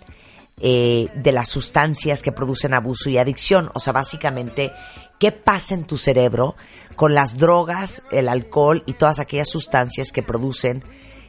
[0.60, 3.70] eh, de las sustancias que producen abuso y adicción.
[3.76, 4.72] O sea, básicamente,
[5.20, 6.56] ¿qué pasa en tu cerebro
[6.96, 10.84] con las drogas, el alcohol y todas aquellas sustancias que producen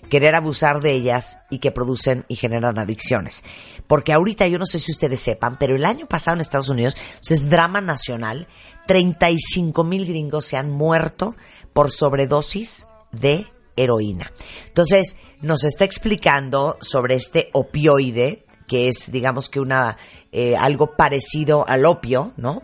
[0.08, 3.44] querer abusar de ellas y que producen y generan adicciones?
[3.86, 6.96] Porque ahorita yo no sé si ustedes sepan, pero el año pasado en Estados Unidos,
[7.28, 8.46] es drama nacional,
[8.86, 11.36] 35 mil gringos se han muerto
[11.72, 13.46] por sobredosis de
[13.76, 14.32] heroína.
[14.66, 19.96] Entonces, nos está explicando sobre este opioide, que es, digamos que una,
[20.30, 22.62] eh, algo parecido al opio, ¿no?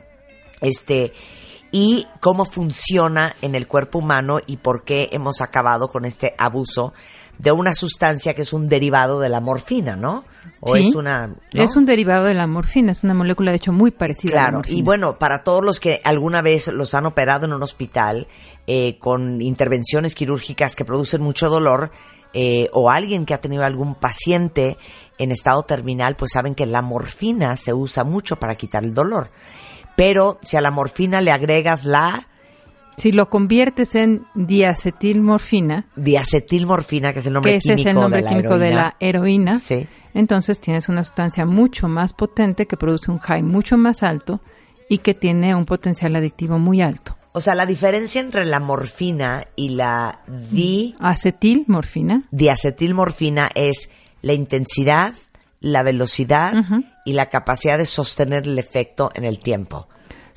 [0.61, 1.13] Este,
[1.71, 6.95] y cómo funciona en el cuerpo humano y por qué hemos acabado con este abuso
[7.39, 10.25] de una sustancia que es un derivado de la morfina, ¿no?
[10.61, 10.89] O Sí.
[10.89, 11.29] es una...
[11.29, 11.37] ¿no?
[11.53, 14.41] Es un derivado de la morfina, es una molécula de hecho muy parecida a la
[14.43, 14.79] Claro, morfina.
[14.79, 18.27] y bueno, para todos los que alguna vez los han operado en un hospital
[18.67, 21.91] eh, con intervenciones quirúrgicas que producen mucho dolor,
[22.35, 24.77] eh, o alguien que ha tenido algún paciente
[25.17, 29.31] en estado terminal, pues saben que la morfina se usa mucho para quitar el dolor.
[29.97, 32.27] Pero si a la morfina le agregas la
[32.99, 38.01] Si lo conviertes en diacetilmorfina, diacetilmorfina, que es el nombre que ese químico, es el
[38.01, 39.87] nombre de, la químico de la heroína, Sí.
[40.15, 44.41] entonces tienes una sustancia mucho más potente que produce un high mucho más alto
[44.89, 47.17] y que tiene un potencial adictivo muy alto.
[47.33, 53.91] O sea, la diferencia entre la morfina y la di Acetilmorfina, diacetilmorfina es
[54.23, 55.15] la intensidad,
[55.61, 56.55] la velocidad
[57.05, 59.89] y la capacidad de sostener el efecto en el tiempo.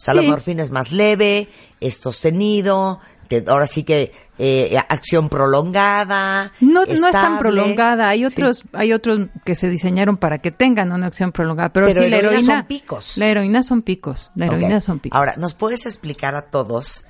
[0.02, 0.28] Sea, la Sí.
[0.30, 1.48] morfina es más leve,
[1.80, 6.52] es sostenido, te- ahora sí que eh, acción prolongada.
[6.60, 8.10] no, no es tan prolongada.
[8.10, 8.26] Hay Sí.
[8.26, 12.10] otros, hay otros que se diseñaron para que tengan una acción prolongada, pero, Pero sí
[12.10, 13.18] la heroína son picos.
[13.20, 14.32] La heroína son picos.
[14.34, 15.16] La heroína son picos.
[15.16, 17.06] Ahora, ¿nos puedes explicar a todos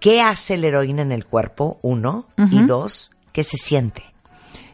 [0.00, 1.78] qué hace la heroína en el cuerpo?
[1.82, 2.28] Uno.
[2.50, 4.02] Y dos, ¿qué se siente?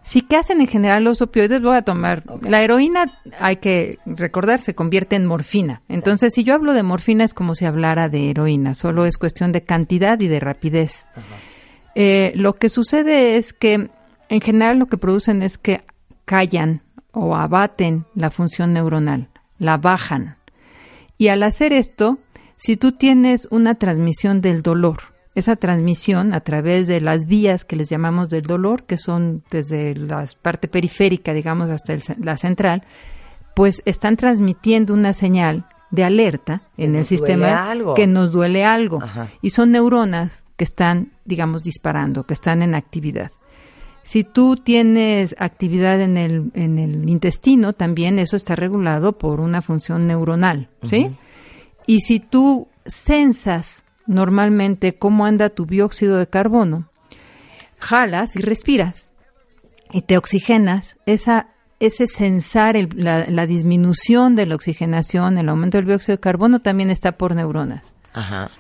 [0.03, 1.61] Sí, ¿qué hacen en general los opioides?
[1.61, 2.25] Voy a tomar.
[2.43, 3.05] La heroína,
[3.39, 5.83] hay que recordar, se convierte en morfina.
[5.89, 9.53] Entonces, si yo hablo de morfina es como si hablara de heroína, solo es cuestión
[9.53, 11.07] de cantidad y de rapidez.
[11.95, 13.91] Eh, lo que sucede es que,
[14.29, 15.83] en general, lo que producen es que
[16.25, 16.83] callan
[17.13, 19.29] o abaten la función neuronal,
[19.59, 20.37] la bajan.
[21.19, 22.19] Y al hacer esto,
[22.57, 24.99] si tú tienes una transmisión del dolor,
[25.35, 29.95] esa transmisión a través de las vías que les llamamos del dolor, que son desde
[29.95, 32.83] la parte periférica, digamos, hasta el la central,
[33.55, 39.03] pues están transmitiendo una señal de alerta en el sistema que nos duele algo.
[39.03, 39.29] Ajá.
[39.43, 43.31] Y son neuronas que están, digamos, disparando, que están en actividad.
[44.03, 49.63] Si tú tienes actividad en el, en el intestino, también eso está regulado por una
[49.63, 51.09] función neuronal, ¿sí?
[51.87, 56.89] Y si tú sensas normalmente cómo anda tu dióxido de carbono,
[57.79, 59.09] jalas y respiras
[59.93, 61.47] y te oxigenas, esa,
[61.79, 66.61] ese sensar el- la, la disminución de la oxigenación, el aumento del dióxido de carbono
[66.61, 67.83] también está por neuronas.
[68.13, 68.51] Ajá.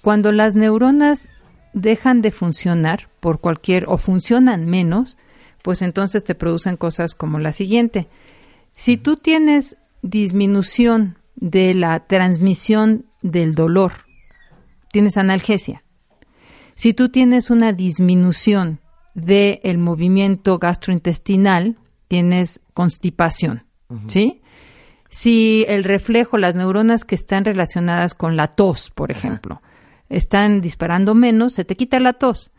[0.00, 1.28] Cuando las neuronas
[1.72, 5.18] dejan de funcionar por cualquier o funcionan menos,
[5.62, 8.06] pues entonces te producen cosas como la siguiente.
[8.76, 13.92] Si tú tienes disminución de la transmisión del dolor,
[14.90, 15.84] tienes analgesia.
[16.74, 18.80] Si tú tienes una disminución
[19.14, 21.76] del movimiento gastrointestinal,
[22.08, 23.64] tienes constipación,
[24.06, 24.42] ¿sí?
[25.10, 29.60] Si el reflejo, las neuronas que están relacionadas con la tos, por ejemplo,
[30.08, 32.52] están disparando menos, se te quita la tos.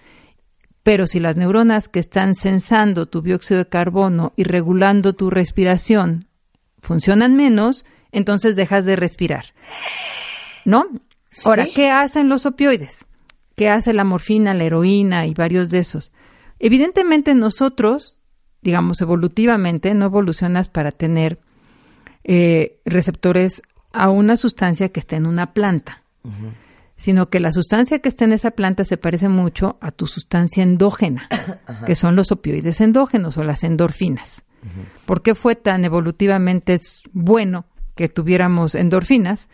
[0.83, 6.27] Pero si las neuronas que están sensando tu dióxido de carbono y regulando tu respiración
[6.81, 9.45] funcionan menos, entonces dejas de respirar.
[10.65, 10.87] ¿No?
[11.45, 11.73] Ahora, Sí.
[11.73, 13.07] ¿qué hacen los opioides?
[13.55, 16.11] ¿Qué hace la morfina, la heroína y varios de esos?
[16.59, 18.17] Evidentemente nosotros,
[18.61, 21.39] digamos evolutivamente, no evolucionas para tener
[22.23, 23.61] eh, receptores
[23.93, 26.03] a una sustancia que esté en una planta,
[26.97, 30.63] sino que la sustancia que está en esa planta se parece mucho a tu sustancia
[30.63, 31.27] endógena,
[31.85, 34.43] que son los opioides endógenos o las endorfinas.
[35.05, 36.77] ¿Por qué fue tan evolutivamente
[37.11, 39.49] bueno que tuviéramos endorfinas?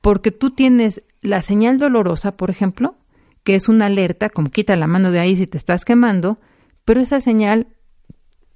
[0.00, 2.96] Porque tú tienes la señal dolorosa, por ejemplo,
[3.42, 6.38] que es una alerta, como quita la mano de ahí si te estás quemando,
[6.84, 7.68] pero esa señal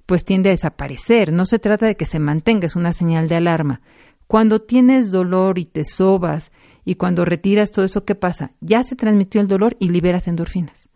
[0.05, 1.31] pues tiende a desaparecer.
[1.31, 3.81] No se trata de que se mantenga, es una señal de alarma.
[4.27, 6.51] Cuando tienes dolor y te sobas
[6.85, 8.51] y cuando retiras todo eso, ¿qué pasa?
[8.61, 10.89] Ya se transmitió el dolor y liberas endorfinas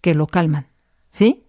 [0.00, 0.66] que lo calman,
[1.08, 1.44] ¿sí?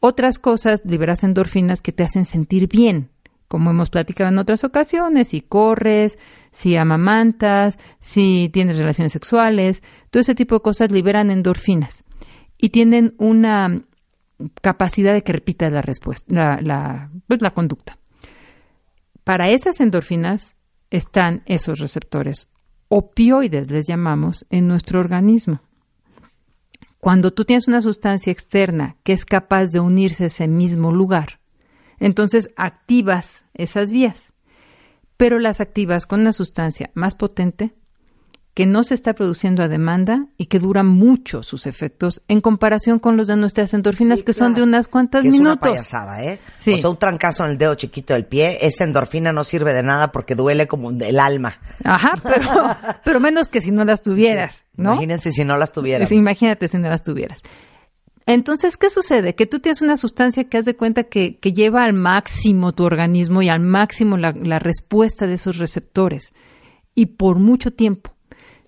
[0.00, 3.10] Otras cosas, liberas endorfinas que te hacen sentir bien,
[3.48, 6.18] como hemos platicado en otras ocasiones, si corres,
[6.52, 12.04] si amamantas, si tienes relaciones sexuales, todo ese tipo de cosas liberan endorfinas
[12.58, 13.82] y tienen una
[14.60, 17.98] capacidad de que repitas la respuesta, la, la, pues la conducta.
[19.24, 20.54] Para esas endorfinas
[20.90, 22.50] están esos receptores,
[22.88, 25.60] opioides les llamamos, en nuestro organismo.
[27.00, 31.40] Cuando tú tienes una sustancia externa que es capaz de unirse a ese mismo lugar,
[32.00, 34.32] entonces activas esas vías,
[35.16, 37.74] pero las activas con una sustancia más potente
[38.54, 42.98] que no se está produciendo a demanda y que dura mucho sus efectos en comparación
[42.98, 45.68] con los de nuestras endorfinas Sí, que son de unas cuantas que es una minutos.
[45.72, 46.38] payasada, ¿eh?
[46.54, 46.72] Sí.
[46.72, 49.82] O sea, un trancazo en el dedo chiquito del pie, esa endorfina no sirve de
[49.82, 51.58] nada porque duele como el alma.
[51.84, 52.48] Ajá, pero,
[53.04, 54.92] pero menos que si no las tuvieras, ¿no?
[54.94, 56.10] Imagínense si no las tuvieras.
[56.10, 57.42] Es- Imagínate si no las tuvieras.
[58.26, 59.36] Entonces, ¿qué sucede?
[59.36, 63.40] Que tú tienes una sustancia que haz de cuenta que, lleva al máximo tu organismo
[63.40, 66.34] y al máximo la, la respuesta de esos receptores.
[66.94, 68.12] Y por mucho tiempo.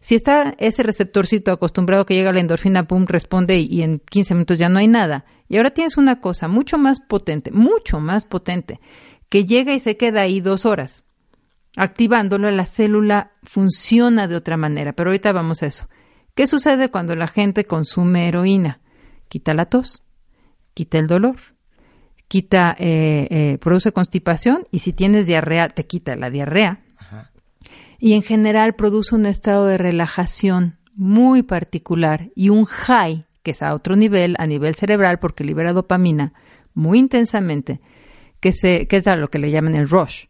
[0.00, 3.98] Si está ese receptorcito acostumbrado que llega a la endorfina, pum, responde y, y en
[3.98, 5.24] 15 minutos ya no hay nada.
[5.48, 8.80] Y ahora tienes una cosa mucho más potente, mucho más potente,
[9.28, 11.04] que llega y se queda ahí dos horas.
[11.76, 14.92] Activándolo, la célula funciona de otra manera.
[14.92, 15.88] Pero ahorita vamos a eso.
[16.34, 18.80] ¿Qué sucede cuando la gente consume heroína?
[19.28, 20.02] Quita la tos,
[20.74, 21.36] quita el dolor,
[22.28, 26.82] quita, eh, eh, produce constipación y si tienes diarrea, te quita la diarrea.
[27.98, 33.62] Y en general produce un estado de relajación muy particular y un high, que es
[33.62, 36.32] a otro nivel, a nivel cerebral, porque libera dopamina
[36.74, 37.80] muy intensamente,
[38.40, 40.26] que, se, que es a lo que le llaman el rush,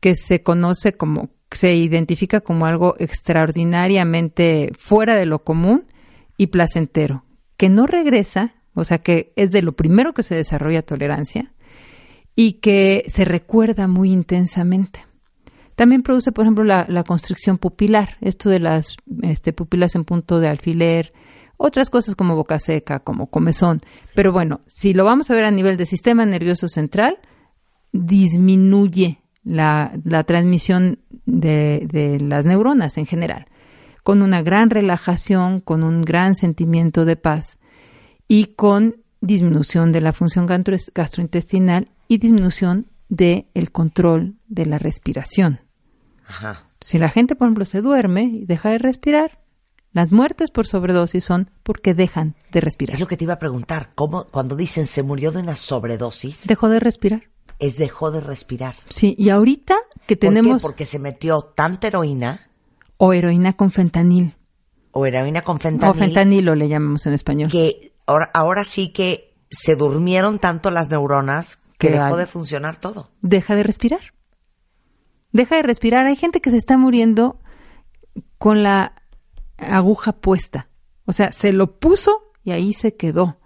[0.00, 5.84] que se conoce como, se identifica como algo extraordinariamente fuera de lo común
[6.36, 7.24] y placentero,
[7.58, 11.52] que no regresa, o sea que es de lo primero que se desarrolla tolerancia
[12.34, 15.04] y que se recuerda muy intensamente.
[15.74, 20.40] También produce, por ejemplo, la, la constricción pupilar, esto de las este, pupilas en punto
[20.40, 21.12] de alfiler,
[21.56, 23.80] otras cosas como boca seca, como comezón.
[24.14, 27.18] Pero bueno, si lo vamos a ver a nivel del sistema nervioso central,
[27.92, 33.46] disminuye la, la transmisión de, de las neuronas en general,
[34.08, 37.58] con una gran relajación, con un gran sentimiento de paz
[38.26, 44.78] y con disminución de la función gastro- gastrointestinal y disminución del el control de la
[44.78, 45.60] respiración.
[46.26, 46.64] Ajá.
[46.80, 49.40] Si la gente, por ejemplo, se duerme y deja de respirar,
[49.92, 52.94] las muertes por sobredosis son porque dejan de respirar.
[52.94, 53.90] Es lo que te iba a preguntar.
[53.94, 57.24] ¿Cómo, cuando dicen se murió de una sobredosis, Dejó de respirar.
[57.58, 58.74] es dejó de respirar?
[58.88, 59.76] Sí, y ahorita
[60.06, 60.34] que ¿Por qué?
[60.34, 62.47] tenemos Porque se metió tanta heroína
[62.98, 64.36] o heroína con fentanil,
[64.92, 67.50] o heroína con fentanil, o fentanilo le llamamos en español.
[67.50, 73.10] que ahora, ahora sí que se durmieron tanto las neuronas que dejó de funcionar todo.
[73.22, 74.00] Deja de respirar.
[75.32, 76.06] Deja de respirar.
[76.06, 77.38] Hay gente que se está muriendo
[78.38, 78.94] con la
[79.56, 80.68] aguja puesta.
[81.04, 83.38] O sea, se lo puso y ahí se quedó.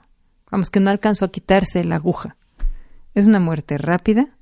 [0.50, 2.36] Vamos, que no alcanzó a quitarse la aguja.
[3.14, 4.36] Es una muerte rápida.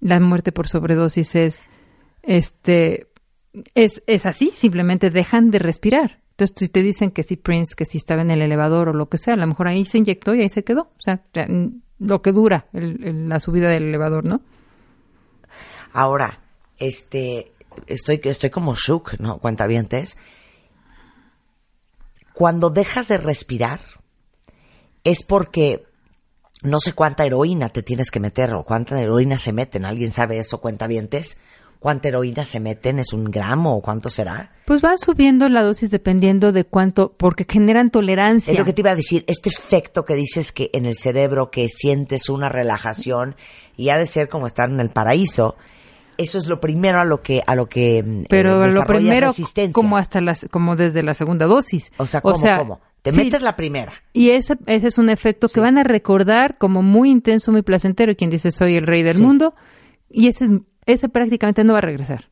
[0.00, 1.62] La muerte por sobredosis es,
[2.22, 3.08] este,
[3.74, 6.20] es, es así, simplemente dejan de respirar.
[6.30, 9.08] Entonces, si te dicen que si Prince, que si estaba en el elevador o lo
[9.08, 10.82] que sea, a lo mejor ahí se inyectó y ahí se quedó.
[10.82, 11.22] O sea,
[11.98, 14.40] lo que dura la subida del elevador, ¿no?
[15.92, 16.40] Ahora,
[16.78, 17.52] este,
[17.86, 19.38] estoy, estoy como shook, ¿no?
[19.38, 20.16] Cuentavientes.
[22.32, 23.80] Cuando dejas de respirar,
[25.04, 25.84] es porque
[26.62, 29.84] no sé cuánta heroína te tienes que meter o cuánta heroína se meten.
[29.84, 31.38] ¿Alguien sabe eso, cuentavientes?
[31.82, 33.00] ¿Cuánta heroína se meten?
[33.00, 34.52] ¿Es un gramo o cuánto será?
[34.66, 38.52] Pues va subiendo la dosis dependiendo de cuánto, porque generan tolerancia.
[38.52, 41.50] Es lo que te iba a decir, este efecto que dices que en el cerebro
[41.50, 43.34] que sientes una relajación
[43.76, 45.56] y ha de ser como estar en el paraíso,
[46.18, 49.72] eso es lo primero a lo que a lo que eh, Pero lo primero, resistencia.
[49.72, 51.90] como hasta las, como desde la segunda dosis.
[51.96, 52.80] O sea, ¿cómo, cómo?
[53.02, 53.92] Te sí, metes la primera.
[54.12, 58.12] Y ese, ese es un efecto que van a recordar como muy intenso, muy placentero.
[58.12, 59.22] Y quien dice soy el rey del Sí.
[59.24, 59.54] mundo.
[60.08, 60.50] Y ese, es-
[60.86, 62.28] ese prácticamente no va a regresar.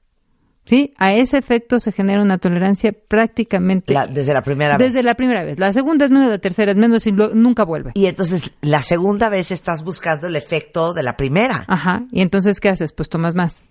[0.66, 0.92] ¿Sí?
[0.98, 4.88] A ese efecto se genera una tolerancia prácticamente La- desde la primera vez.
[4.92, 5.58] desde la primera vez.
[5.58, 7.92] La segunda es menos, la tercera es menos y lo- nunca vuelve.
[7.94, 11.64] Y entonces la segunda vez estás buscando el efecto de la primera.
[11.66, 12.04] Ajá.
[12.12, 12.92] Y entonces, ¿qué haces?
[12.92, 13.62] Pues tomas más.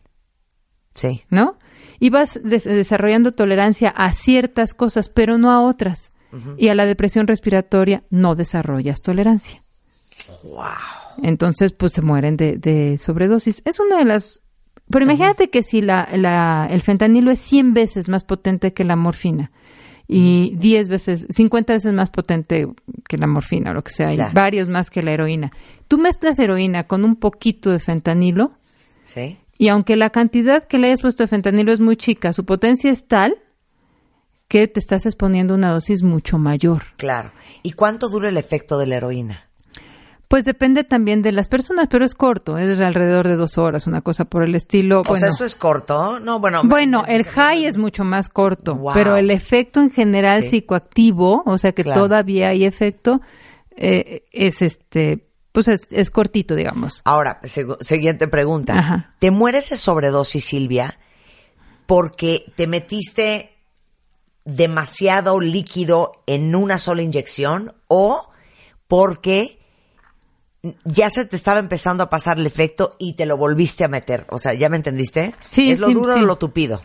[0.96, 1.24] Sí.
[1.30, 1.58] ¿no?
[2.00, 6.12] Y vas des- desarrollando tolerancia a ciertas cosas, pero no a otras.
[6.58, 9.64] Y a la depresión respiratoria no desarrollas tolerancia.
[11.24, 13.62] Entonces, pues se mueren de, de sobredosis.
[13.66, 14.44] Es una de las...
[14.92, 18.96] Pero imagínate que si la, la- el fentanilo es 100 veces más potente que la
[18.96, 19.52] morfina
[20.08, 22.68] y 10 veces, 50 veces más potente
[23.08, 24.32] que la morfina o lo que sea, Claro.
[24.32, 25.52] y varios más que la heroína.
[25.88, 28.52] Tú mezclas heroína con un poquito de fentanilo
[29.04, 29.38] Sí.
[29.60, 32.90] y aunque la cantidad que le hayas puesto de fentanilo es muy chica, su potencia
[32.92, 33.36] es tal
[34.48, 36.82] que te estás exponiendo una dosis mucho mayor.
[36.98, 37.32] Claro.
[37.62, 39.49] ¿Y cuánto dura el efecto de la heroína?
[40.30, 44.02] Pues depende también de las personas, pero es corto, es alrededor de dos horas, una
[44.02, 45.02] cosa por el estilo.
[45.02, 46.20] O bueno, sea, eso es corto.
[46.20, 46.62] No, bueno.
[46.64, 48.94] bueno, el high es mucho más corto, Wow.
[48.94, 50.50] pero el efecto en general Sí.
[50.50, 52.04] psicoactivo, o sea que Claro.
[52.04, 53.22] todavía hay efecto,
[53.76, 57.02] eh, es este, pues es, es cortito, digamos.
[57.06, 57.42] Ahora,
[57.82, 58.78] siguiente pregunta.
[58.78, 59.16] Ajá.
[59.18, 61.00] ¿Te mueres de sobredosis, Silvia,
[61.88, 63.58] porque te metiste
[64.46, 68.30] demasiado líquido en una sola inyección o
[68.88, 69.59] porque
[70.86, 74.26] ya se te estaba empezando a pasar el efecto y te lo volviste a meter?
[74.30, 75.34] O sea, ¿ya me entendiste?
[75.42, 76.22] Sí, ¿Es lo sí, duro sí.
[76.22, 76.82] o lo tupido?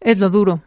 [0.00, 0.62] Es lo duro.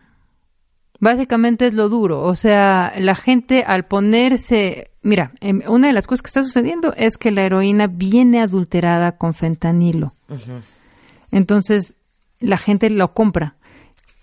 [0.99, 2.21] Básicamente es lo duro.
[2.23, 6.93] O sea, la gente al ponerse mira, em, una de las cosas que está sucediendo
[6.95, 10.11] es que la heroína viene adulterada con fentanilo.
[11.31, 11.95] Entonces,
[12.39, 13.55] la gente lo compra.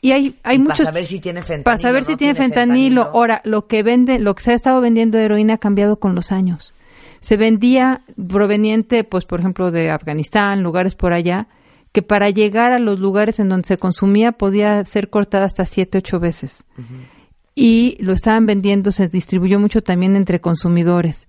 [0.02, 0.78] Y hay, hay Y muchos...
[0.78, 1.64] Para saber si tiene fentanilo.
[1.64, 3.02] Para saber no si tiene fentanilo.
[3.02, 6.14] Ahora, lo que vende, lo que se ha estado vendiendo de heroína ha cambiado con
[6.14, 6.74] los años.
[7.24, 11.46] Se vendía proveniente, pues, por ejemplo, de Afganistán, lugares por allá,
[11.90, 15.96] que para llegar a los lugares en donde se consumía podía ser cortada hasta siete,
[15.96, 16.64] ocho veces.
[17.54, 21.26] Y lo estaban vendiendo, se distribuyó mucho también entre consumidores.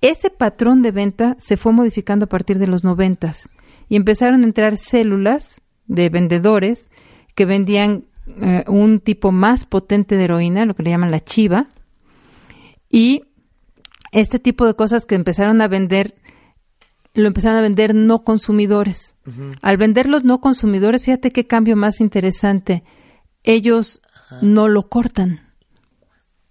[0.00, 3.48] Ese patrón de venta se fue modificando a partir de los noventas
[3.88, 6.88] y empezaron a entrar células de vendedores
[7.34, 8.04] que vendían
[8.40, 11.66] eh, un tipo más potente de heroína, lo que le llaman la chiva,
[12.88, 13.24] y
[14.14, 16.14] este tipo de cosas que empezaron a vender,
[17.14, 19.14] lo empezaron a vender no consumidores.
[19.60, 22.84] Al vender los no consumidores, fíjate qué cambio más interesante.
[23.42, 24.00] Ellos
[24.40, 25.40] no lo cortan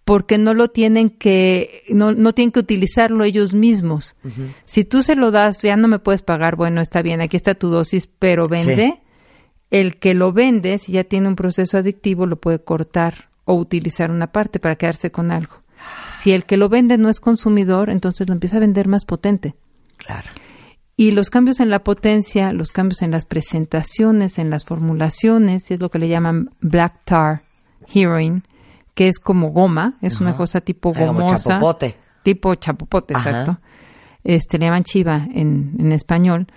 [0.06, 4.18] porque no lo tienen que, no, no tienen que utilizarlo ellos mismos.
[4.65, 7.56] Si tú se lo das, ya no me puedes pagar, bueno, está bien, aquí está
[7.56, 8.99] tu dosis, pero vende.
[9.72, 14.11] El que lo vende, si ya tiene un proceso adictivo, lo puede cortar o utilizar
[14.11, 15.62] una parte para quedarse con algo.
[16.23, 19.55] Si el que lo vende no es consumidor, entonces lo empieza a vender más potente.
[19.97, 20.29] Claro.
[20.95, 25.81] Y los cambios en la potencia, los cambios en las presentaciones, en las formulaciones, es
[25.81, 27.43] lo que le llaman black tar
[27.93, 28.43] heroin,
[28.95, 31.55] que es como goma, es una cosa tipo Ah, como gomosa.
[31.55, 31.95] chapopote.
[32.23, 33.29] Tipo chapopote, Ajá.
[33.29, 33.59] exacto.
[34.23, 36.47] Este, le llaman chiva en, en español.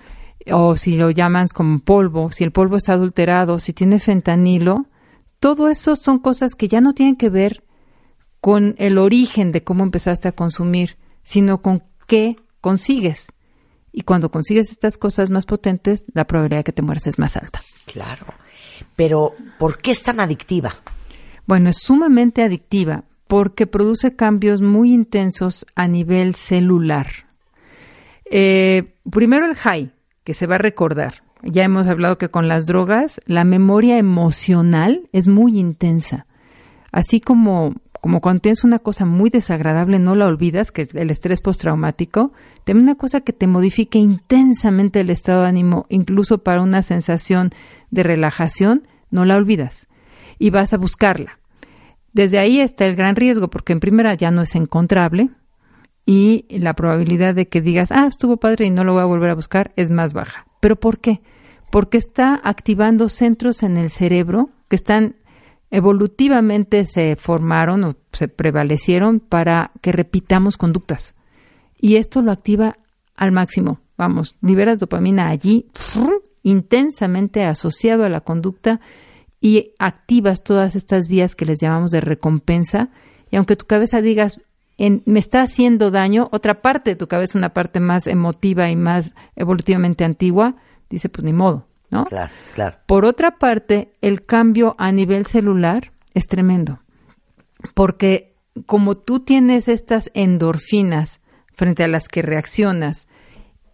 [0.52, 4.86] O si lo llaman como polvo, si el polvo está adulterado, si tiene fentanilo,
[5.40, 7.64] todo eso son cosas que ya no tienen que ver
[8.46, 13.32] con el origen de cómo empezaste a consumir, sino con qué consigues.
[13.90, 17.36] Y cuando consigues estas cosas más potentes, la probabilidad de que te mueras es más
[17.36, 17.60] alta.
[17.86, 18.26] Claro.
[18.94, 20.72] Pero, ¿por qué es tan adictiva?
[21.48, 27.08] Bueno, es sumamente adictiva porque produce cambios muy intensos a nivel celular.
[28.30, 29.90] Eh, primero el high,
[30.22, 31.24] que se va a recordar.
[31.42, 36.26] Ya hemos hablado que con las drogas la memoria emocional es muy intensa.
[36.92, 37.74] Así como,
[38.06, 42.32] como cuando tienes una cosa muy desagradable no la olvidas, que es el estrés postraumático,
[42.62, 47.50] también una cosa que te modifique intensamente el estado de ánimo, incluso para una sensación
[47.90, 49.88] de relajación, no la olvidas
[50.38, 51.40] y vas a buscarla.
[52.12, 55.30] Desde ahí está el gran riesgo, porque en primera ya no es encontrable
[56.04, 59.30] y la probabilidad de que digas, ah, estuvo padre y no lo voy a volver
[59.30, 60.46] a buscar es más baja.
[60.60, 61.22] ¿Pero por qué?
[61.72, 65.16] Porque está activando centros en el cerebro que están
[65.70, 71.14] evolutivamente se formaron o se prevalecieron para que repitamos conductas.
[71.78, 72.76] Y esto lo activa
[73.14, 73.80] al máximo.
[73.98, 75.66] Vamos, liberas dopamina allí,
[76.42, 78.80] intensamente asociado a la conducta
[79.40, 82.90] y activas todas estas vías que les llamamos de recompensa.
[83.30, 84.40] Y aunque tu cabeza digas,
[84.78, 88.76] en- me está haciendo daño, otra parte de tu cabeza, una parte más emotiva y
[88.76, 90.56] más evolutivamente antigua,
[90.90, 92.04] dice, pues ni modo, ¿no?
[92.04, 92.76] Claro, claro.
[92.86, 96.80] Por otra parte, el cambio a nivel celular es tremendo,
[97.74, 98.34] porque
[98.66, 101.20] como tú tienes estas endorfinas
[101.52, 103.06] frente a las que reaccionas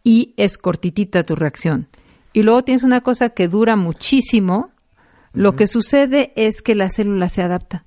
[0.04, 1.88] y es cortitita tu reacción,
[2.32, 4.70] y luego tienes una cosa que dura muchísimo,
[5.32, 7.84] lo que sucede es que la célula se adapta.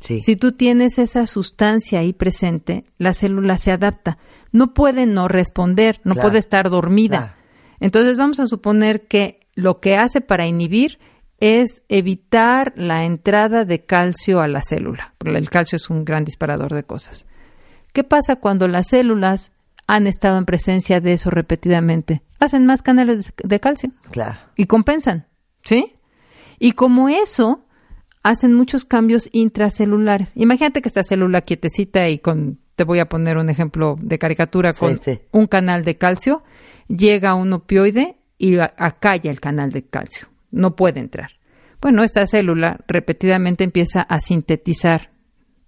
[0.00, 0.20] Sí.
[0.20, 4.18] Si tú tienes esa sustancia ahí presente, la célula se adapta.
[4.52, 6.28] No puede no responder, no Claro.
[6.28, 7.18] puede estar dormida.
[7.18, 7.32] Claro.
[7.80, 10.98] Entonces vamos a suponer que lo que hace para inhibir
[11.38, 15.14] es evitar la entrada de calcio a la célula.
[15.18, 17.26] porque El calcio es un gran disparador de cosas.
[17.92, 19.52] ¿Qué pasa cuando las células
[19.86, 22.22] han estado en presencia de eso repetidamente?
[22.40, 24.38] Hacen más canales de calcio Claro.
[24.56, 25.26] y compensan,
[25.62, 25.92] ¿sí?
[26.58, 27.64] Y como eso,
[28.22, 30.32] hacen muchos cambios intracelulares.
[30.36, 34.72] Imagínate que esta célula quietecita y con, te voy a poner un ejemplo de caricatura,
[34.72, 35.20] Sí, con sí.
[35.32, 36.42] un canal de calcio,
[36.88, 40.28] llega un opioide y acalla el canal de calcio.
[40.50, 41.32] No puede entrar.
[41.80, 45.10] Bueno, esta célula repetidamente empieza a sintetizar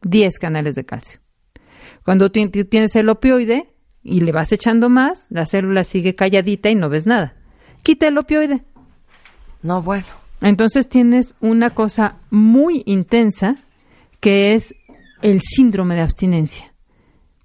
[0.02, 1.20] 10 canales de calcio.
[2.04, 6.88] Cuando tienes el opioide y le vas echando más, la célula sigue calladita y no
[6.88, 7.36] ves nada.
[7.82, 8.64] Quita el opioide.
[9.62, 10.06] No, bueno.
[10.40, 13.56] Entonces tienes una cosa muy intensa
[14.20, 14.74] que es
[15.20, 16.72] el síndrome de abstinencia,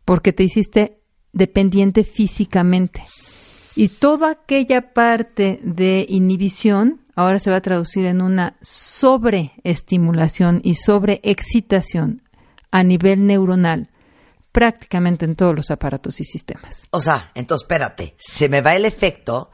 [0.06, 1.00] porque te hiciste
[1.34, 3.04] dependiente físicamente.
[3.76, 10.76] Y toda aquella parte de inhibición ahora se va a traducir en una sobreestimulación y
[10.76, 12.22] sobreexcitación
[12.72, 13.90] a nivel neuronal,
[14.52, 16.88] prácticamente en todos los aparatos y sistemas.
[16.92, 19.52] O sea, entonces espérate, se me va el efecto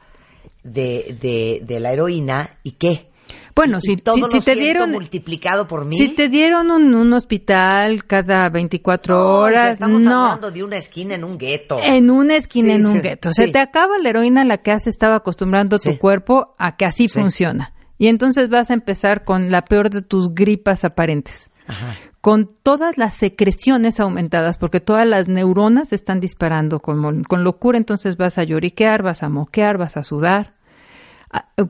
[0.62, 3.09] de, de, de la heroína y qué.
[3.54, 5.98] Bueno, si, todo si, lo si te dieron multiplicado por mil.
[5.98, 10.22] si te dieron un, un hospital cada 24 No, ya horas, estamos no.
[10.24, 11.78] hablando de una esquina en un gueto.
[11.82, 13.32] En una esquina, Sí, en un gueto.
[13.32, 13.46] sí.
[13.46, 16.84] Se te acaba la heroína a la que has estado acostumbrando tu cuerpo a que
[16.84, 17.72] así funciona.
[17.98, 21.50] Y entonces vas a empezar con la peor de tus gripas aparentes.
[21.66, 21.96] Ajá.
[22.22, 28.16] Con todas las secreciones aumentadas, porque todas las neuronas están disparando con, con locura, entonces
[28.18, 30.52] vas a lloriquear, vas a moquear, vas a sudar.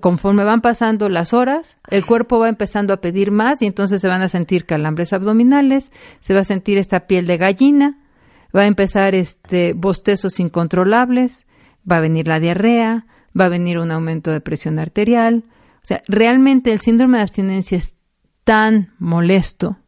[0.01, 4.09] Conforme van pasando las horas, el cuerpo va empezando a pedir más y entonces se
[4.09, 7.99] van a sentir calambres abdominales, se va a sentir esta piel de gallina,
[8.57, 11.47] va a empezar este bostezos incontrolables,
[11.91, 13.07] va a venir la diarrea,
[13.39, 15.45] va a venir un aumento de presión arterial.
[15.83, 17.95] O sea, realmente el síndrome de abstinencia es
[18.45, 19.79] tan molesto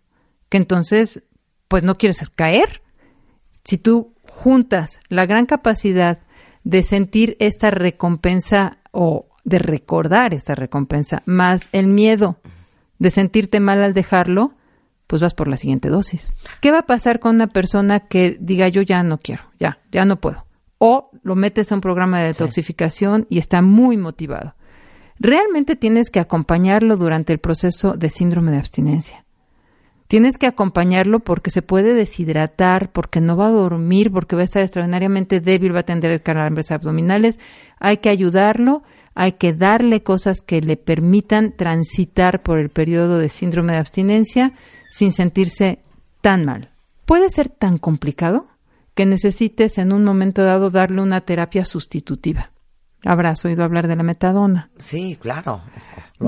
[0.49, 1.23] que entonces,
[1.69, 2.83] pues no quieres caer.
[3.65, 6.19] Si tú juntas la gran capacidad
[6.65, 12.37] de sentir esta recompensa o de recordar esta recompensa, más el miedo
[12.99, 14.53] de sentirte mal al dejarlo,
[15.07, 16.33] pues vas por la siguiente dosis.
[16.61, 20.05] ¿Qué va a pasar con una persona que diga yo ya no quiero, ya, ya
[20.05, 20.47] no puedo?
[20.79, 24.55] O lo metes a un programa de detoxificación y está muy motivado.
[25.19, 29.22] Realmente tienes que acompañarlo durante el proceso de síndrome de abstinencia.
[30.13, 34.45] Tienes que acompañarlo porque se puede deshidratar, porque no va a dormir, porque va a
[34.45, 37.41] estar extraordinariamente débil, va a tener calambres abdominales.
[37.79, 38.83] Hay que ayudarlo,
[39.15, 44.53] hay que darle cosas que le permitan transitar por el periodo de síndrome de abstinencia
[44.91, 45.79] sin sentirse
[46.21, 46.69] tan mal.
[47.07, 48.49] Puede ser tan complicado
[48.95, 52.52] que necesites en un momento dado darle una terapia sustitutiva.
[53.05, 54.71] Habrás oído hablar de la metadona.
[54.77, 55.63] Sí, claro.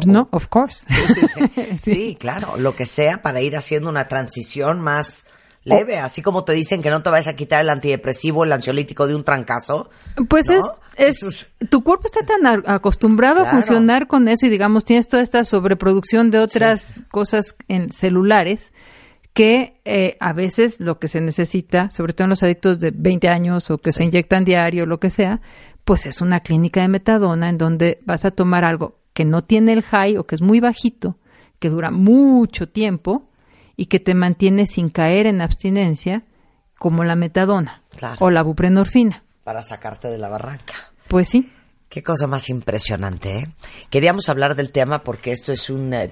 [0.07, 0.85] No, of course.
[0.89, 1.79] Sí, sí, sí.
[1.91, 5.27] Sí, claro, lo que sea para ir haciendo una transición más
[5.63, 9.07] leve, así como te dicen que no te vayas a quitar el antidepresivo, el ansiolítico
[9.07, 9.89] de un trancazo.
[10.29, 10.55] Pues ¿no?
[10.97, 13.49] es, es tu cuerpo está tan acostumbrado Claro.
[13.49, 18.73] a funcionar con eso y digamos tienes toda esta sobreproducción de otras cosas en celulares
[19.33, 23.29] que eh, a veces lo que se necesita, sobre todo en los adictos de 20
[23.29, 25.41] años o que se inyectan diario, lo que sea,
[25.85, 29.73] pues es una clínica de metadona en donde vas a tomar algo que no tiene
[29.73, 31.17] el high o que es muy bajito,
[31.59, 33.29] que dura mucho tiempo
[33.77, 36.23] y que te mantiene sin caer en abstinencia,
[36.79, 38.17] como la metadona Claro.
[38.21, 39.23] o la buprenorfina.
[39.45, 40.75] Para sacarte de la barranca.
[41.09, 41.51] Pues sí.
[41.89, 43.47] Qué cosa más impresionante, ¿eh?
[43.89, 46.11] Queríamos hablar del tema porque esto es un, eh,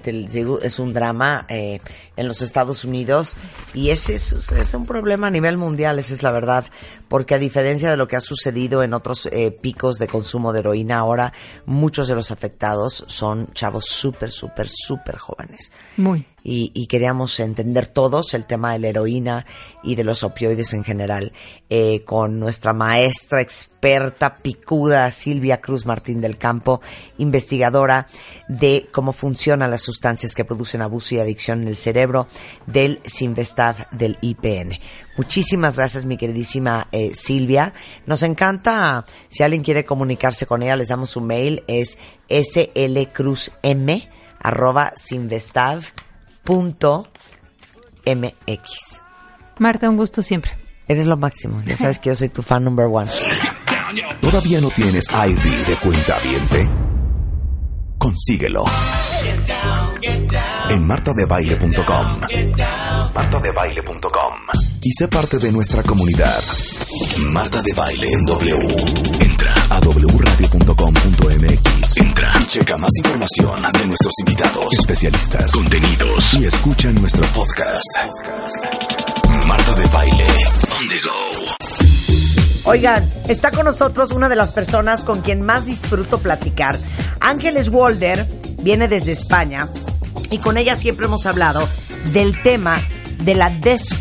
[0.61, 1.81] es un drama eh,
[2.15, 3.35] en los Estados Unidos
[3.73, 6.65] y es, es, es un problema a nivel mundial, esa es la verdad.
[7.07, 10.59] Porque a diferencia de lo que ha sucedido en otros eh, picos de consumo de
[10.59, 11.33] heroína, ahora
[11.65, 15.71] muchos de los afectados son chavos súper, súper, súper jóvenes.
[15.97, 16.25] Muy.
[16.43, 19.45] y, y queríamos entender todos el tema de la heroína
[19.81, 21.31] y de los opioides en general
[21.69, 26.81] eh, con nuestra maestra experta picuda Silvia Cruz Martín del Campo,
[27.17, 28.07] investigadora
[28.47, 32.27] de cómo funcionan las sustancias que producen abuso y adicción en el cerebro
[32.67, 34.79] del Sinvestav del IPN.
[35.17, 37.73] Muchísimas gracias, mi queridísima eh, Silvia.
[38.05, 41.97] Nos encanta, si alguien quiere comunicarse con ella, les damos su mail, es
[42.29, 43.89] slcruzm
[44.39, 45.83] arroba sinvestav
[46.43, 47.07] punto
[48.05, 49.01] mx.
[49.59, 50.51] Marta, un gusto siempre.
[50.87, 51.61] Eres lo máximo.
[51.65, 53.09] Ya sabes que yo soy tu fan number one.
[54.19, 56.69] ¿Todavía no tienes ID de cuenta viente?
[57.97, 58.65] Consíguelo.
[60.73, 62.21] En martadebaile.com.
[63.13, 64.33] Martadebaile.com.
[64.81, 66.41] Y sé parte de nuestra comunidad.
[67.29, 68.75] Marta de Baile en W.
[69.19, 71.97] Entra a wradio.com.mx.
[71.97, 77.85] Entra y checa más información de nuestros invitados, especialistas, contenidos y escucha nuestro podcast.
[79.45, 80.25] Marta de Baile.
[80.25, 81.11] On the go.
[82.71, 86.79] Oigan, está con nosotros una de las personas con quien más disfruto platicar.
[87.19, 88.25] Ángeles Walder
[88.57, 89.69] viene desde España
[90.29, 91.67] y con ella siempre hemos hablado
[92.11, 92.77] del tema
[93.19, 93.99] de la des-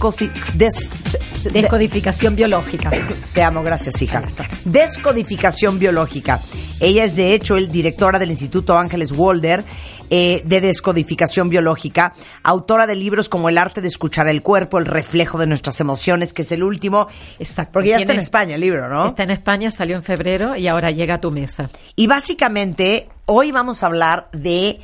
[1.53, 2.91] Descodificación biológica.
[3.35, 4.23] Te amo, gracias, hija.
[4.65, 6.41] Descodificación biológica.
[6.81, 9.65] Ella es, de hecho, el directora del Instituto Ángeles Walder
[10.11, 12.13] eh, de Descodificación Biológica,
[12.43, 16.33] autora de libros como El arte de escuchar el cuerpo, El reflejo de nuestras emociones,
[16.33, 17.09] que es el último.
[17.39, 17.73] Exacto.
[17.73, 19.07] Porque ya está en España el libro, ¿no?
[19.09, 21.71] Está en España, salió en febrero y ahora llega a tu mesa.
[21.97, 24.81] Y básicamente, hoy vamos a hablar de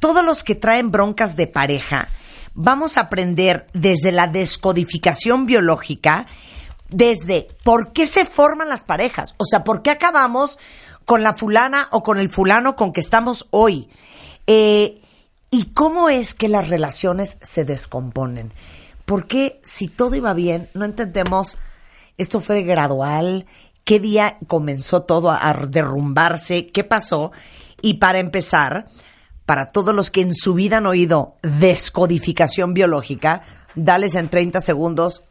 [0.00, 2.08] todos los que traen broncas de pareja.
[2.54, 6.26] Vamos a aprender desde la descodificación biológica,
[6.88, 9.34] desde por qué se forman las parejas.
[9.38, 10.58] O sea, por qué acabamos
[11.04, 13.88] con la fulana o con el fulano con que estamos hoy.
[14.46, 15.00] Eh,
[15.50, 18.52] y cómo es que las relaciones se descomponen.
[19.04, 21.56] ¿Por qué si todo iba bien no entendemos
[22.16, 23.46] esto fue gradual?
[23.84, 26.68] ¿Qué día comenzó todo a derrumbarse?
[26.68, 27.32] ¿Qué pasó?
[27.82, 28.86] Y para empezar,
[29.50, 33.42] para todos los que en su vida han oído descodificación biológica,
[33.74, 35.24] dales en 30 segundos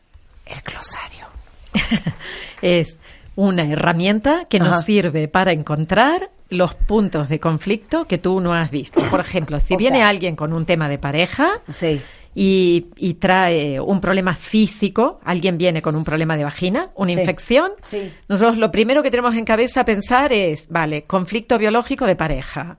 [0.46, 1.26] el glosario.
[2.62, 2.98] es
[3.38, 4.82] una herramienta que nos Ajá.
[4.82, 9.02] sirve para encontrar los puntos de conflicto que tú no has visto.
[9.10, 12.02] Por ejemplo, si O viene sea- alguien con un tema de pareja Sí.
[12.42, 17.20] Y, y trae un problema físico, alguien viene con un problema de vagina, una Sí.
[17.20, 18.14] infección, Sí.
[18.30, 22.78] nosotros lo primero que tenemos en cabeza pensar es, vale, conflicto biológico de pareja.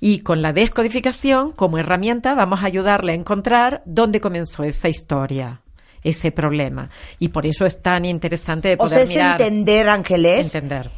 [0.00, 5.62] Y con la descodificación, como herramienta, vamos a ayudarle a encontrar dónde comenzó esa historia,
[6.04, 6.90] ese problema.
[7.18, 10.90] Y por eso es tan interesante de O poder sea, es mirar, entender, Ángeles, entender.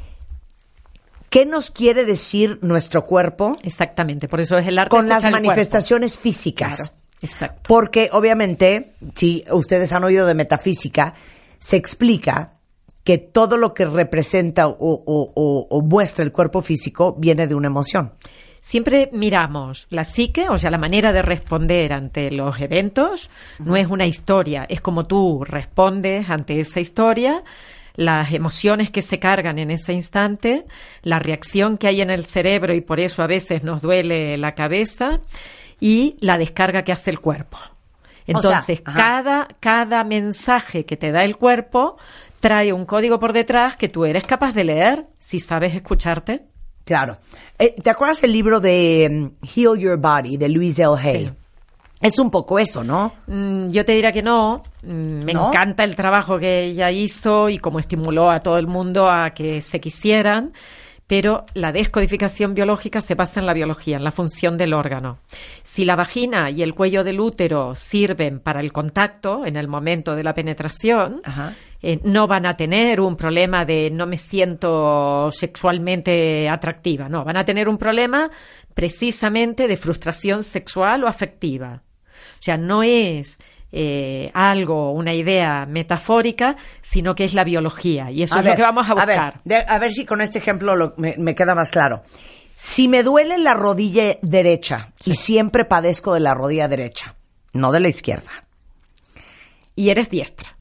[1.30, 5.30] qué nos quiere decir nuestro cuerpo Exactamente, por eso es el arte con de las
[5.30, 6.76] manifestaciones físicas.
[6.88, 7.60] Claro, exacto.
[7.66, 11.14] Porque obviamente, si ustedes han oído de metafísica,
[11.58, 12.54] se explica
[13.04, 17.54] que todo lo que representa o, o- o- o muestra el cuerpo físico viene de
[17.54, 18.12] una emoción.
[18.60, 23.28] Siempre miramos la psique, o sea, la manera de responder ante los eventos,
[23.58, 27.42] no es una historia, es como tú respondes ante esa historia,
[27.96, 30.64] las emociones que se cargan en ese instante,
[31.02, 34.52] la reacción que hay en el cerebro y por eso a veces nos duele la
[34.52, 35.18] cabeza
[35.82, 37.58] y la descarga que hace el cuerpo.
[38.24, 41.96] Entonces, cada, cada mensaje que te da el cuerpo
[42.38, 46.44] trae un código por detrás que tú eres capaz de leer si sabes escucharte.
[46.84, 47.18] Claro.
[47.58, 50.94] Eh, ¿Te acuerdas el libro de mm, Heal Your Body de Louise L.
[50.96, 51.26] Hay?
[51.26, 51.32] Sí.
[52.00, 53.12] Es un poco eso, ¿no?
[53.26, 54.62] Mm, yo te diría que no.
[54.84, 55.48] Mm, Me ¿No?
[55.48, 59.60] encanta el trabajo que ella hizo y cómo estimuló a todo el mundo a que
[59.60, 60.52] se quisieran.
[61.12, 65.18] Pero la descodificación biológica se basa en la biología, en la función del órgano.
[65.62, 70.16] Si la vagina y el cuello del útero sirven para el contacto en el momento
[70.16, 71.54] de la penetración, Ajá.
[71.82, 77.36] eh, no van a tener un problema de no me siento sexualmente atractiva, no, van
[77.36, 78.30] a tener un problema
[78.72, 81.82] precisamente de frustración sexual o afectiva.
[82.40, 83.38] O sea, no es
[83.72, 88.62] eh, algo, una idea metafórica, sino que es la biología y eso es lo que
[88.62, 89.40] vamos a ver, buscar.
[89.44, 92.02] de- a ver si con este ejemplo lo- me, me queda más claro.
[92.54, 97.16] Si me duele la rodilla derecha y siempre padezco de la rodilla derecha,
[97.54, 98.30] no de la izquierda.
[99.74, 100.56] Y eres diestra.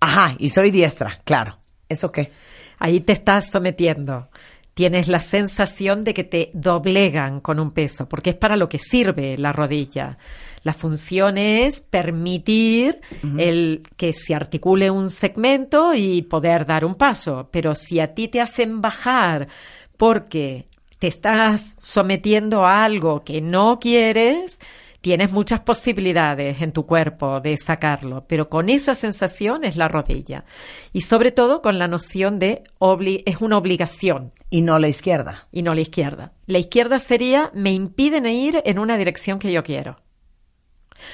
[0.00, 1.58] Ajá, y soy diestra, claro.
[1.88, 2.30] ¿Eso qué?
[2.78, 4.28] Ahí te estás sometiendo.
[4.74, 8.78] Tienes la sensación de que te doblegan con un peso, porque es para lo que
[8.78, 10.18] sirve la rodilla.
[10.64, 13.00] La función es permitir
[13.38, 17.48] el que se articule un segmento y poder dar un paso.
[17.52, 19.46] Pero si a ti te hacen bajar
[19.96, 20.66] porque
[20.98, 24.58] te estás sometiendo a algo que no quieres,
[25.02, 30.44] tienes muchas posibilidades en tu cuerpo de sacarlo, pero con esa sensación es la rodilla.
[30.94, 35.46] Y sobre todo con la noción de obli- es una obligación Y no la izquierda.
[35.52, 36.32] y no la izquierda.
[36.46, 39.96] La izquierda sería me impiden ir en una dirección que yo quiero.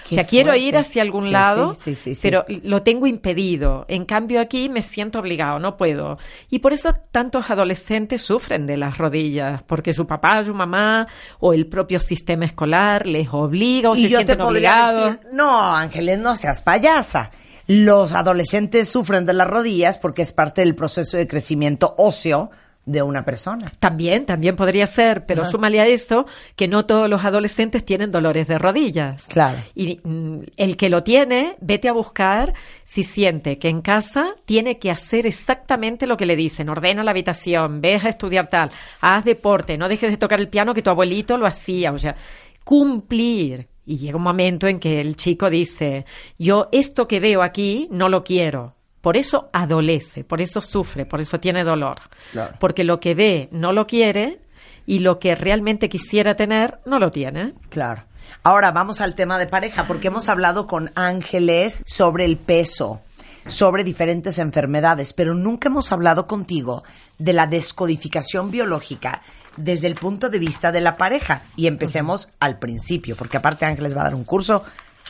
[0.09, 3.85] Qué o sea, quiero ir hacia algún Sí, lado, sí, sí, pero lo tengo impedido.
[3.89, 6.19] En cambio, aquí me siento obligado, no puedo.
[6.51, 11.07] Y por eso tantos adolescentes sufren de las rodillas, porque su papá, su mamá
[11.41, 15.13] o el propio sistema escolar les obliga o y se yo te sienten podría obligados.
[15.19, 17.31] decir, no, Ángeles, no seas payasa.
[17.67, 22.51] Los adolescentes sufren de las rodillas porque es parte del proceso de crecimiento óseo
[22.87, 23.73] de una persona.
[23.79, 25.51] También, también podría ser, pero Ajá.
[25.51, 26.27] súmale a eso
[26.57, 29.27] que no todos los adolescentes tienen dolores de rodillas.
[29.27, 29.59] Claro.
[29.75, 34.79] Y mm, el que lo tiene, vete a buscar si siente que en casa tiene
[34.79, 36.69] que hacer exactamente lo que le dicen.
[36.69, 38.71] Ordena la habitación, ve a estudiar tal,
[39.01, 41.93] haz deporte, no dejes de tocar el piano que tu abuelito lo hacía.
[41.93, 42.17] O sea,
[42.65, 43.69] cumplir.
[43.85, 46.05] Y llega un momento en que el chico dice,
[46.39, 48.75] yo esto que veo aquí no lo quiero.
[49.01, 51.97] Por eso adolece, por eso sufre, por eso tiene dolor.
[52.33, 52.55] Claro.
[52.59, 54.41] Porque lo que ve no lo quiere
[54.87, 57.55] y lo que realmente quisiera tener no lo tiene.
[57.71, 58.05] Claro.
[58.43, 63.01] Ahora vamos al tema de pareja, porque hemos hablado con Ángeles sobre el peso,
[63.47, 66.85] sobre diferentes enfermedades, pero nunca hemos hablado contigo
[67.19, 69.23] de la descodificación biológica
[69.57, 71.43] desde el punto de vista de la pareja.
[71.57, 74.65] Y empecemos al principio, porque aparte Ángeles va a dar un curso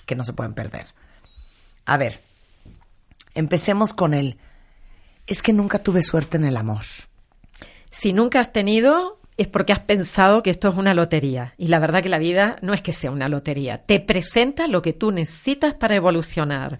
[0.06, 0.86] que no se pueden perder.
[1.86, 2.22] A ver,
[3.34, 4.36] empecemos con el...
[5.26, 6.84] Es que nunca tuve suerte en el amor.
[7.90, 11.54] Si nunca has tenido, es porque has pensado que esto es una lotería.
[11.56, 13.78] Y la verdad que la vida no es que sea una lotería.
[13.78, 16.78] Te presenta lo que tú necesitas para evolucionar.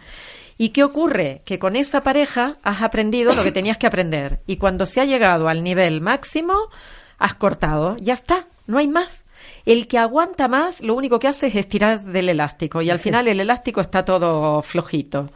[0.59, 1.41] ¿Y qué ocurre?
[1.47, 4.41] Que con esa pareja has aprendido lo que tenías que aprender.
[4.47, 6.55] Y cuando se ha llegado al nivel máximo,
[7.19, 7.97] has cortado.
[7.99, 9.25] Ya está, no hay más.
[9.65, 12.83] El que aguanta más, lo único que hace es estirar del elástico.
[12.83, 15.31] Y al final el elástico está todo flojito.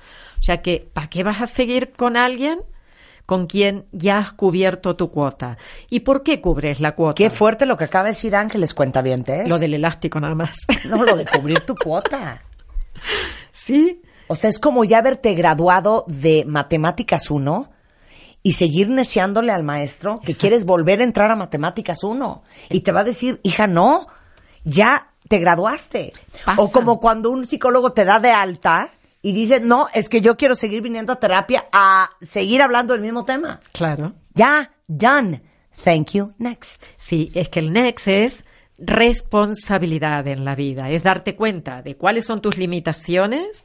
[0.44, 2.60] O sea que, ¿para qué vas a seguir con alguien
[3.24, 5.56] con quien ya has cubierto tu cuota.
[5.88, 7.14] ¿Y por qué cubres la cuota?
[7.14, 9.48] Qué fuerte lo que acaba de decir Ángeles Cuentavientes.
[9.48, 10.54] Lo del elástico nada más.
[10.84, 12.42] No, lo de cubrir tu cuota.
[13.52, 14.02] ¿Sí?
[14.28, 17.70] O sea, es como ya haberte graduado de Matemáticas 1
[18.42, 22.42] y seguir neciándole al maestro que quieres volver a entrar a Matemáticas 1.
[22.68, 24.08] Y te va a decir, hija, no,
[24.64, 26.12] ya te graduaste.
[26.44, 26.60] Pasa.
[26.60, 28.90] O como cuando un psicólogo te da de alta
[29.24, 33.00] y dice, no, es que yo quiero seguir viniendo a terapia a seguir hablando del
[33.00, 33.58] mismo tema.
[33.72, 34.12] Claro.
[34.34, 35.42] Ya, done.
[35.82, 36.88] Thank you, next.
[36.98, 38.44] Sí, es que el next es
[38.76, 43.64] responsabilidad en la vida, es darte cuenta de cuáles son tus limitaciones,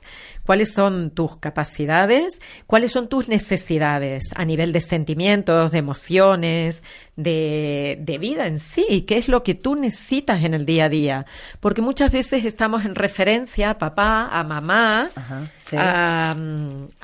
[0.49, 6.83] cuáles son tus capacidades, cuáles son tus necesidades a nivel de sentimientos, de emociones,
[7.15, 10.89] de, de vida en sí, qué es lo que tú necesitas en el día a
[10.89, 11.25] día.
[11.59, 15.11] Porque muchas veces estamos en referencia a papá, a mamá,
[15.59, 15.75] sí.
[15.77, 16.35] a,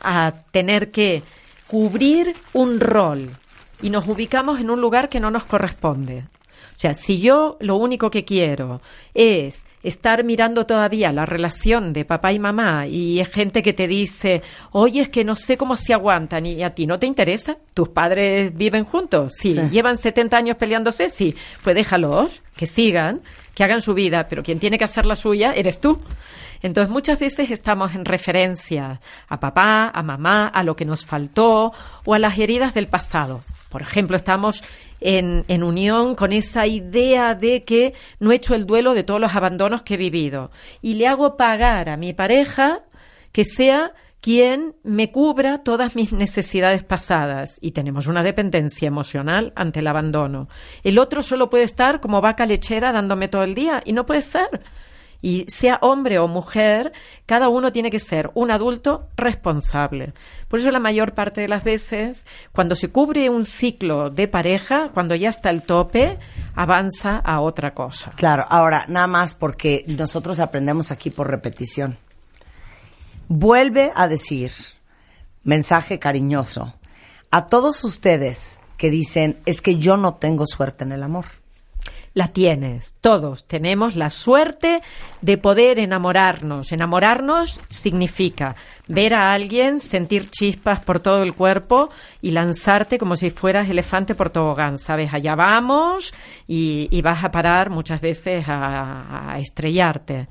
[0.02, 1.22] a tener que
[1.68, 3.30] cubrir un rol
[3.80, 6.24] y nos ubicamos en un lugar que no nos corresponde.
[6.76, 8.82] O sea, si yo lo único que quiero
[9.14, 13.88] es estar mirando todavía la relación de papá y mamá y es gente que te
[13.88, 14.42] dice,
[14.72, 17.90] oye, es que no sé cómo se aguantan y a ti no te interesa, tus
[17.90, 19.70] padres viven juntos, sí, Sí.
[19.70, 23.22] llevan 70 años peleándose, sí, pues déjalos, que sigan,
[23.54, 26.02] que hagan su vida, pero quien tiene que hacer la suya eres tú.
[26.62, 29.00] Entonces muchas veces estamos en referencia
[29.30, 31.72] a papá, a mamá, a lo que nos faltó
[32.06, 33.42] o a las heridas del pasado.
[33.70, 34.64] Por ejemplo, estamos
[35.02, 39.20] en, en unión con esa idea de que no he hecho el duelo de todos
[39.20, 40.52] los abandonos que he vivido
[40.82, 42.84] y le hago pagar a mi pareja
[43.32, 43.94] que sea
[44.26, 50.48] quien me cubra todas mis necesidades pasadas y tenemos una dependencia emocional ante el abandono.
[50.84, 54.24] El otro solo puede estar como vaca lechera dándome todo el día y no puede
[54.24, 54.64] ser.
[55.22, 56.94] Y sea hombre o mujer,
[57.26, 60.14] cada uno tiene que ser un adulto responsable.
[60.48, 64.90] Por eso la mayor parte de las veces, cuando se cubre un ciclo de pareja,
[64.94, 66.20] cuando ya está el tope,
[66.56, 68.12] avanza a otra cosa.
[68.16, 71.98] Claro, ahora, nada más porque nosotros aprendemos aquí por repetición.
[73.28, 74.52] Vuelve a decir,
[75.44, 76.76] mensaje cariñoso,
[77.32, 81.26] a todos ustedes que dicen, es que yo no tengo suerte en el amor.
[82.16, 82.96] La tienes.
[83.02, 84.82] Todos tenemos la suerte
[85.22, 86.72] de poder enamorarnos.
[86.72, 88.56] Enamorarnos significa
[88.88, 91.90] ver a alguien, sentir chispas por todo el cuerpo
[92.22, 94.80] y lanzarte como si fueras elefante por tobogán.
[94.80, 96.14] Sabes, allá vamos
[96.48, 100.30] y, y vas a parar muchas veces a, a estrellarte.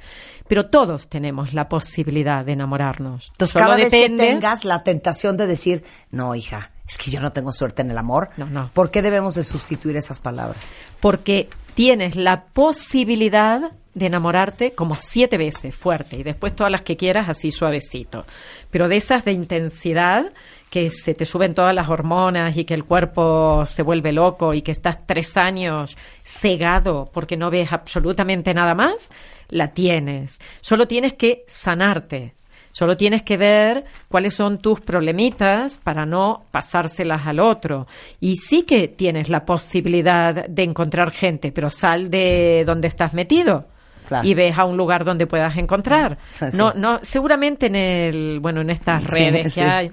[0.49, 3.29] Pero todos tenemos la posibilidad de enamorarnos.
[3.33, 7.11] Entonces, Solo cada vez depende- que tengas la tentación de decir, no, hija, es que
[7.11, 8.71] yo no tengo suerte en el amor, No, no.
[8.73, 10.77] ¿por qué debemos de sustituir esas palabras?
[11.01, 16.97] porque tienes la posibilidad de enamorarte como siete veces fuerte y después todas las que
[16.97, 18.25] quieras así suavecito.
[18.71, 20.33] Pero de esas de intensidad
[20.69, 24.63] que se te suben todas las hormonas y que el cuerpo se vuelve loco y
[24.63, 29.11] que estás tres años cegado porque no ves absolutamente nada más,
[29.49, 30.41] la tienes.
[30.61, 32.35] Solo tienes que sanarte.
[32.75, 37.87] Solo tienes que ver cuáles son tus problemitas para no pasárselas al otro.
[38.19, 43.69] Y sí que tienes la posibilidad de encontrar gente, pero sal de donde estás metido.
[44.09, 44.27] Claro.
[44.27, 46.19] Y ves a un lugar donde puedas encontrar.
[46.33, 46.57] Sí, sí.
[46.57, 49.61] No, no, seguramente en el, bueno, en estas redes sí.
[49.61, 49.93] que hay,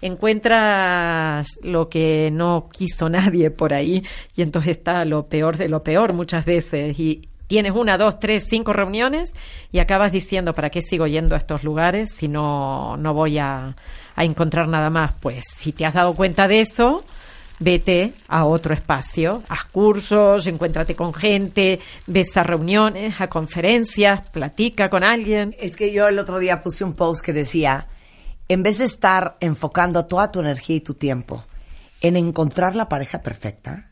[0.00, 4.04] encuentras lo que no quiso nadie por ahí
[4.36, 8.46] y entonces está lo peor de lo peor muchas veces y tienes una, dos, tres,
[8.48, 9.34] cinco reuniones
[9.72, 13.76] y acabas diciendo ¿para qué sigo yendo a estos lugares si no, no voy a,
[14.16, 15.12] a encontrar nada más?
[15.20, 17.04] Pues si te has dado cuenta de eso,
[17.58, 24.88] vete a otro espacio, haz cursos, encuéntrate con gente, ves a reuniones, a conferencias, platica
[24.88, 25.54] con alguien.
[25.58, 27.86] Es que yo el otro día puse un post que decía,
[28.48, 31.44] en vez de estar enfocando toda tu energía y tu tiempo
[32.00, 33.90] en encontrar la pareja perfecta,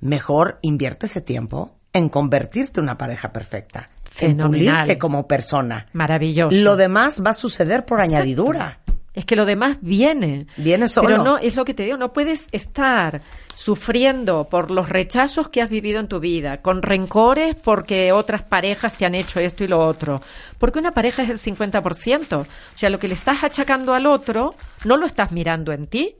[0.00, 3.88] mejor invierte ese tiempo en convertirte en una pareja perfecta,
[4.18, 5.86] en pulirte como persona.
[5.92, 6.56] Maravilloso.
[6.56, 8.16] Lo demás va a suceder por Exacto.
[8.16, 8.78] añadidura.
[9.12, 10.46] Es que lo demás viene.
[10.56, 11.08] Viene solo.
[11.08, 13.22] Pero no, es lo que te digo, no puedes estar
[13.56, 18.94] sufriendo por los rechazos que has vivido en tu vida, con rencores porque otras parejas
[18.94, 20.22] te han hecho esto y lo otro.
[20.58, 22.40] Porque una pareja es el 50%.
[22.40, 22.46] O
[22.76, 24.54] sea, lo que le estás achacando al otro,
[24.84, 26.14] no lo estás mirando en ti.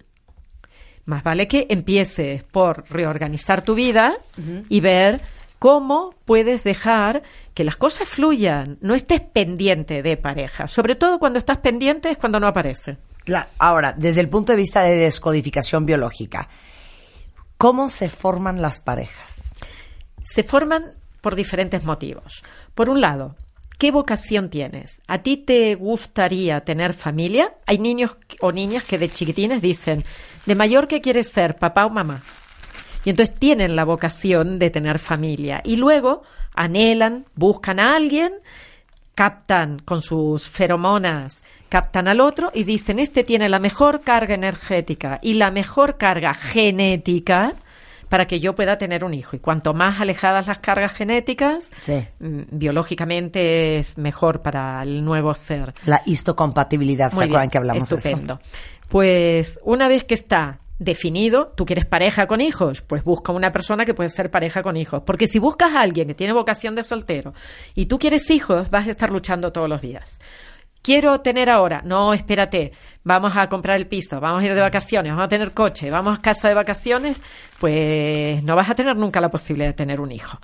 [1.05, 4.15] Más vale que empieces por reorganizar tu vida
[4.69, 5.21] y ver
[5.61, 7.23] cómo puedes dejar
[7.55, 8.79] que las cosas fluyan.
[8.81, 10.67] No estés pendiente de pareja.
[10.67, 12.97] Sobre todo cuando estás pendiente es cuando no aparece.
[13.25, 16.49] Cla- Ahora, desde el punto de vista de descodificación biológica,
[17.59, 19.57] ¿cómo se forman las parejas?
[20.25, 22.43] Se forman por diferentes motivos.
[22.75, 23.37] Por un lado,
[23.79, 25.01] ¿Qué vocación tienes?
[25.09, 27.55] ¿A ti te gustaría tener familia?
[27.67, 30.05] Hay niños o niñas que de chiquitines dicen,
[30.45, 32.21] de mayor que quieres ser, papá o mamá.
[33.05, 35.61] Y entonces tienen la vocación de tener familia.
[35.65, 36.23] Y luego
[36.55, 38.33] anhelan, buscan a alguien,
[39.15, 45.19] captan con sus feromonas, captan al otro y dicen, este tiene la mejor carga energética
[45.23, 47.55] y la mejor carga genética
[48.09, 49.37] para que yo pueda tener un hijo.
[49.37, 52.05] Y cuanto más alejadas las cargas genéticas, Sí.
[52.19, 55.73] mm, biológicamente es mejor para el nuevo ser.
[55.87, 58.41] La histocompatibilidad, ¿se acuerdan bien, que hablamos de estupendo.
[58.89, 63.85] Pues una vez que está definido, tú quieres pareja con hijos, pues busca una persona
[63.85, 65.03] que puede ser pareja con hijos.
[65.05, 67.35] Porque si buscas a alguien que tiene vocación de soltero
[67.75, 70.19] y tú quieres hijos, vas a estar luchando todos los días.
[70.83, 72.73] Quiero tener ahora, no, espérate,
[73.05, 76.19] vamos a comprar el piso, vamos a ir de vacaciones, vamos a tener coche, vamos
[76.19, 77.21] a casa de vacaciones,
[77.61, 80.39] pues no vas a tener nunca la posibilidad de tener un hijo.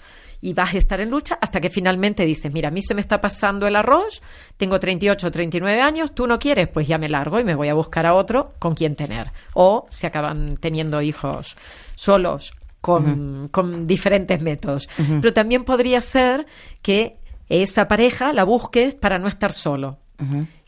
[0.46, 3.00] Y vas a estar en lucha hasta que finalmente dices, mira, a mí se me
[3.00, 4.22] está pasando el arroz,
[4.56, 7.66] tengo 38 o 39 años, tú no quieres, pues ya me largo y me voy
[7.66, 9.32] a buscar a otro con quien tener.
[9.54, 11.56] O se acaban teniendo hijos
[11.96, 14.88] solos con, con diferentes métodos.
[14.96, 16.46] Pero también podría ser
[16.80, 17.16] que
[17.48, 19.98] esa pareja la busques para no estar solo.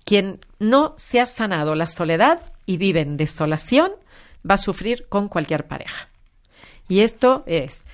[0.04, 3.92] Quien no se ha sanado la soledad y vive en desolación
[4.44, 6.08] va a sufrir con cualquier pareja.
[6.88, 7.84] Y esto es,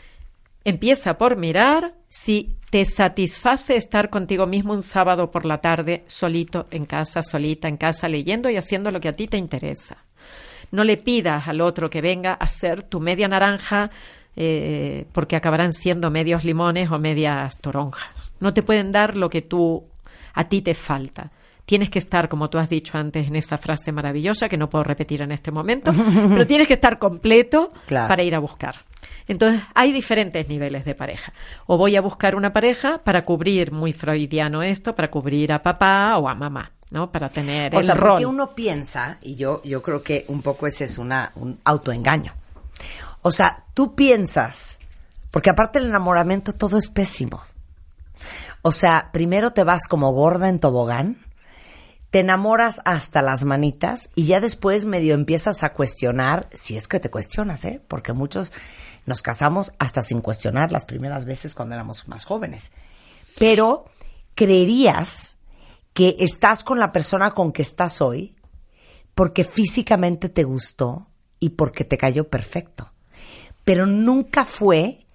[0.64, 6.66] empieza por mirar si te satisface estar contigo mismo un sábado por la tarde, solito
[6.70, 9.98] en casa, solita en casa, leyendo y haciendo lo que a ti te interesa.
[10.72, 13.90] No le pidas al otro que venga a ser tu media naranja
[14.36, 18.32] eh, porque acabarán siendo medios limones o medias toronjas.
[18.40, 19.84] No te pueden dar lo que tú
[20.32, 21.30] a ti te falta.
[21.66, 24.82] Tienes que estar, como tú has dicho antes en esa frase maravillosa que no puedo
[24.84, 25.92] repetir en este momento,
[26.28, 28.08] pero tienes que estar completo Claro.
[28.08, 28.74] para ir a buscar.
[29.26, 31.32] Entonces, hay diferentes niveles de pareja.
[31.66, 36.18] O voy a buscar una pareja para cubrir, muy freudiano esto, para cubrir a papá
[36.18, 37.10] o a mamá, ¿no?
[37.10, 38.10] Para tener O el sea, rol.
[38.10, 42.34] porque uno piensa, y yo, yo creo que un poco ese es una, un autoengaño.
[43.22, 44.78] O sea, tú piensas,
[45.30, 47.42] porque aparte el enamoramiento todo es pésimo.
[48.60, 51.18] O sea, primero te vas como gorda en tobogán,
[52.10, 57.00] te enamoras hasta las manitas y ya después medio empiezas a cuestionar, si es que
[57.00, 57.80] te cuestionas, ¿eh?
[57.88, 58.52] Porque muchos
[59.06, 62.72] nos casamos hasta sin cuestionar las primeras veces cuando éramos más jóvenes.
[63.38, 63.86] Pero
[64.34, 65.38] creerías
[65.92, 68.34] que estás con la persona con que estás hoy
[69.14, 71.08] porque físicamente te gustó
[71.38, 72.92] y porque te cayó perfecto.
[73.64, 75.06] Pero nunca fue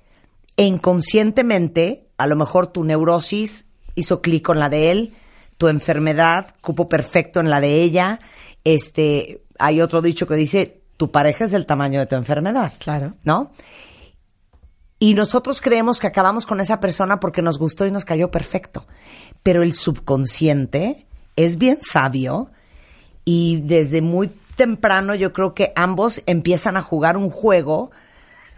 [0.58, 5.14] e inconscientemente, a lo mejor tu neurosis hizo clic con la de él,
[5.58, 8.20] tu enfermedad cupo perfecto en la de ella.
[8.64, 12.74] Este, hay otro dicho que dice, tu pareja es del tamaño de tu enfermedad.
[12.78, 13.14] Claro.
[13.24, 13.52] ¿No?
[15.00, 18.86] Y nosotros creemos que acabamos con esa persona porque nos gustó y nos cayó perfecto.
[19.42, 21.06] Pero el subconsciente
[21.38, 22.52] es bien sabio
[23.24, 27.92] y desde muy temprano yo creo que ambos empiezan a jugar un juego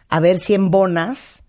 [0.09, 1.43] a ver si embonas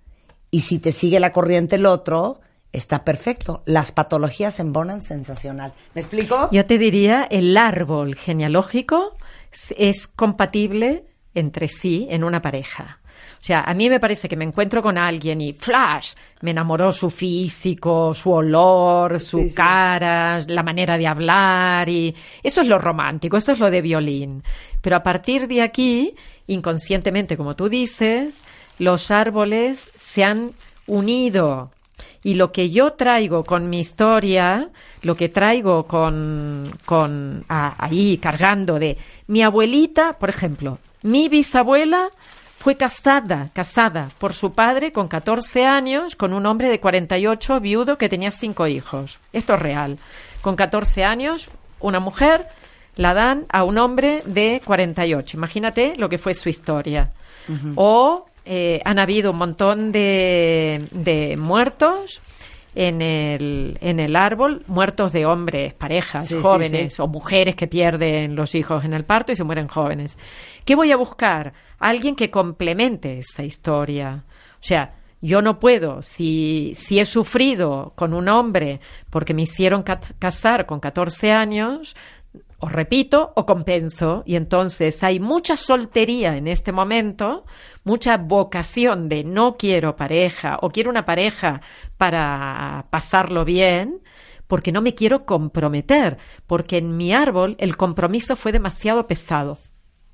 [0.51, 3.63] y si te sigue la corriente el otro, está perfecto.
[3.65, 5.73] Las patologías embonan sensacional.
[5.95, 6.51] ¿Me explico?
[6.53, 9.17] Yo te diría, el árbol genealógico
[9.77, 11.05] es- compatible
[11.35, 12.99] entre sí en una pareja.
[13.41, 16.13] O sea, a mí me parece que me encuentro con alguien y flash,
[16.43, 22.69] me enamoró su físico, su olor, su cara, la manera de hablar y eso es
[22.69, 24.43] lo romántico, eso es lo de violín.
[24.81, 26.15] Pero a partir de aquí,
[26.47, 28.41] inconscientemente, como tú dices,
[28.79, 30.53] los árboles se han
[30.87, 31.73] unido
[32.25, 34.69] y lo que yo traigo con mi historia,
[35.03, 38.97] lo que traigo con, con a- ahí cargando de
[39.27, 42.09] mi abuelita, por ejemplo, mi bisabuela
[42.59, 47.99] fue casada, casada por su padre con 14 años con un hombre de 48 viudo
[47.99, 49.19] que tenía cinco hijos.
[49.33, 49.99] Esto es real.
[50.43, 51.49] Con 14 años,
[51.81, 52.47] una mujer
[52.95, 55.37] la dan a un hombre de 48.
[55.37, 57.11] Imagínate lo que fue su historia.
[57.75, 62.21] O eh, han habido un montón de, de muertos
[62.75, 67.03] en el, en el árbol, muertos de hombres, parejas, Sí, jóvenes sí.
[67.03, 70.17] o mujeres que pierden los hijos en el parto y se mueren jóvenes.
[70.65, 71.53] ¿Qué voy a buscar?
[71.79, 74.25] Alguien que complemente esa historia.
[74.55, 79.83] O sea, yo no puedo, si, si he sufrido con un hombre porque me hicieron
[79.83, 81.95] ca- casar con 14 años,
[82.65, 87.45] o repito o compenso y entonces hay mucha soltería en este momento,
[87.83, 91.61] mucha vocación de no quiero pareja o quiero una pareja
[91.97, 94.01] para pasarlo bien
[94.47, 99.59] porque no me quiero comprometer, porque en mi árbol el compromiso fue demasiado pesado,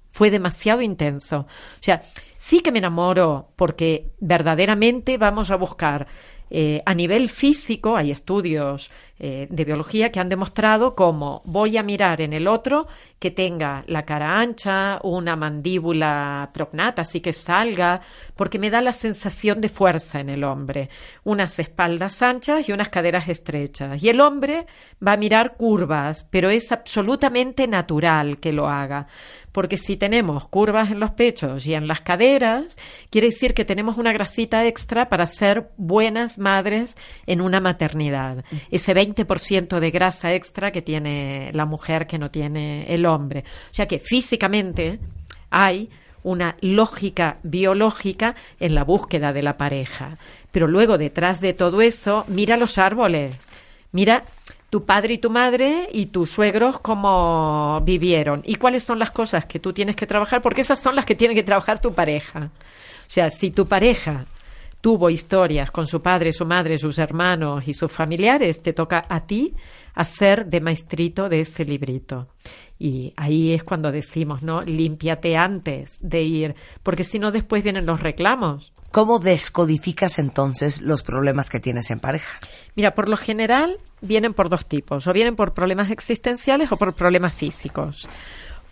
[0.09, 1.41] fue demasiado intenso.
[1.41, 2.01] O sea,
[2.39, 6.07] sí que me enamoro porque verdaderamente vamos a buscar
[6.51, 11.83] eh, a nivel físico, hay estudios eh, de biología que han demostrado cómo voy a
[11.83, 12.87] mirar en el otro
[13.19, 18.01] que tenga la cara ancha, una mandíbula prognata, así que salga,
[18.37, 20.89] porque me da la sensación de fuerza en el hombre,
[21.25, 24.03] unas espaldas anchas y unas caderas estrechas.
[24.03, 24.66] Y el hombre
[25.05, 29.09] va a mirar curvas, pero es absolutamente natural que lo haga
[29.59, 32.78] porque si tenemos curvas en los pechos y en las caderas,
[33.10, 38.44] quiere decir que tenemos una grasita extra para ser buenas madres en una maternidad.
[38.70, 43.40] Ese 20% de grasa extra que tiene la mujer que no tiene el hombre.
[43.40, 45.01] O sea que físicamente
[45.51, 45.90] hay
[46.22, 50.18] una lógica biológica en la búsqueda de la pareja.
[50.52, 53.35] Pero luego detrás de todo eso, mira los árboles.
[53.90, 54.22] Mira
[54.70, 59.47] tu padre y tu madre y tus suegros cómo vivieron y cuáles son las cosas
[59.47, 62.51] que tú tienes que trabajar, porque esas son las que tiene que trabajar tu pareja.
[62.51, 64.27] O sea, si tu pareja
[64.81, 69.20] tuvo historias con su padre, su madre, sus hermanos y sus familiares, te toca a
[69.27, 69.55] ti
[69.99, 72.29] hacer de maestrito de ese librito.
[72.79, 74.62] Y ahí es cuando decimos, ¿no?
[74.62, 76.55] Límpiate antes de ir,
[76.85, 78.73] porque si no después vienen los reclamos.
[78.93, 82.39] ¿Cómo descodificas entonces los problemas que tienes en pareja?
[82.77, 86.95] Mira, por lo general vienen por dos tipos, o vienen por problemas existenciales o por
[86.95, 88.09] problemas físicos.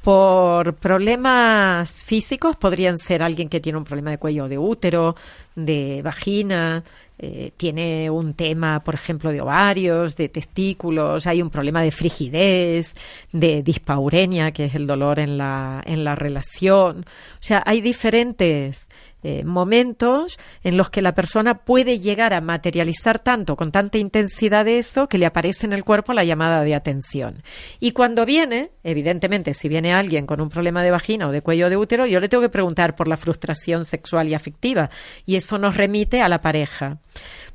[0.03, 5.17] Por problemas físicos podrían ser alguien que tiene un problema de cuello de útero,
[5.57, 6.85] de vagina,
[7.19, 12.95] eh, tiene un tema, por ejemplo, de ovarios, de testículos, hay un problema de frigidez,
[13.33, 17.01] de dispaurenia, que es el dolor en la, en la relación.
[17.01, 18.89] O sea, hay diferentes
[19.29, 24.69] eh, momentos en los que la persona puede llegar a materializar tanto, con tanta intensidad
[24.69, 27.43] eso, que le aparece en el cuerpo la llamada de atención.
[27.81, 31.69] Y cuando viene, evidentemente, si viene alguien con un problema de vagina o de cuello
[31.69, 34.91] de útero, yo le tengo que preguntar por la frustración sexual y afectiva.
[35.25, 36.99] Y eso nos remite a la pareja.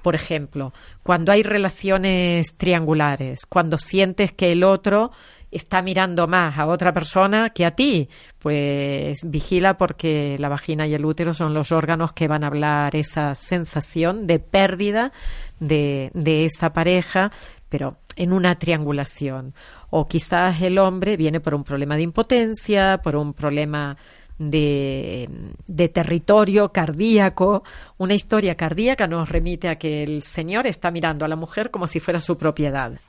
[0.02, 0.74] Por ejemplo,
[1.04, 5.12] cuando hay relaciones triangulares, cuando sientes que el otro
[5.52, 8.10] está mirando más a otra persona que a ti,
[8.40, 12.96] pues vigila porque la vagina y el útero son los órganos que van a hablar
[12.96, 15.12] esa sensación de pérdida
[15.60, 17.32] de, de esa pareja,
[17.70, 19.54] pero en una triangulación.
[19.90, 23.98] O quizás el hombre viene por un problema de impotencia, por un problema
[24.50, 27.64] de, territorio cardíaco.
[27.98, 31.86] Una historia cardíaca nos remite a que el Señor está mirando a la mujer como
[31.86, 33.00] si fuera su propiedad.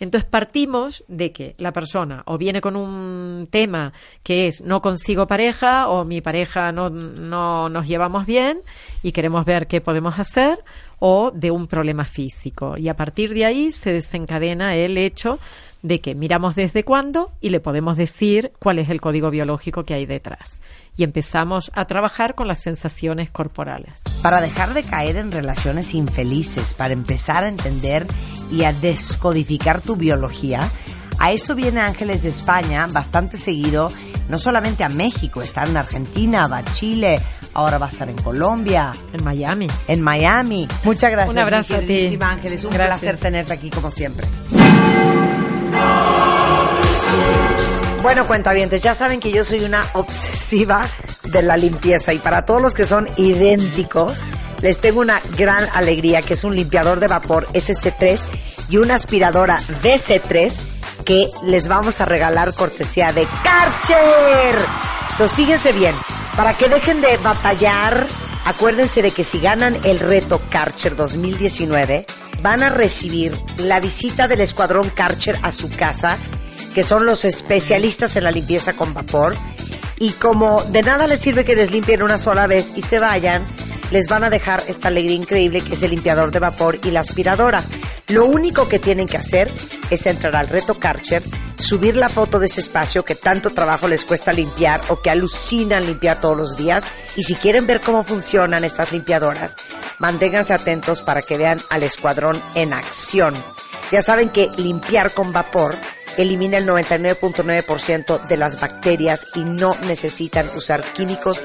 [0.00, 3.92] Entonces partimos de que la persona o viene con un tema
[4.22, 8.60] que es no consigo pareja o mi pareja no, no nos llevamos bien
[9.02, 10.58] y queremos ver qué podemos hacer
[11.00, 12.76] o de un problema físico.
[12.76, 15.38] Y a partir de ahí se desencadena el hecho
[15.82, 19.94] de que miramos desde cuándo y le podemos decir cuál es el código biológico que
[19.94, 20.60] hay detrás.
[20.96, 24.02] Y empezamos a trabajar con las sensaciones corporales.
[24.22, 28.06] Para dejar de caer en relaciones infelices, para empezar a entender
[28.50, 30.68] y a descodificar tu biología,
[31.20, 33.90] a eso viene Ángeles de España bastante seguido,
[34.28, 37.20] no solamente a México, está en Argentina, va a Chile,
[37.54, 38.92] ahora va a estar en Colombia.
[39.12, 39.68] En Miami.
[39.86, 40.68] En Miami.
[40.84, 41.32] Muchas gracias.
[41.32, 42.18] Un abrazo a ti.
[42.20, 43.00] Ángeles, un Gracias.
[43.00, 44.26] placer tenerte aquí como siempre.
[48.02, 50.82] Bueno, cuentavientes, ya saben que yo soy una obsesiva
[51.24, 54.24] de la limpieza y para todos los que son idénticos,
[54.62, 58.26] les tengo una gran alegría que es un limpiador de vapor SC3
[58.70, 60.58] y una aspiradora DC3
[61.04, 64.64] que les vamos a regalar cortesía de Karcher.
[65.10, 65.94] Entonces fíjense bien,
[66.36, 68.06] para que dejen de batallar,
[68.44, 72.06] acuérdense de que si ganan el reto Karcher 2019,
[72.42, 76.18] van a recibir la visita del escuadrón Karcher a su casa
[76.74, 79.34] que son los especialistas en la limpieza con vapor.
[80.00, 83.46] Y como de nada les sirve que les limpien una sola vez y se vayan,
[83.90, 87.00] les van a dejar esta alegría increíble que es el limpiador de vapor y la
[87.00, 87.64] aspiradora.
[88.08, 89.52] Lo único que tienen que hacer
[89.90, 91.22] es entrar al reto Karcher,
[91.58, 95.84] subir la foto de ese espacio que tanto trabajo les cuesta limpiar o que alucinan
[95.84, 96.84] limpiar todos los días.
[97.16, 99.56] Y si quieren ver cómo funcionan estas limpiadoras,
[99.98, 103.34] manténganse atentos para que vean al escuadrón en acción.
[103.90, 105.76] Ya saben que limpiar con vapor
[106.18, 111.42] elimina el 99.9% de las bacterias y no necesitan usar químicos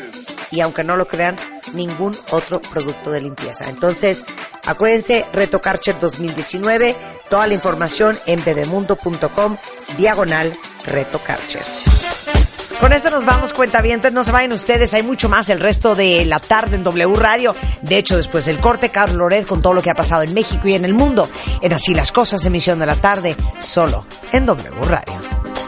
[0.52, 1.36] y aunque no lo crean,
[1.74, 3.70] ningún otro producto de limpieza.
[3.70, 4.26] Entonces,
[4.66, 6.95] acuérdense, Reto Karcher 2019,
[7.30, 9.58] toda la información en bebemundo.com,
[9.98, 10.54] diagonal
[10.86, 11.64] Reto Karcher.
[12.80, 16.26] Con esto nos vamos, cuentavientes, no se vayan ustedes, hay mucho más el resto de
[16.26, 17.56] la tarde en W Radio.
[17.82, 20.68] De hecho, después del corte, Carlos Loret con todo lo que ha pasado en México
[20.68, 21.30] y en el mundo.
[21.62, 25.62] En Así las Cosas, emisión de la tarde, solo en W Radio.